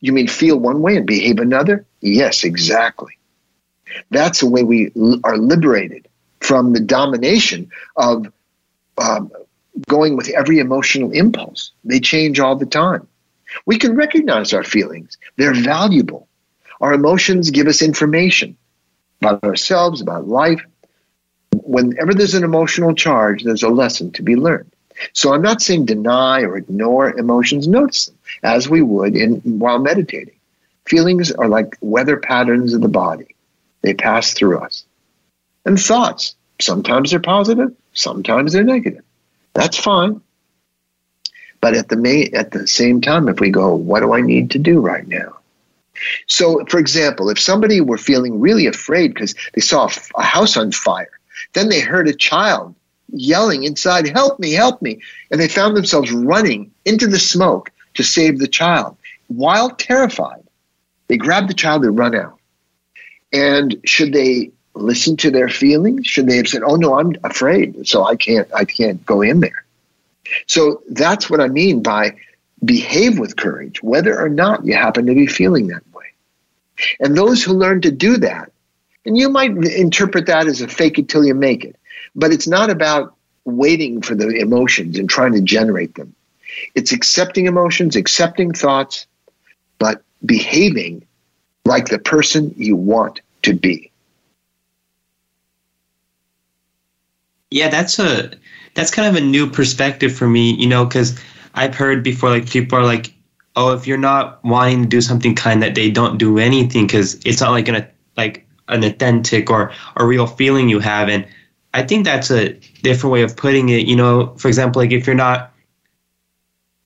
You 0.00 0.12
mean 0.12 0.26
feel 0.26 0.58
one 0.58 0.82
way 0.82 0.96
and 0.96 1.06
behave 1.06 1.38
another? 1.38 1.86
Yes, 2.00 2.44
exactly. 2.44 3.18
That's 4.10 4.40
the 4.40 4.48
way 4.48 4.64
we 4.64 4.90
are 5.22 5.36
liberated 5.36 6.08
from 6.40 6.72
the 6.72 6.80
domination 6.80 7.70
of 7.96 8.26
um, 8.98 9.30
going 9.88 10.16
with 10.16 10.28
every 10.28 10.58
emotional 10.58 11.12
impulse. 11.12 11.72
They 11.84 12.00
change 12.00 12.40
all 12.40 12.56
the 12.56 12.66
time. 12.66 13.06
We 13.66 13.78
can 13.78 13.94
recognize 13.94 14.52
our 14.52 14.64
feelings, 14.64 15.18
they're 15.36 15.54
valuable. 15.54 16.28
Our 16.80 16.94
emotions 16.94 17.50
give 17.50 17.68
us 17.68 17.80
information 17.80 18.56
about 19.20 19.44
ourselves, 19.44 20.00
about 20.00 20.26
life, 20.26 20.64
whenever 21.52 22.14
there's 22.14 22.34
an 22.34 22.44
emotional 22.44 22.94
charge, 22.94 23.44
there's 23.44 23.62
a 23.62 23.68
lesson 23.68 24.10
to 24.12 24.22
be 24.22 24.36
learned. 24.36 24.70
So 25.12 25.32
I'm 25.32 25.42
not 25.42 25.62
saying 25.62 25.86
deny 25.86 26.42
or 26.42 26.56
ignore 26.56 27.16
emotions, 27.16 27.66
notice 27.66 28.06
them 28.06 28.16
as 28.42 28.68
we 28.68 28.82
would 28.82 29.16
in 29.16 29.36
while 29.58 29.78
meditating. 29.78 30.34
Feelings 30.86 31.32
are 31.32 31.48
like 31.48 31.76
weather 31.80 32.16
patterns 32.16 32.74
of 32.74 32.80
the 32.80 32.88
body. 32.88 33.34
They 33.82 33.94
pass 33.94 34.32
through 34.32 34.58
us. 34.58 34.84
And 35.64 35.80
thoughts, 35.80 36.34
sometimes 36.60 37.10
they're 37.10 37.20
positive, 37.20 37.74
sometimes 37.94 38.52
they're 38.52 38.64
negative. 38.64 39.04
That's 39.54 39.76
fine. 39.76 40.20
But 41.60 41.74
at 41.74 41.88
the 41.88 41.96
may, 41.96 42.26
at 42.26 42.50
the 42.50 42.66
same 42.66 43.00
time, 43.00 43.28
if 43.28 43.38
we 43.38 43.50
go, 43.50 43.74
what 43.74 44.00
do 44.00 44.12
I 44.12 44.20
need 44.20 44.50
to 44.52 44.58
do 44.58 44.80
right 44.80 45.06
now? 45.06 45.38
So, 46.26 46.64
for 46.68 46.78
example, 46.78 47.30
if 47.30 47.38
somebody 47.38 47.80
were 47.80 47.98
feeling 47.98 48.40
really 48.40 48.66
afraid 48.66 49.14
because 49.14 49.36
they 49.54 49.60
saw 49.60 49.88
a 50.16 50.22
house 50.24 50.56
on 50.56 50.72
fire, 50.72 51.20
then 51.52 51.68
they 51.68 51.80
heard 51.80 52.08
a 52.08 52.14
child 52.14 52.74
yelling 53.12 53.64
inside, 53.64 54.08
Help 54.08 54.38
me, 54.38 54.52
help 54.52 54.82
me. 54.82 55.00
And 55.30 55.40
they 55.40 55.48
found 55.48 55.76
themselves 55.76 56.12
running 56.12 56.72
into 56.84 57.06
the 57.06 57.18
smoke 57.18 57.70
to 57.94 58.02
save 58.02 58.38
the 58.38 58.48
child. 58.48 58.96
While 59.28 59.70
terrified, 59.70 60.42
they 61.08 61.16
grab 61.16 61.48
the 61.48 61.54
child 61.54 61.84
and 61.84 61.98
run 61.98 62.14
out. 62.14 62.38
And 63.32 63.76
should 63.84 64.12
they 64.12 64.52
listen 64.74 65.16
to 65.18 65.30
their 65.30 65.48
feelings? 65.48 66.06
Should 66.06 66.26
they 66.26 66.36
have 66.36 66.48
said, 66.48 66.62
"Oh 66.64 66.76
no, 66.76 66.98
I'm 66.98 67.14
afraid, 67.24 67.86
so 67.86 68.04
I 68.04 68.16
can't 68.16 68.48
I 68.54 68.64
can't 68.64 69.04
go 69.04 69.22
in 69.22 69.40
there"? 69.40 69.64
So 70.46 70.82
that's 70.88 71.28
what 71.28 71.40
I 71.40 71.48
mean 71.48 71.82
by 71.82 72.16
behave 72.64 73.18
with 73.18 73.36
courage, 73.36 73.82
whether 73.82 74.18
or 74.18 74.28
not 74.28 74.64
you 74.64 74.74
happen 74.74 75.06
to 75.06 75.14
be 75.14 75.26
feeling 75.26 75.68
that 75.68 75.82
way. 75.92 76.06
And 77.00 77.16
those 77.16 77.42
who 77.42 77.52
learn 77.52 77.80
to 77.82 77.90
do 77.90 78.18
that, 78.18 78.51
and 79.04 79.16
you 79.16 79.28
might 79.28 79.50
interpret 79.50 80.26
that 80.26 80.46
as 80.46 80.60
a 80.60 80.68
fake 80.68 80.98
it 80.98 81.08
till 81.08 81.24
you 81.24 81.34
make 81.34 81.64
it, 81.64 81.76
but 82.14 82.32
it's 82.32 82.46
not 82.46 82.70
about 82.70 83.14
waiting 83.44 84.00
for 84.02 84.14
the 84.14 84.28
emotions 84.28 84.98
and 84.98 85.10
trying 85.10 85.32
to 85.32 85.40
generate 85.40 85.94
them. 85.94 86.14
It's 86.74 86.92
accepting 86.92 87.46
emotions, 87.46 87.96
accepting 87.96 88.52
thoughts, 88.52 89.06
but 89.78 90.02
behaving 90.24 91.04
like 91.64 91.88
the 91.88 91.98
person 91.98 92.54
you 92.56 92.76
want 92.76 93.20
to 93.42 93.54
be. 93.54 93.90
Yeah, 97.50 97.68
that's 97.68 97.98
a 97.98 98.30
that's 98.74 98.90
kind 98.90 99.08
of 99.08 99.22
a 99.22 99.24
new 99.24 99.50
perspective 99.50 100.14
for 100.14 100.26
me, 100.26 100.54
you 100.54 100.66
know, 100.66 100.84
because 100.84 101.18
I've 101.54 101.74
heard 101.74 102.02
before 102.02 102.30
like 102.30 102.48
people 102.48 102.78
are 102.78 102.84
like, 102.84 103.12
oh, 103.56 103.72
if 103.72 103.86
you're 103.86 103.98
not 103.98 104.42
wanting 104.44 104.82
to 104.82 104.88
do 104.88 105.00
something 105.00 105.34
kind 105.34 105.62
that 105.62 105.74
day, 105.74 105.90
don't 105.90 106.16
do 106.16 106.38
anything 106.38 106.86
because 106.86 107.20
it's 107.26 107.40
not 107.40 107.50
like 107.50 107.68
an 107.68 107.86
like 108.16 108.46
an 108.68 108.84
authentic 108.84 109.50
or 109.50 109.72
a 109.96 110.04
real 110.04 110.26
feeling 110.26 110.68
you 110.68 110.80
have. 110.80 111.08
And 111.08 111.26
I 111.74 111.82
think 111.82 112.04
that's 112.04 112.30
a 112.30 112.50
different 112.82 113.12
way 113.12 113.22
of 113.22 113.36
putting 113.36 113.68
it. 113.70 113.86
You 113.86 113.96
know, 113.96 114.34
for 114.36 114.48
example, 114.48 114.80
like 114.80 114.92
if 114.92 115.06
you're 115.06 115.16
not 115.16 115.52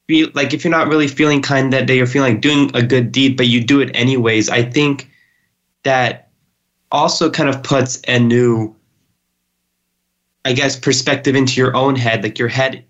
feel 0.07 0.29
like 0.35 0.55
if 0.55 0.65
you're 0.65 0.71
not 0.71 0.89
really 0.89 1.09
feeling 1.09 1.43
kind 1.43 1.73
that 1.73 1.87
day, 1.87 1.97
you're 1.97 2.07
feeling 2.07 2.35
like 2.35 2.43
doing 2.43 2.71
a 2.75 2.83
good 2.83 3.13
deed, 3.13 3.37
but 3.37 3.47
you 3.47 3.63
do 3.63 3.81
it 3.81 3.91
anyways. 3.95 4.49
I 4.49 4.63
think 4.63 5.11
that 5.83 6.31
also 6.93 7.31
kind 7.31 7.49
of 7.49 7.63
puts 7.63 8.01
a 8.07 8.19
new 8.19 8.77
I 10.47 10.53
guess, 10.53 10.79
perspective 10.79 11.35
into 11.35 11.61
your 11.61 11.75
own 11.75 11.97
head. 11.97 12.23
Like 12.23 12.39
your 12.39 12.47
head, 12.47 12.85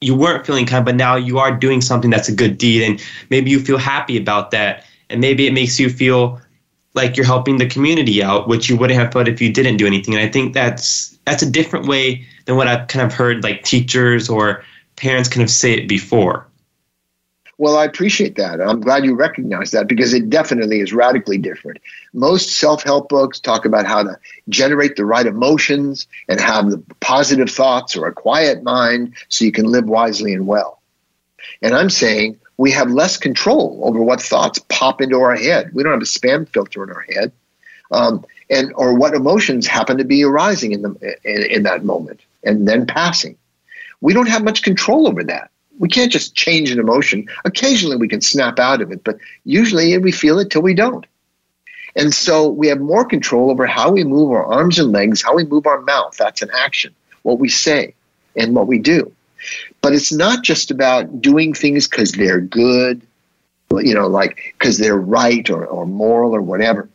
you 0.00 0.14
weren't 0.14 0.46
feeling 0.46 0.64
kind, 0.64 0.82
but 0.82 0.94
now 0.94 1.14
you 1.14 1.38
are 1.38 1.54
doing 1.54 1.82
something 1.82 2.10
that's 2.10 2.30
a 2.30 2.34
good 2.34 2.56
deed, 2.56 2.82
and 2.82 3.04
maybe 3.28 3.50
you 3.50 3.60
feel 3.60 3.76
happy 3.76 4.16
about 4.16 4.50
that, 4.52 4.86
and 5.10 5.20
maybe 5.20 5.46
it 5.46 5.52
makes 5.52 5.78
you 5.78 5.90
feel 5.90 6.40
like 6.94 7.16
you're 7.16 7.26
helping 7.26 7.58
the 7.58 7.66
community 7.66 8.22
out, 8.22 8.48
which 8.48 8.68
you 8.68 8.76
wouldn't 8.76 8.98
have 8.98 9.12
felt 9.12 9.28
if 9.28 9.40
you 9.40 9.52
didn't 9.52 9.76
do 9.76 9.86
anything. 9.86 10.14
And 10.14 10.22
I 10.22 10.30
think 10.30 10.54
that's 10.54 11.16
that's 11.24 11.42
a 11.42 11.50
different 11.50 11.86
way 11.86 12.24
than 12.46 12.56
what 12.56 12.68
I've 12.68 12.88
kind 12.88 13.04
of 13.04 13.12
heard 13.12 13.44
like 13.44 13.62
teachers 13.62 14.28
or 14.28 14.64
parents 14.96 15.28
kind 15.28 15.42
of 15.42 15.50
say 15.50 15.72
it 15.72 15.88
before. 15.88 16.46
Well, 17.60 17.76
I 17.76 17.84
appreciate 17.84 18.36
that. 18.36 18.58
I'm 18.58 18.80
glad 18.80 19.04
you 19.04 19.14
recognize 19.14 19.72
that 19.72 19.86
because 19.86 20.14
it 20.14 20.30
definitely 20.30 20.80
is 20.80 20.94
radically 20.94 21.36
different. 21.36 21.78
Most 22.14 22.58
self 22.58 22.82
help 22.82 23.10
books 23.10 23.38
talk 23.38 23.66
about 23.66 23.84
how 23.84 24.02
to 24.02 24.18
generate 24.48 24.96
the 24.96 25.04
right 25.04 25.26
emotions 25.26 26.08
and 26.26 26.40
have 26.40 26.70
the 26.70 26.82
positive 27.00 27.50
thoughts 27.50 27.96
or 27.96 28.06
a 28.06 28.14
quiet 28.14 28.62
mind 28.62 29.14
so 29.28 29.44
you 29.44 29.52
can 29.52 29.66
live 29.66 29.84
wisely 29.84 30.32
and 30.32 30.46
well. 30.46 30.80
And 31.60 31.74
I'm 31.74 31.90
saying 31.90 32.40
we 32.60 32.70
have 32.70 32.90
less 32.90 33.16
control 33.16 33.80
over 33.84 34.02
what 34.02 34.20
thoughts 34.20 34.58
pop 34.68 35.00
into 35.00 35.20
our 35.20 35.36
head. 35.36 35.70
We 35.72 35.82
don't 35.82 35.92
have 35.92 36.02
a 36.02 36.04
spam 36.04 36.48
filter 36.48 36.84
in 36.84 36.90
our 36.90 37.06
head. 37.14 37.32
Um, 37.92 38.24
and 38.48 38.72
or 38.74 38.94
what 38.94 39.14
emotions 39.14 39.66
happen 39.66 39.98
to 39.98 40.04
be 40.04 40.22
arising 40.24 40.72
in, 40.72 40.82
the, 40.82 41.16
in, 41.24 41.42
in 41.50 41.62
that 41.64 41.84
moment 41.84 42.20
and 42.44 42.68
then 42.68 42.86
passing. 42.86 43.36
We 44.00 44.12
don't 44.12 44.28
have 44.28 44.44
much 44.44 44.62
control 44.62 45.08
over 45.08 45.24
that 45.24 45.50
we 45.80 45.88
can't 45.88 46.12
just 46.12 46.34
change 46.34 46.70
an 46.70 46.78
emotion. 46.78 47.26
Occasionally 47.44 47.96
we 47.96 48.06
can 48.06 48.20
snap 48.20 48.58
out 48.58 48.82
of 48.82 48.92
it, 48.92 49.02
but 49.02 49.18
usually 49.44 49.96
we 49.98 50.12
feel 50.12 50.38
it 50.38 50.50
till 50.50 50.62
we 50.62 50.74
don't. 50.74 51.06
And 51.96 52.14
so 52.14 52.48
we 52.48 52.68
have 52.68 52.80
more 52.80 53.04
control 53.04 53.50
over 53.50 53.66
how 53.66 53.90
we 53.90 54.04
move 54.04 54.30
our 54.30 54.44
arms 54.44 54.78
and 54.78 54.92
legs, 54.92 55.22
how 55.22 55.34
we 55.34 55.44
move 55.44 55.66
our 55.66 55.80
mouth. 55.80 56.16
That's 56.18 56.42
an 56.42 56.50
action, 56.54 56.94
what 57.22 57.38
we 57.38 57.48
say 57.48 57.94
and 58.36 58.54
what 58.54 58.66
we 58.68 58.78
do. 58.78 59.10
But 59.80 59.94
it's 59.94 60.12
not 60.12 60.42
just 60.42 60.70
about 60.70 61.20
doing 61.20 61.54
things 61.54 61.88
because 61.88 62.12
they're 62.12 62.40
good, 62.40 63.02
you 63.70 63.94
know, 63.94 64.06
like 64.06 64.54
because 64.58 64.78
they're 64.78 64.98
right 64.98 65.48
or, 65.50 65.66
or 65.66 65.86
moral 65.86 66.34
or 66.34 66.42
whatever. 66.42 66.88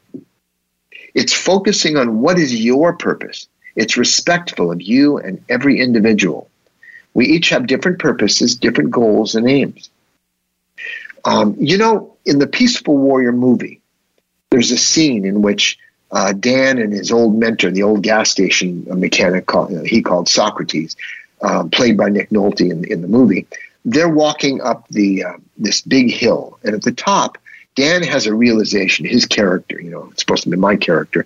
It's 1.13 1.33
focusing 1.33 1.97
on 1.97 2.21
what 2.21 2.37
is 2.37 2.53
your 2.53 2.93
purpose. 2.93 3.47
It's 3.75 3.97
respectful 3.97 4.71
of 4.71 4.81
you 4.81 5.17
and 5.17 5.43
every 5.49 5.79
individual. 5.79 6.49
We 7.13 7.27
each 7.27 7.49
have 7.49 7.67
different 7.67 7.99
purposes, 7.99 8.55
different 8.55 8.91
goals, 8.91 9.35
and 9.35 9.49
aims. 9.49 9.89
Um, 11.23 11.55
you 11.59 11.77
know, 11.77 12.15
in 12.25 12.39
the 12.39 12.47
Peaceful 12.47 12.97
Warrior 12.97 13.31
movie, 13.31 13.81
there's 14.51 14.71
a 14.71 14.77
scene 14.77 15.25
in 15.25 15.41
which 15.41 15.79
uh, 16.11 16.33
Dan 16.33 16.77
and 16.77 16.93
his 16.93 17.11
old 17.11 17.35
mentor, 17.35 17.71
the 17.71 17.83
old 17.83 18.03
gas 18.03 18.29
station 18.29 18.85
mechanic 18.99 19.45
called, 19.45 19.73
uh, 19.73 19.81
he 19.81 20.01
called 20.01 20.29
Socrates, 20.29 20.95
uh, 21.41 21.63
played 21.71 21.97
by 21.97 22.09
Nick 22.09 22.29
Nolte 22.29 22.69
in, 22.69 22.83
in 22.85 23.01
the 23.01 23.07
movie, 23.07 23.47
they're 23.83 24.09
walking 24.09 24.61
up 24.61 24.87
the 24.89 25.23
uh, 25.23 25.37
this 25.57 25.81
big 25.81 26.11
hill, 26.11 26.57
and 26.63 26.73
at 26.73 26.81
the 26.81 26.91
top, 26.91 27.37
Dan 27.75 28.03
has 28.03 28.25
a 28.25 28.33
realization. 28.33 29.05
His 29.05 29.25
character, 29.25 29.79
you 29.79 29.91
know, 29.91 30.09
it's 30.11 30.21
supposed 30.21 30.43
to 30.43 30.49
be 30.49 30.57
my 30.57 30.75
character. 30.75 31.25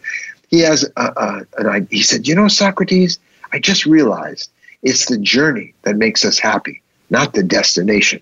He 0.50 0.60
has 0.62 0.84
a, 0.98 1.02
a, 1.02 1.42
an 1.58 1.88
he 1.90 2.02
said, 2.02 2.28
you 2.28 2.36
know, 2.36 2.48
Socrates, 2.48 3.20
I 3.54 3.60
just 3.60 3.86
realized 3.86 4.50
it's 4.82 5.06
the 5.06 5.18
journey 5.18 5.74
that 5.84 5.96
makes 5.96 6.26
us 6.26 6.40
happy, 6.40 6.82
not 7.10 7.34
the 7.34 7.44
destination. 7.44 8.22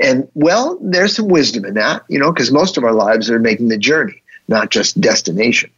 And 0.00 0.28
well, 0.34 0.78
there's 0.80 1.14
some 1.14 1.28
wisdom 1.28 1.64
in 1.64 1.74
that, 1.74 2.04
you 2.08 2.18
know, 2.18 2.32
because 2.32 2.50
most 2.50 2.78
of 2.78 2.84
our 2.84 2.94
lives 2.94 3.30
are 3.30 3.38
making 3.38 3.68
the 3.68 3.78
journey, 3.78 4.22
not 4.48 4.70
just 4.70 5.00
destination. 5.00 5.70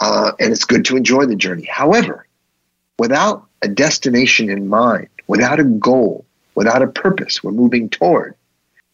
Uh, 0.00 0.32
and 0.38 0.52
it's 0.52 0.64
good 0.64 0.84
to 0.84 0.96
enjoy 0.96 1.24
the 1.24 1.34
journey. 1.34 1.64
However, 1.64 2.26
without 2.98 3.47
a 3.62 3.68
destination 3.68 4.50
in 4.50 4.68
mind, 4.68 5.08
without 5.26 5.60
a 5.60 5.64
goal, 5.64 6.24
without 6.54 6.82
a 6.82 6.86
purpose 6.86 7.42
we're 7.42 7.52
moving 7.52 7.88
toward, 7.88 8.34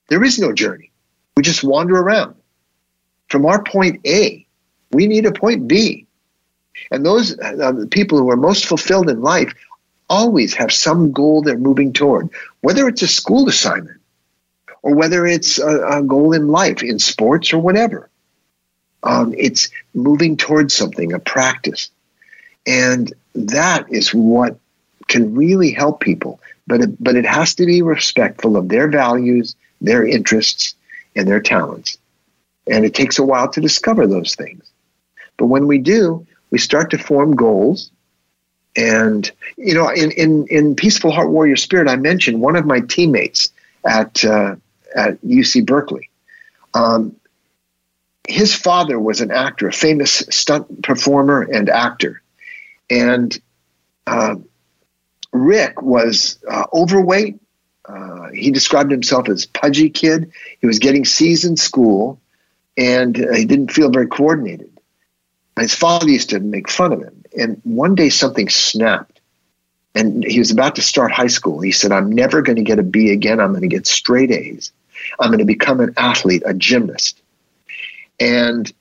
there 0.09 0.23
is 0.23 0.39
no 0.39 0.53
journey. 0.53 0.91
We 1.37 1.43
just 1.43 1.65
wander 1.65 1.97
around. 1.97 2.35
From 3.29 3.47
our 3.47 3.63
point 3.63 4.07
A, 4.07 4.47
we 4.93 5.07
need 5.07 5.27
a 5.27 5.33
point 5.33 5.67
B. 5.67 6.07
And 6.91 7.05
those 7.05 7.39
uh, 7.39 7.87
people 7.91 8.19
who 8.19 8.31
are 8.31 8.37
most 8.37 8.67
fulfilled 8.67 9.09
in 9.09 9.21
life 9.21 9.53
always 10.09 10.55
have 10.55 10.73
some 10.73 11.13
goal 11.13 11.43
they're 11.43 11.59
moving 11.59 11.93
toward, 11.93 12.31
whether 12.61 12.87
it's 12.89 13.03
a 13.03 13.09
school 13.09 13.49
assignment 13.49 14.01
or 14.83 14.95
whether 14.95 15.27
it's 15.27 15.59
a, 15.59 15.99
a 15.99 16.03
goal 16.03 16.33
in 16.35 16.49
life, 16.49 16.83
in 16.83 16.99
sports 16.99 17.53
or 17.53 17.59
whatever. 17.59 18.11
Um, 19.03 19.35
it's 19.37 19.71
moving 19.95 20.37
towards 20.37 20.75
something, 20.75 21.13
a 21.13 21.19
practice. 21.19 21.91
And 22.67 23.13
that 23.35 23.93
is 23.93 24.15
what 24.15 24.59
can 25.09 25.35
really 25.35 25.71
help 25.71 26.01
people. 26.01 26.41
But 26.67 26.81
it, 26.81 27.03
but 27.03 27.17
it 27.17 27.27
has 27.27 27.55
to 27.57 27.67
be 27.67 27.83
respectful 27.83 28.57
of 28.57 28.69
their 28.69 28.89
values, 28.89 29.55
their 29.81 30.07
interests, 30.07 30.75
and 31.15 31.29
their 31.29 31.41
talents. 31.41 31.99
And 32.67 32.85
it 32.85 32.95
takes 32.95 33.19
a 33.19 33.25
while 33.25 33.51
to 33.51 33.61
discover 33.61 34.07
those 34.07 34.35
things. 34.35 34.65
But 35.37 35.47
when 35.47 35.67
we 35.67 35.79
do, 35.79 36.27
we 36.51 36.59
start 36.59 36.91
to 36.91 36.99
form 36.99 37.37
goals. 37.37 37.91
And, 38.77 39.31
you 39.57 39.75
know, 39.75 39.89
in, 39.89 40.11
in, 40.13 40.47
in 40.49 40.75
Peaceful 40.75 41.13
Heart 41.13 41.31
Warrior 41.31 41.57
Spirit, 41.57 41.89
I 41.89 41.97
mentioned 41.97 42.41
one 42.41 42.57
of 42.57 42.65
my 42.65 42.81
teammates 42.81 43.51
at, 43.87 44.25
uh, 44.25 44.57
at 44.97 45.21
UC 45.23 45.67
Berkeley. 45.67 46.09
Um, 46.73 47.15
his 48.27 48.55
father 48.55 48.99
was 48.99 49.21
an 49.21 49.31
actor, 49.31 49.69
a 49.69 49.73
famous 49.73 50.25
stunt 50.31 50.83
performer 50.83 51.43
and 51.43 51.69
actor. 51.69 52.23
And 52.91 53.37
uh, 54.07 54.37
Rick 55.33 55.83
was 55.83 56.39
uh, 56.49 56.65
overweight. 56.73 57.41
Uh, 57.87 58.31
he 58.31 58.51
described 58.51 58.91
himself 58.91 59.29
as 59.29 59.47
pudgy 59.47 59.91
kid. 59.91 60.33
He 60.61 60.67
was 60.67 60.79
getting 60.79 61.05
C's 61.05 61.45
in 61.45 61.57
school, 61.57 62.21
and 62.77 63.19
uh, 63.19 63.35
he 63.35 63.45
didn't 63.45 63.73
feel 63.73 63.91
very 63.91 64.07
coordinated. 64.07 64.71
His 65.59 65.75
father 65.75 66.09
used 66.09 66.31
to 66.31 66.41
make 66.41 66.69
fun 66.69 66.93
of 66.93 67.01
him. 67.01 67.25
And 67.39 67.61
one 67.65 67.95
day 67.95 68.09
something 68.09 68.49
snapped. 68.49 69.21
And 69.95 70.25
he 70.25 70.41
was 70.41 70.51
about 70.51 70.77
to 70.77 70.83
start 70.83 71.13
high 71.13 71.29
school. 71.29 71.61
He 71.61 71.71
said, 71.71 71.93
I'm 71.93 72.11
never 72.11 72.43
going 72.43 72.57
to 72.57 72.63
get 72.63 72.81
a 72.81 72.83
B 72.83 73.13
again. 73.13 73.39
I'm 73.39 73.51
going 73.51 73.63
to 73.63 73.69
get 73.69 73.87
straight 73.87 74.33
A's. 74.33 74.73
I'm 75.21 75.29
going 75.29 75.39
to 75.39 75.45
become 75.45 75.81
an 75.81 75.95
athlete, 75.97 76.43
a 76.45 76.55
gymnast. 76.55 77.21
And 78.19 78.73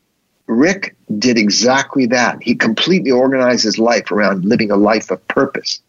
Rick 0.48 0.96
did 1.20 1.38
exactly 1.38 2.06
that. 2.08 2.42
He 2.42 2.56
completely 2.56 3.12
organized 3.12 3.64
his 3.64 3.80
life 3.80 4.12
around 4.12 4.46
living 4.46 4.72
a 4.72 4.76
life 4.76 5.10
of 5.12 5.26
purpose. 5.28 5.82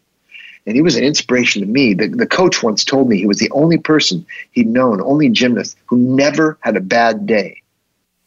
And 0.65 0.75
he 0.75 0.81
was 0.81 0.95
an 0.95 1.03
inspiration 1.03 1.61
to 1.61 1.67
me. 1.67 1.93
The, 1.93 2.07
the 2.07 2.25
coach 2.25 2.63
once 2.63 2.83
told 2.83 3.07
me 3.07 3.17
he 3.17 3.27
was 3.27 3.37
the 3.37 3.51
only 3.51 3.77
person 3.77 4.25
he'd 4.51 4.67
known, 4.67 5.01
only 5.01 5.29
gymnast, 5.29 5.77
who 5.85 5.97
never 5.97 6.57
had 6.61 6.75
a 6.75 6.81
bad 6.81 7.27
day 7.27 7.61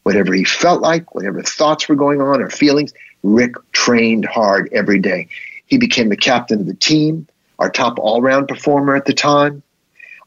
whatever 0.09 0.33
he 0.33 0.43
felt 0.43 0.81
like, 0.81 1.13
whatever 1.13 1.43
thoughts 1.43 1.87
were 1.87 1.95
going 1.95 2.19
on 2.19 2.41
or 2.41 2.49
feelings, 2.49 2.93
Rick 3.21 3.53
trained 3.73 4.25
hard 4.25 4.67
every 4.71 4.99
day. 4.99 5.27
He 5.67 5.77
became 5.77 6.09
the 6.09 6.17
captain 6.17 6.59
of 6.59 6.65
the 6.65 6.73
team, 6.73 7.27
our 7.59 7.69
top 7.69 7.99
all 7.99 8.19
round 8.19 8.47
performer 8.47 8.95
at 8.95 9.05
the 9.05 9.13
time. 9.13 9.61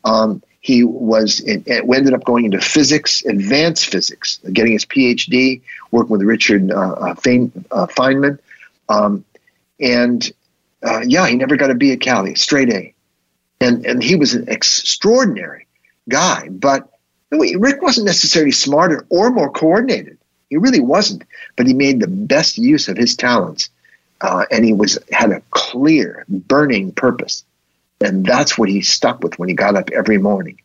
Um, 0.05 0.41
he 0.63 0.85
was 0.85 1.41
in, 1.41 1.65
ended 1.67 2.15
up 2.15 2.25
going 2.25 2.45
into 2.45 2.61
physics, 2.61 3.25
advanced 3.25 3.87
physics, 3.87 4.39
getting 4.53 4.73
his 4.73 4.87
PhD, 4.87 5.61
working 5.91 6.13
with 6.13 6.23
Richard 6.23 6.71
uh, 6.71 6.93
uh, 6.93 7.11
uh, 7.11 7.15
Feynman, 7.17 8.39
um, 8.89 9.25
and 9.81 10.33
uh, 10.85 11.01
yeah, 11.05 11.27
he 11.27 11.35
never 11.35 11.57
got 11.57 11.73
a 11.73 11.75
B 11.75 11.93
at 11.93 12.01
Cal, 12.01 12.33
straight 12.37 12.71
A, 12.71 12.95
and 13.61 13.85
and 13.85 14.03
he 14.03 14.15
was 14.15 14.35
an 14.35 14.49
extraordinary 14.49 15.67
guy. 16.09 16.49
But 16.49 16.89
Rick 17.33 17.83
wasn't 17.83 18.07
necessarily 18.07 18.53
smarter 18.53 19.05
or 19.09 19.31
more 19.31 19.51
coordinated. 19.51 20.17
He 20.49 20.59
really 20.59 20.81
wasn't, 20.81 21.25
but 21.57 21.67
he 21.67 21.75
made 21.75 21.99
the 21.99 22.07
best 22.07 22.57
use 22.57 22.89
of 22.89 22.97
his 22.97 23.17
talents, 23.17 23.69
uh, 24.21 24.45
and 24.53 24.65
he 24.65 24.73
was 24.73 24.97
had 25.11 25.33
a 25.33 25.43
clear, 25.51 26.25
burning 26.29 26.93
purpose. 26.93 27.43
And 28.03 28.27
that's 28.27 28.59
what 28.59 28.69
he 28.69 28.83
stuck 28.83 29.23
with 29.23 29.39
when 29.39 29.49
he 29.49 29.55
got 29.55 29.77
up 29.77 29.91
every 29.91 30.19
morning. 30.19 30.61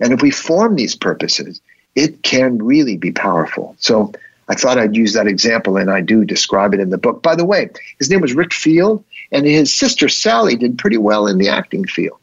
And 0.00 0.12
if 0.12 0.22
we 0.22 0.30
form 0.30 0.76
these 0.76 0.94
purposes, 0.94 1.60
it 1.94 2.22
can 2.22 2.58
really 2.58 2.96
be 2.96 3.12
powerful. 3.12 3.76
So 3.78 4.12
I 4.48 4.54
thought 4.54 4.78
I'd 4.78 4.96
use 4.96 5.14
that 5.14 5.26
example, 5.26 5.76
and 5.76 5.90
I 5.90 6.00
do 6.00 6.24
describe 6.24 6.74
it 6.74 6.80
in 6.80 6.90
the 6.90 6.98
book. 6.98 7.22
By 7.22 7.34
the 7.34 7.44
way, 7.44 7.70
his 7.98 8.10
name 8.10 8.20
was 8.20 8.34
Rick 8.34 8.52
Field, 8.52 9.04
and 9.32 9.46
his 9.46 9.72
sister 9.72 10.08
Sally 10.08 10.56
did 10.56 10.76
pretty 10.76 10.98
well 10.98 11.26
in 11.26 11.38
the 11.38 11.48
acting 11.48 11.86
field. 11.86 12.18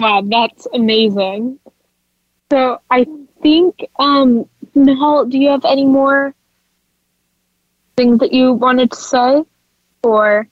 Wow, 0.00 0.22
that's 0.24 0.66
amazing. 0.74 1.60
So 2.50 2.80
I 2.90 3.06
think, 3.42 3.84
um, 3.98 4.48
Nahal, 4.74 5.30
do 5.30 5.38
you 5.38 5.50
have 5.50 5.64
any 5.64 5.84
more 5.84 6.34
things 7.96 8.18
that 8.18 8.32
you 8.32 8.52
wanted 8.52 8.90
to 8.90 8.96
say? 8.96 9.44
Or 10.02 10.48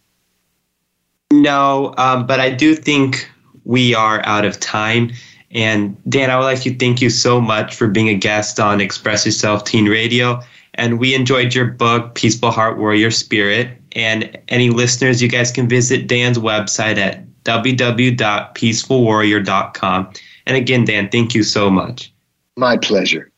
no, 1.40 1.94
um, 1.96 2.26
but 2.26 2.40
I 2.40 2.50
do 2.50 2.74
think 2.74 3.30
we 3.64 3.94
are 3.94 4.20
out 4.26 4.44
of 4.44 4.60
time. 4.60 5.12
And 5.50 5.96
Dan, 6.08 6.30
I 6.30 6.38
would 6.38 6.44
like 6.44 6.60
to 6.62 6.74
thank 6.74 7.02
you 7.02 7.10
so 7.10 7.40
much 7.40 7.74
for 7.74 7.88
being 7.88 8.08
a 8.08 8.14
guest 8.14 8.58
on 8.58 8.80
Express 8.80 9.26
Yourself 9.26 9.64
Teen 9.64 9.88
Radio. 9.88 10.40
And 10.74 10.98
we 10.98 11.14
enjoyed 11.14 11.54
your 11.54 11.66
book, 11.66 12.14
Peaceful 12.14 12.50
Heart 12.50 12.78
Warrior 12.78 13.10
Spirit. 13.10 13.76
And 13.92 14.38
any 14.48 14.70
listeners, 14.70 15.20
you 15.20 15.28
guys 15.28 15.52
can 15.52 15.68
visit 15.68 16.06
Dan's 16.06 16.38
website 16.38 16.96
at 16.96 17.26
www.peacefulwarrior.com. 17.44 20.12
And 20.46 20.56
again, 20.56 20.84
Dan, 20.84 21.10
thank 21.10 21.34
you 21.34 21.42
so 21.42 21.70
much. 21.70 22.10
My 22.56 22.78
pleasure. 22.78 23.30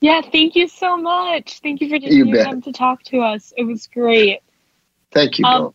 Yeah, 0.00 0.20
thank 0.20 0.54
you 0.54 0.68
so 0.68 0.98
much. 0.98 1.60
Thank 1.60 1.80
you 1.80 1.88
for 1.88 1.98
taking 1.98 2.26
your 2.26 2.44
time 2.44 2.60
to 2.62 2.72
talk 2.72 3.02
to 3.04 3.20
us. 3.20 3.54
It 3.56 3.64
was 3.64 3.86
great. 3.86 4.40
Thank 5.12 5.38
you, 5.38 5.46
um, 5.46 5.74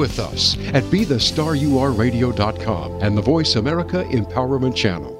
with 0.00 0.18
us 0.18 0.56
at 0.72 0.82
BeTheStarYouAreRadio.com 0.84 3.02
and 3.02 3.16
the 3.16 3.22
Voice 3.22 3.56
America 3.56 4.04
Empowerment 4.04 4.74
Channel. 4.74 5.19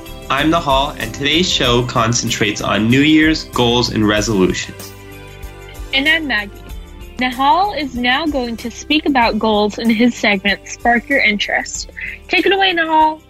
I'm 0.31 0.49
Nahal, 0.49 0.95
and 0.97 1.13
today's 1.13 1.51
show 1.51 1.85
concentrates 1.87 2.61
on 2.61 2.89
New 2.89 3.01
Year's 3.01 3.43
goals 3.49 3.89
and 3.89 4.07
resolutions. 4.07 4.93
And 5.93 6.07
I'm 6.07 6.25
Maggie. 6.25 6.53
Nahal 7.17 7.77
is 7.77 7.97
now 7.97 8.25
going 8.25 8.55
to 8.55 8.71
speak 8.71 9.05
about 9.05 9.37
goals 9.37 9.77
in 9.77 9.89
his 9.89 10.15
segment 10.15 10.69
Spark 10.69 11.09
Your 11.09 11.19
Interest. 11.19 11.91
Take 12.29 12.45
it 12.45 12.53
away, 12.53 12.73
Nahal. 12.73 13.21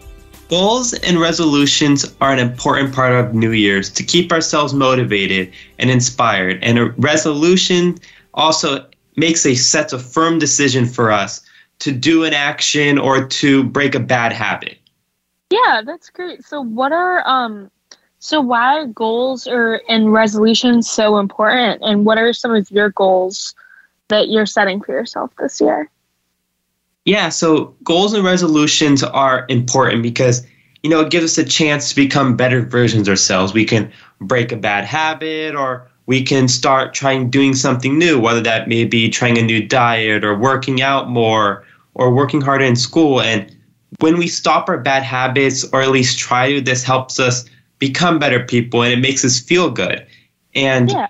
Goals 0.47 0.93
and 0.93 1.19
resolutions 1.19 2.15
are 2.21 2.31
an 2.33 2.37
important 2.37 2.93
part 2.93 3.13
of 3.13 3.33
New 3.33 3.51
Year's 3.51 3.89
to 3.93 4.03
keep 4.03 4.31
ourselves 4.31 4.71
motivated 4.71 5.51
and 5.79 5.89
inspired. 5.89 6.63
And 6.63 6.77
a 6.77 6.85
resolution 6.91 7.97
also 8.35 8.85
makes 9.15 9.43
a 9.47 9.55
sets 9.55 9.91
a 9.91 9.97
firm 9.97 10.37
decision 10.37 10.85
for 10.85 11.11
us 11.11 11.41
to 11.79 11.91
do 11.91 12.25
an 12.25 12.35
action 12.35 12.99
or 12.99 13.25
to 13.25 13.63
break 13.63 13.95
a 13.95 13.99
bad 13.99 14.31
habit. 14.31 14.77
Yeah, 15.51 15.81
that's 15.85 16.09
great. 16.09 16.43
So 16.45 16.61
what 16.61 16.91
are 16.93 17.27
um 17.27 17.69
so 18.19 18.39
why 18.39 18.79
are 18.79 18.87
goals 18.87 19.47
or 19.47 19.81
and 19.89 20.13
resolutions 20.13 20.89
so 20.89 21.17
important 21.17 21.81
and 21.83 22.05
what 22.05 22.17
are 22.17 22.33
some 22.33 22.55
of 22.55 22.71
your 22.71 22.89
goals 22.89 23.53
that 24.07 24.29
you're 24.29 24.45
setting 24.45 24.81
for 24.81 24.93
yourself 24.93 25.31
this 25.37 25.59
year? 25.59 25.89
Yeah, 27.05 27.29
so 27.29 27.75
goals 27.83 28.13
and 28.13 28.23
resolutions 28.23 29.03
are 29.03 29.45
important 29.49 30.03
because 30.03 30.45
you 30.83 30.89
know, 30.89 31.01
it 31.01 31.11
gives 31.11 31.25
us 31.25 31.37
a 31.37 31.47
chance 31.47 31.89
to 31.89 31.95
become 31.95 32.35
better 32.35 32.61
versions 32.61 33.07
ourselves. 33.07 33.53
We 33.53 33.65
can 33.65 33.91
break 34.19 34.51
a 34.51 34.57
bad 34.57 34.83
habit 34.85 35.55
or 35.55 35.87
we 36.07 36.23
can 36.23 36.47
start 36.47 36.93
trying 36.93 37.29
doing 37.29 37.53
something 37.53 37.99
new, 37.99 38.19
whether 38.19 38.41
that 38.41 38.67
may 38.67 38.85
be 38.85 39.09
trying 39.09 39.37
a 39.37 39.43
new 39.43 39.65
diet 39.65 40.23
or 40.23 40.35
working 40.35 40.81
out 40.81 41.09
more 41.09 41.63
or 41.93 42.11
working 42.11 42.41
harder 42.41 42.65
in 42.65 42.75
school 42.75 43.21
and 43.21 43.55
when 44.01 44.17
we 44.17 44.27
stop 44.27 44.67
our 44.69 44.77
bad 44.77 45.03
habits 45.03 45.63
or 45.71 45.81
at 45.81 45.89
least 45.89 46.19
try 46.19 46.51
to, 46.53 46.61
this 46.61 46.83
helps 46.83 47.19
us 47.19 47.45
become 47.79 48.19
better 48.19 48.43
people 48.43 48.83
and 48.83 48.91
it 48.93 48.99
makes 48.99 49.23
us 49.25 49.39
feel 49.39 49.69
good. 49.71 50.05
And 50.53 50.91
yeah. 50.91 51.07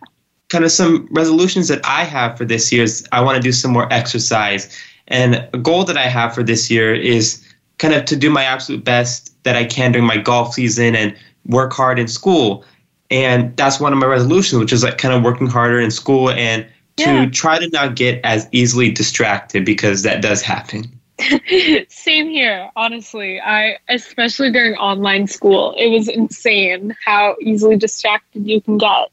kind 0.49 0.63
of 0.63 0.71
some 0.71 1.07
resolutions 1.11 1.67
that 1.69 1.81
I 1.85 2.03
have 2.03 2.37
for 2.37 2.45
this 2.45 2.71
year 2.71 2.83
is 2.83 3.07
I 3.11 3.21
want 3.21 3.35
to 3.37 3.41
do 3.41 3.51
some 3.51 3.71
more 3.71 3.91
exercise. 3.91 4.77
And 5.07 5.35
a 5.53 5.57
goal 5.57 5.83
that 5.85 5.97
I 5.97 6.07
have 6.07 6.33
for 6.35 6.43
this 6.43 6.69
year 6.69 6.93
is 6.93 7.45
kind 7.77 7.93
of 7.93 8.05
to 8.05 8.15
do 8.15 8.29
my 8.29 8.43
absolute 8.43 8.83
best 8.83 9.33
that 9.43 9.55
I 9.55 9.65
can 9.65 9.91
during 9.91 10.07
my 10.07 10.17
golf 10.17 10.53
season 10.53 10.95
and 10.95 11.15
work 11.47 11.73
hard 11.73 11.97
in 11.99 12.07
school. 12.07 12.63
and 13.09 13.55
that's 13.57 13.77
one 13.77 13.91
of 13.91 13.99
my 13.99 14.05
resolutions, 14.05 14.57
which 14.57 14.71
is 14.71 14.83
like 14.85 14.97
kind 14.97 15.13
of 15.13 15.21
working 15.21 15.47
harder 15.47 15.81
in 15.81 15.91
school 15.91 16.29
and 16.31 16.65
to 16.95 17.03
Yeah. 17.03 17.25
try 17.25 17.59
to 17.59 17.67
not 17.69 17.95
get 17.97 18.21
as 18.23 18.47
easily 18.53 18.89
distracted 18.89 19.65
because 19.65 20.03
that 20.03 20.21
does 20.21 20.41
happen. 20.41 20.85
Same 21.89 22.29
here, 22.29 22.69
honestly. 22.75 23.39
I 23.39 23.77
especially 23.89 24.51
during 24.51 24.75
online 24.75 25.27
school, 25.27 25.73
it 25.77 25.87
was 25.87 26.07
insane 26.07 26.95
how 27.05 27.35
easily 27.41 27.77
distracted 27.77 28.47
you 28.47 28.61
can 28.61 28.77
get. 28.77 29.09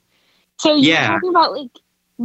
So 0.59 0.75
you're 0.75 0.95
Yeah. 0.95 1.07
talking 1.07 1.31
about 1.31 1.53
like 1.53 1.71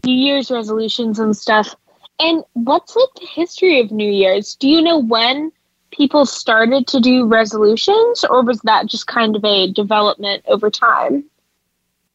New 0.05 0.13
Year's 0.13 0.49
resolutions 0.49 1.19
and 1.19 1.35
stuff. 1.35 1.75
And 2.19 2.43
what's 2.53 2.95
like 2.95 3.09
the 3.19 3.25
history 3.25 3.79
of 3.79 3.91
New 3.91 4.09
Year's? 4.09 4.55
Do 4.55 4.67
you 4.67 4.81
know 4.81 4.97
when 4.99 5.51
people 5.91 6.25
started 6.25 6.87
to 6.87 6.99
do 6.99 7.25
resolutions, 7.25 8.23
or 8.23 8.43
was 8.43 8.59
that 8.61 8.87
just 8.87 9.07
kind 9.07 9.35
of 9.35 9.43
a 9.45 9.71
development 9.71 10.43
over 10.47 10.69
time? 10.69 11.23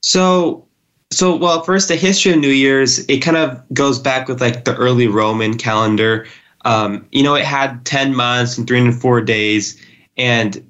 So, 0.03 0.67
so 1.11 1.37
well, 1.37 1.63
first 1.63 1.89
the 1.89 1.97
history 1.97 2.33
of 2.33 2.39
New 2.39 2.49
Year's 2.49 2.99
it 3.07 3.19
kind 3.19 3.37
of 3.37 3.63
goes 3.73 3.99
back 3.99 4.29
with 4.29 4.41
like 4.41 4.65
the 4.65 4.75
early 4.77 5.09
Roman 5.09 5.57
calendar. 5.57 6.27
Um, 6.65 7.07
you 7.13 7.23
know, 7.23 7.35
it 7.35 7.45
had 7.45 7.85
ten 7.85 8.15
months 8.15 8.59
and 8.59 8.67
three 8.67 8.79
hundred 8.79 9.01
four 9.01 9.21
days, 9.21 9.81
and 10.17 10.65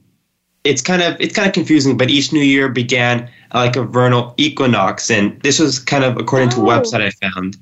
it's 0.65 0.83
kind 0.83 1.03
of 1.03 1.17
it's 1.21 1.35
kind 1.35 1.49
of 1.49 1.55
confusing. 1.55 1.97
But 1.97 2.11
each 2.11 2.33
New 2.33 2.43
Year 2.43 2.69
began 2.69 3.23
uh, 3.55 3.59
like 3.59 3.77
a 3.77 3.83
vernal 3.85 4.35
equinox, 4.37 5.11
and 5.11 5.41
this 5.43 5.59
was 5.59 5.79
kind 5.79 6.05
of 6.05 6.17
according 6.19 6.51
to 6.51 6.61
a 6.61 6.63
Oh. 6.63 6.67
website 6.67 7.01
I 7.01 7.11
found. 7.11 7.57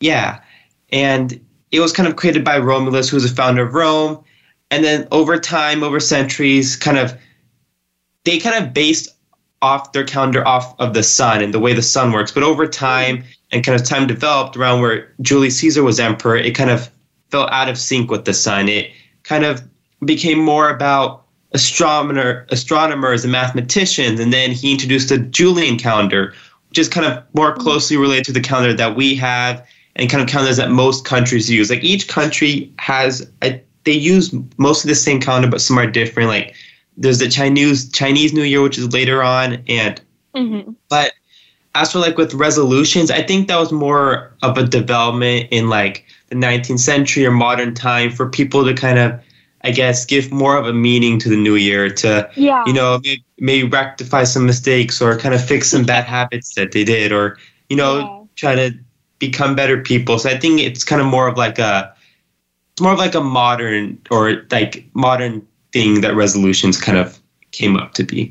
Yeah, 0.00 0.40
and 0.92 1.40
it 1.70 1.80
was 1.80 1.92
kind 1.92 2.08
of 2.08 2.16
created 2.16 2.44
by 2.44 2.58
Romulus, 2.58 3.08
who 3.08 3.16
was 3.16 3.28
the 3.28 3.34
founder 3.34 3.62
of 3.66 3.74
Rome, 3.74 4.22
and 4.70 4.84
then 4.84 5.06
over 5.12 5.38
time, 5.38 5.82
over 5.84 6.00
centuries, 6.00 6.76
kind 6.76 6.98
of 6.98 7.16
they 8.24 8.38
kind 8.38 8.64
of 8.64 8.74
based 8.74 9.08
off 9.62 9.92
their 9.92 10.04
calendar 10.04 10.46
off 10.46 10.78
of 10.80 10.92
the 10.94 11.02
sun 11.04 11.40
and 11.40 11.54
the 11.54 11.60
way 11.60 11.72
the 11.72 11.82
sun 11.82 12.10
works. 12.10 12.32
But 12.32 12.42
over 12.42 12.66
time 12.66 13.22
and 13.52 13.64
kind 13.64 13.80
of 13.80 13.86
time 13.86 14.08
developed 14.08 14.56
around 14.56 14.80
where 14.80 15.12
Julius 15.20 15.58
Caesar 15.58 15.84
was 15.84 16.00
emperor, 16.00 16.36
it 16.36 16.54
kind 16.56 16.70
of 16.70 16.90
fell 17.32 17.48
out 17.50 17.68
of 17.68 17.76
sync 17.76 18.10
with 18.10 18.24
the 18.24 18.34
sun. 18.34 18.68
It 18.68 18.92
kind 19.24 19.44
of 19.44 19.62
became 20.04 20.38
more 20.38 20.70
about 20.70 21.24
astronomer 21.52 22.46
astronomers 22.50 23.24
and 23.24 23.32
mathematicians, 23.32 24.20
and 24.20 24.32
then 24.32 24.52
he 24.52 24.72
introduced 24.72 25.08
the 25.08 25.18
Julian 25.18 25.78
calendar, 25.78 26.34
which 26.68 26.78
is 26.78 26.88
kind 26.88 27.06
of 27.06 27.22
more 27.34 27.54
closely 27.54 27.96
related 27.96 28.24
to 28.26 28.32
the 28.32 28.40
calendar 28.40 28.74
that 28.74 28.96
we 28.96 29.14
have 29.16 29.66
and 29.96 30.08
kind 30.08 30.22
of 30.22 30.28
calendars 30.28 30.56
that 30.58 30.70
most 30.70 31.04
countries 31.04 31.50
use. 31.50 31.68
Like 31.68 31.82
each 31.82 32.08
country 32.08 32.72
has 32.78 33.28
a, 33.42 33.60
they 33.84 33.92
use 33.92 34.32
most 34.56 34.84
of 34.84 34.88
the 34.88 34.94
same 34.94 35.20
calendar, 35.20 35.48
but 35.48 35.60
some 35.60 35.78
are 35.78 35.90
different. 35.90 36.28
Like 36.28 36.54
there's 36.96 37.18
the 37.18 37.28
Chinese 37.28 37.90
Chinese 37.90 38.32
New 38.32 38.44
Year, 38.44 38.62
which 38.62 38.78
is 38.78 38.92
later 38.92 39.22
on, 39.22 39.62
and 39.66 40.00
Mm-hmm. 40.34 40.72
but 40.88 41.12
as 41.74 41.92
for 41.92 41.98
like 41.98 42.18
with 42.18 42.34
resolutions, 42.34 43.10
I 43.10 43.22
think 43.22 43.48
that 43.48 43.58
was 43.58 43.72
more 43.72 44.32
of 44.42 44.58
a 44.58 44.64
development 44.64 45.48
in 45.50 45.68
like 45.68 46.04
the 46.28 46.34
19th 46.34 46.80
century 46.80 47.24
or 47.24 47.30
modern 47.30 47.74
time 47.74 48.10
for 48.10 48.28
people 48.28 48.64
to 48.64 48.74
kind 48.74 48.98
of, 48.98 49.18
I 49.64 49.70
guess, 49.70 50.04
give 50.04 50.30
more 50.30 50.56
of 50.56 50.66
a 50.66 50.72
meaning 50.72 51.18
to 51.20 51.28
the 51.28 51.36
new 51.36 51.54
year 51.54 51.88
to, 51.88 52.28
Yeah. 52.36 52.62
you 52.66 52.72
know, 52.72 53.00
maybe, 53.02 53.24
maybe 53.38 53.68
rectify 53.68 54.24
some 54.24 54.44
mistakes 54.44 55.00
or 55.00 55.18
kind 55.18 55.34
of 55.34 55.44
fix 55.44 55.68
some 55.68 55.84
bad 55.84 56.04
habits 56.04 56.54
that 56.56 56.72
they 56.72 56.84
did 56.84 57.10
or, 57.12 57.38
you 57.68 57.76
know, 57.76 57.98
Yeah. 57.98 58.18
try 58.36 58.54
to 58.54 58.74
become 59.18 59.54
better 59.54 59.80
people. 59.80 60.18
So 60.18 60.28
I 60.28 60.38
think 60.38 60.60
it's 60.60 60.84
kind 60.84 61.00
of 61.00 61.06
more 61.06 61.28
of 61.28 61.38
like 61.38 61.58
a, 61.58 61.94
it's 62.72 62.82
more 62.82 62.92
of 62.92 62.98
like 62.98 63.14
a 63.14 63.20
modern 63.20 63.98
or 64.10 64.42
like 64.50 64.84
modern 64.94 65.46
thing 65.72 66.02
that 66.02 66.14
resolutions 66.14 66.78
kind 66.78 66.98
of 66.98 67.18
came 67.52 67.76
up 67.76 67.94
to 67.94 68.02
be. 68.04 68.30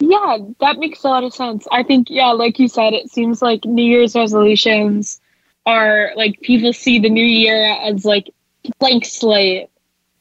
Yeah, 0.00 0.38
that 0.60 0.78
makes 0.78 1.04
a 1.04 1.08
lot 1.08 1.24
of 1.24 1.32
sense. 1.32 1.66
I 1.70 1.82
think, 1.82 2.10
yeah, 2.10 2.32
like 2.32 2.58
you 2.58 2.68
said, 2.68 2.92
it 2.94 3.10
seems 3.10 3.40
like 3.40 3.64
New 3.64 3.84
Year's 3.84 4.14
resolutions 4.14 5.20
are 5.66 6.10
like 6.16 6.40
people 6.40 6.72
see 6.72 6.98
the 6.98 7.08
new 7.08 7.24
year 7.24 7.72
as 7.82 8.04
like 8.04 8.30
blank 8.78 9.04
slate, 9.04 9.70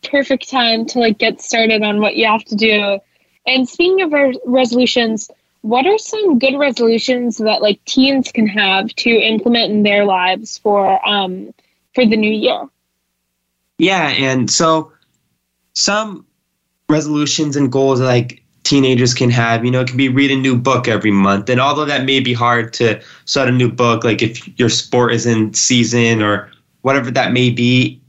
perfect 0.03 0.49
time 0.49 0.85
to 0.85 0.99
like 0.99 1.17
get 1.17 1.41
started 1.41 1.83
on 1.83 2.01
what 2.01 2.15
you 2.15 2.25
have 2.27 2.45
to 2.45 2.55
do. 2.55 2.99
And 3.45 3.67
speaking 3.67 4.01
of 4.01 4.13
res- 4.13 4.37
resolutions, 4.45 5.29
what 5.61 5.85
are 5.85 5.97
some 5.97 6.39
good 6.39 6.57
resolutions 6.57 7.37
that 7.37 7.61
like 7.61 7.83
teens 7.85 8.31
can 8.31 8.47
have 8.47 8.89
to 8.95 9.09
implement 9.09 9.71
in 9.71 9.83
their 9.83 10.05
lives 10.05 10.57
for 10.57 11.05
um 11.07 11.53
for 11.95 12.05
the 12.05 12.17
new 12.17 12.31
year? 12.31 12.67
Yeah, 13.77 14.09
and 14.09 14.49
so 14.49 14.91
some 15.73 16.25
resolutions 16.89 17.55
and 17.55 17.71
goals 17.71 17.99
like 17.99 18.42
teenagers 18.63 19.13
can 19.13 19.29
have, 19.29 19.65
you 19.65 19.71
know, 19.71 19.81
it 19.81 19.87
can 19.87 19.97
be 19.97 20.09
read 20.09 20.31
a 20.31 20.35
new 20.35 20.57
book 20.57 20.87
every 20.87 21.11
month. 21.11 21.49
And 21.49 21.59
although 21.59 21.85
that 21.85 22.05
may 22.05 22.19
be 22.19 22.33
hard 22.33 22.73
to 22.73 23.01
start 23.25 23.49
a 23.49 23.51
new 23.51 23.71
book, 23.71 24.03
like 24.03 24.21
if 24.21 24.47
your 24.59 24.69
sport 24.69 25.13
is 25.13 25.25
in 25.25 25.53
season 25.53 26.21
or 26.21 26.49
whatever 26.81 27.11
that 27.11 27.33
may 27.33 27.49
be, 27.49 28.01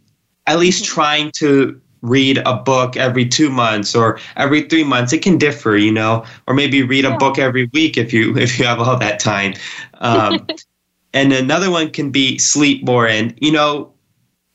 at 0.47 0.59
least 0.59 0.85
trying 0.85 1.31
to 1.33 1.81
read 2.03 2.39
a 2.45 2.55
book 2.55 2.97
every 2.97 3.27
two 3.27 3.49
months 3.49 3.95
or 3.95 4.21
every 4.37 4.63
three 4.69 4.85
months, 4.85 5.13
it 5.13 5.23
can 5.23 5.39
differ, 5.39 5.77
you 5.77 5.91
know, 5.91 6.25
or 6.47 6.55
maybe 6.55 6.83
read 6.83 7.05
a 7.05 7.17
book 7.17 7.39
every 7.39 7.71
week 7.73 7.97
if 7.97 8.13
you 8.13 8.37
if 8.37 8.59
you 8.59 8.65
have 8.65 8.81
all 8.81 8.99
that 8.99 9.19
time. 9.19 9.55
Um, 9.95 10.47
and 11.15 11.33
another 11.33 11.71
one 11.71 11.91
can 11.91 12.11
be 12.11 12.39
sleep 12.39 12.85
more. 12.85 13.09
And 13.09 13.35
you 13.41 13.51
know, 13.51 13.94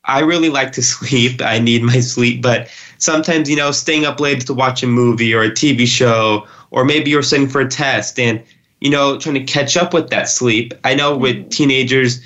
I 0.09 0.19
really 0.19 0.49
like 0.49 0.71
to 0.73 0.81
sleep. 0.93 1.41
I 1.41 1.59
need 1.59 1.83
my 1.83 1.99
sleep, 1.99 2.41
but 2.41 2.69
sometimes, 2.97 3.49
you 3.49 3.55
know, 3.55 3.71
staying 3.71 4.05
up 4.05 4.19
late 4.19 4.45
to 4.45 4.53
watch 4.53 4.83
a 4.83 4.87
movie 4.87 5.33
or 5.33 5.43
a 5.43 5.51
TV 5.51 5.87
show, 5.87 6.45
or 6.71 6.85
maybe 6.85 7.11
you're 7.11 7.23
studying 7.23 7.49
for 7.49 7.61
a 7.61 7.67
test 7.67 8.19
and, 8.19 8.43
you 8.81 8.89
know, 8.89 9.17
trying 9.19 9.35
to 9.35 9.43
catch 9.43 9.77
up 9.77 9.93
with 9.93 10.09
that 10.09 10.29
sleep. 10.29 10.73
I 10.83 10.95
know 10.95 11.15
with 11.17 11.35
mm-hmm. 11.35 11.49
teenagers, 11.49 12.21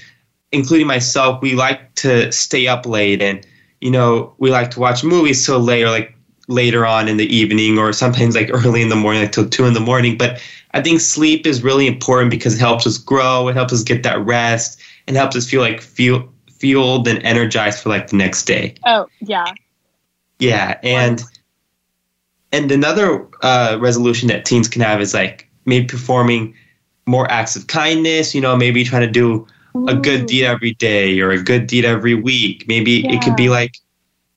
including 0.51 0.87
myself, 0.87 1.41
we 1.41 1.55
like 1.55 1.93
to 1.95 2.31
stay 2.31 2.67
up 2.67 2.85
late 2.85 3.21
and, 3.21 3.45
you 3.81 3.91
know, 3.91 4.33
we 4.37 4.49
like 4.49 4.71
to 4.71 4.79
watch 4.79 5.03
movies 5.03 5.45
till 5.45 5.59
late 5.59 5.83
or 5.83 5.89
like 5.89 6.15
later 6.47 6.85
on 6.85 7.07
in 7.07 7.17
the 7.17 7.33
evening 7.33 7.77
or 7.77 7.93
sometimes 7.93 8.35
like 8.35 8.49
early 8.53 8.81
in 8.81 8.89
the 8.89 8.95
morning, 8.95 9.21
like 9.21 9.31
till 9.31 9.47
two 9.47 9.65
in 9.65 9.73
the 9.73 9.79
morning. 9.79 10.17
But 10.17 10.41
I 10.73 10.81
think 10.81 11.01
sleep 11.01 11.45
is 11.45 11.63
really 11.63 11.87
important 11.87 12.31
because 12.31 12.55
it 12.55 12.59
helps 12.59 12.87
us 12.87 12.97
grow, 12.97 13.47
it 13.47 13.55
helps 13.55 13.73
us 13.73 13.83
get 13.83 14.03
that 14.03 14.19
rest, 14.25 14.79
and 15.07 15.15
helps 15.15 15.35
us 15.35 15.49
feel 15.49 15.61
like 15.61 15.81
feel 15.81 16.32
fueled 16.63 17.09
and 17.09 17.21
energized 17.25 17.83
for 17.83 17.89
like 17.89 18.07
the 18.07 18.15
next 18.15 18.45
day. 18.45 18.73
Oh, 18.85 19.09
yeah. 19.19 19.53
Yeah, 20.39 20.79
and 20.81 21.21
and 22.53 22.71
another 22.71 23.27
uh, 23.41 23.77
resolution 23.81 24.29
that 24.29 24.45
teens 24.45 24.69
can 24.69 24.81
have 24.81 25.01
is 25.01 25.13
like 25.13 25.49
maybe 25.65 25.85
performing 25.87 26.55
more 27.05 27.29
acts 27.29 27.57
of 27.57 27.67
kindness. 27.67 28.33
You 28.33 28.39
know, 28.39 28.55
maybe 28.55 28.85
trying 28.85 29.01
to 29.01 29.11
do 29.11 29.45
a 29.89 29.95
good 29.95 30.25
deed 30.25 30.45
every 30.45 30.73
day 30.75 31.19
or 31.19 31.31
a 31.31 31.43
good 31.43 31.67
deed 31.67 31.83
every 31.83 32.15
week. 32.15 32.63
Maybe 32.65 33.05
it 33.05 33.21
could 33.21 33.35
be 33.35 33.49
like, 33.49 33.75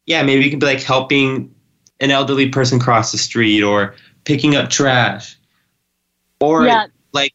yeah, 0.07 0.23
maybe 0.25 0.47
it 0.47 0.51
could 0.51 0.61
be 0.61 0.67
like 0.67 0.83
helping 0.83 1.55
an 2.01 2.11
elderly 2.11 2.49
person 2.49 2.81
cross 2.81 3.13
the 3.13 3.19
street 3.19 3.63
or 3.63 3.95
picking 4.25 4.57
up 4.57 4.69
trash, 4.69 5.37
or 6.41 6.67
Yeah. 6.67 6.87
like, 7.13 7.35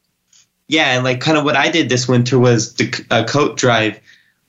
yeah, 0.68 0.96
and 0.96 1.06
like 1.06 1.22
kind 1.22 1.38
of 1.38 1.46
what 1.46 1.56
I 1.56 1.72
did 1.72 1.88
this 1.88 2.08
winter 2.10 2.38
was 2.38 2.74
the 2.74 3.06
uh, 3.10 3.24
coat 3.24 3.56
drive 3.56 4.00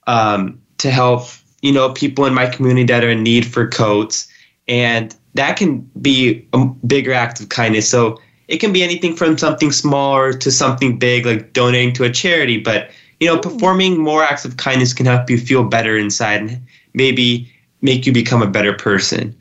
um, 0.07 0.61
to 0.79 0.91
help 0.91 1.29
you 1.61 1.73
know 1.73 1.93
people 1.93 2.27
in 2.27 2.35
my 2.35 2.47
community 2.47 2.85
that 2.93 3.05
are 3.05 3.11
in 3.11 3.23
need 3.23 3.47
for 3.47 3.67
coats, 3.69 4.29
and 4.69 5.15
that 5.35 5.57
can 5.57 5.81
be 6.01 6.47
a 6.53 6.65
bigger 6.87 7.13
act 7.13 7.41
of 7.41 7.49
kindness. 7.49 7.89
So 7.89 8.19
it 8.49 8.59
can 8.59 8.73
be 8.73 8.83
anything 8.83 9.17
from 9.17 9.39
something 9.39 9.73
smaller 9.73 10.33
to 10.33 10.51
something 10.51 10.99
big, 10.99 11.25
like 11.25 11.53
donating 11.53 11.95
to 11.95 12.05
a 12.05 12.11
charity. 12.11 12.59
But 12.59 12.91
you 13.21 13.27
know, 13.29 13.39
performing 13.39 13.99
more 13.99 14.23
acts 14.23 14.45
of 14.45 14.57
kindness 14.57 14.93
can 14.93 15.07
help 15.07 15.31
you 15.31 15.39
feel 15.39 15.65
better 15.65 15.97
inside 15.97 16.41
and 16.43 16.67
maybe 16.93 17.51
make 17.81 18.05
you 18.05 18.13
become 18.13 18.43
a 18.43 18.49
better 18.49 18.73
person. 18.73 19.39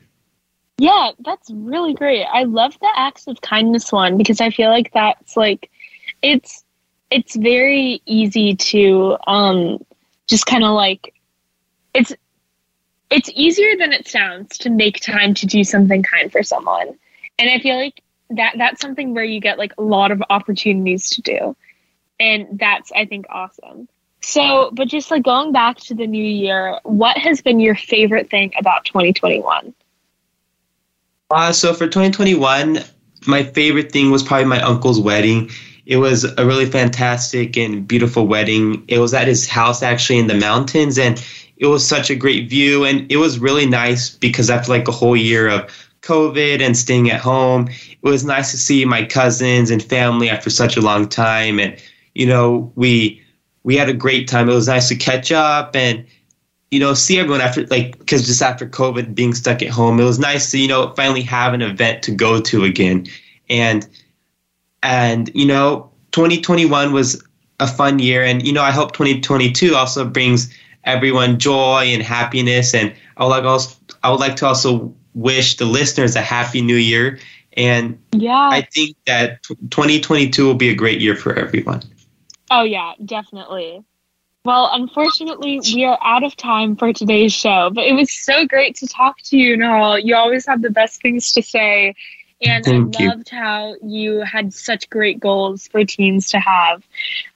Yeah, 0.78 1.10
that's 1.24 1.50
really 1.50 1.94
great. 1.94 2.24
I 2.24 2.44
love 2.44 2.78
the 2.80 2.90
acts 2.96 3.26
of 3.26 3.40
kindness 3.40 3.92
one 3.92 4.16
because 4.16 4.40
I 4.40 4.50
feel 4.50 4.70
like 4.70 4.92
that's 4.92 5.36
like 5.36 5.70
it's 6.22 6.64
it's 7.10 7.36
very 7.36 8.00
easy 8.06 8.56
to 8.56 9.16
um 9.26 9.84
just 10.32 10.46
kind 10.46 10.64
of 10.64 10.70
like 10.70 11.12
it's 11.92 12.14
it's 13.10 13.28
easier 13.34 13.76
than 13.76 13.92
it 13.92 14.08
sounds 14.08 14.56
to 14.56 14.70
make 14.70 14.98
time 14.98 15.34
to 15.34 15.46
do 15.46 15.62
something 15.62 16.02
kind 16.02 16.32
for 16.32 16.42
someone. 16.42 16.98
And 17.38 17.50
I 17.50 17.58
feel 17.58 17.76
like 17.76 18.02
that 18.30 18.54
that's 18.56 18.80
something 18.80 19.12
where 19.12 19.24
you 19.24 19.40
get 19.40 19.58
like 19.58 19.74
a 19.76 19.82
lot 19.82 20.10
of 20.10 20.22
opportunities 20.30 21.10
to 21.10 21.20
do. 21.20 21.56
And 22.18 22.58
that's 22.58 22.90
I 22.92 23.04
think 23.04 23.26
awesome. 23.28 23.88
So, 24.22 24.70
but 24.72 24.88
just 24.88 25.10
like 25.10 25.22
going 25.22 25.52
back 25.52 25.76
to 25.80 25.94
the 25.94 26.06
new 26.06 26.24
year, 26.24 26.80
what 26.84 27.18
has 27.18 27.42
been 27.42 27.60
your 27.60 27.74
favorite 27.74 28.30
thing 28.30 28.52
about 28.58 28.86
2021? 28.86 29.74
Uh, 31.30 31.52
so 31.52 31.74
for 31.74 31.86
2021, 31.86 32.78
my 33.26 33.42
favorite 33.42 33.92
thing 33.92 34.10
was 34.10 34.22
probably 34.22 34.46
my 34.46 34.62
uncle's 34.62 34.98
wedding. 34.98 35.50
It 35.86 35.96
was 35.96 36.24
a 36.24 36.46
really 36.46 36.66
fantastic 36.66 37.56
and 37.56 37.86
beautiful 37.86 38.26
wedding. 38.26 38.84
It 38.88 38.98
was 38.98 39.14
at 39.14 39.28
his 39.28 39.48
house 39.48 39.82
actually 39.82 40.18
in 40.18 40.28
the 40.28 40.34
mountains, 40.34 40.98
and 40.98 41.22
it 41.56 41.66
was 41.66 41.86
such 41.86 42.10
a 42.10 42.14
great 42.14 42.48
view. 42.48 42.84
And 42.84 43.10
it 43.10 43.16
was 43.16 43.38
really 43.38 43.66
nice 43.66 44.10
because 44.10 44.50
after 44.50 44.70
like 44.70 44.88
a 44.88 44.92
whole 44.92 45.16
year 45.16 45.48
of 45.48 45.70
COVID 46.02 46.60
and 46.60 46.76
staying 46.76 47.10
at 47.10 47.20
home. 47.20 47.68
It 47.68 48.08
was 48.08 48.24
nice 48.24 48.50
to 48.50 48.56
see 48.56 48.84
my 48.84 49.04
cousins 49.04 49.70
and 49.70 49.82
family 49.82 50.28
after 50.28 50.50
such 50.50 50.76
a 50.76 50.80
long 50.80 51.08
time, 51.08 51.58
and 51.58 51.76
you 52.14 52.26
know 52.26 52.72
we 52.74 53.22
we 53.62 53.76
had 53.76 53.88
a 53.88 53.94
great 53.94 54.28
time. 54.28 54.48
It 54.48 54.54
was 54.54 54.68
nice 54.68 54.88
to 54.88 54.96
catch 54.96 55.32
up 55.32 55.74
and 55.74 56.04
you 56.70 56.80
know 56.80 56.94
see 56.94 57.18
everyone 57.18 57.40
after 57.40 57.66
like 57.66 57.98
because 57.98 58.26
just 58.26 58.42
after 58.42 58.66
COVID 58.66 59.14
being 59.14 59.32
stuck 59.32 59.62
at 59.62 59.68
home, 59.70 60.00
it 60.00 60.04
was 60.04 60.18
nice 60.18 60.50
to 60.50 60.58
you 60.58 60.68
know 60.68 60.92
finally 60.94 61.22
have 61.22 61.54
an 61.54 61.62
event 61.62 62.02
to 62.04 62.10
go 62.10 62.40
to 62.40 62.64
again, 62.64 63.06
and 63.48 63.88
and 64.82 65.30
you 65.34 65.46
know 65.46 65.90
2021 66.12 66.92
was 66.92 67.22
a 67.60 67.66
fun 67.66 67.98
year, 67.98 68.24
and 68.24 68.46
you 68.46 68.52
know 68.52 68.62
I 68.62 68.70
hope 68.70 68.92
2022 68.92 69.74
also 69.74 70.04
brings 70.04 70.52
everyone 70.84 71.38
joy 71.38 71.84
and 71.86 72.02
happiness, 72.02 72.74
and 72.74 72.92
I 73.16 73.24
would 73.24 73.30
like 73.30 73.44
also 73.44 73.76
I 74.02 74.10
would 74.10 74.20
like 74.20 74.36
to 74.36 74.46
also 74.46 74.94
wish 75.14 75.56
the 75.56 75.66
listeners 75.66 76.16
a 76.16 76.22
happy 76.22 76.62
new 76.62 76.76
year. 76.76 77.18
And 77.54 77.98
yeah, 78.12 78.48
I 78.50 78.62
think 78.62 78.96
that 79.06 79.42
2022 79.42 80.44
will 80.44 80.54
be 80.54 80.70
a 80.70 80.74
great 80.74 81.00
year 81.00 81.14
for 81.14 81.34
everyone. 81.34 81.82
Oh, 82.50 82.64
yeah, 82.64 82.92
definitely. 83.04 83.82
Well, 84.44 84.70
unfortunately, 84.72 85.60
we 85.74 85.84
are 85.84 85.98
out 86.02 86.24
of 86.24 86.36
time 86.36 86.76
for 86.76 86.92
today's 86.92 87.32
show, 87.32 87.70
but 87.72 87.84
it 87.84 87.92
was 87.92 88.12
so 88.12 88.46
great 88.46 88.74
to 88.76 88.88
talk 88.88 89.16
to 89.24 89.38
you, 89.38 89.56
Nahal. 89.56 90.02
You 90.02 90.16
always 90.16 90.44
have 90.46 90.62
the 90.62 90.70
best 90.70 91.00
things 91.00 91.32
to 91.32 91.42
say. 91.42 91.94
And 92.44 92.64
Thank 92.64 93.00
I 93.00 93.02
you. 93.02 93.08
loved 93.10 93.28
how 93.28 93.76
you 93.84 94.20
had 94.20 94.52
such 94.52 94.90
great 94.90 95.20
goals 95.20 95.68
for 95.68 95.84
teens 95.84 96.28
to 96.30 96.40
have. 96.40 96.82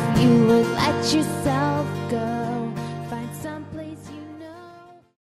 if 0.00 0.22
you 0.22 0.46
would 0.46 0.66
let 0.68 1.14
yourself 1.14 1.39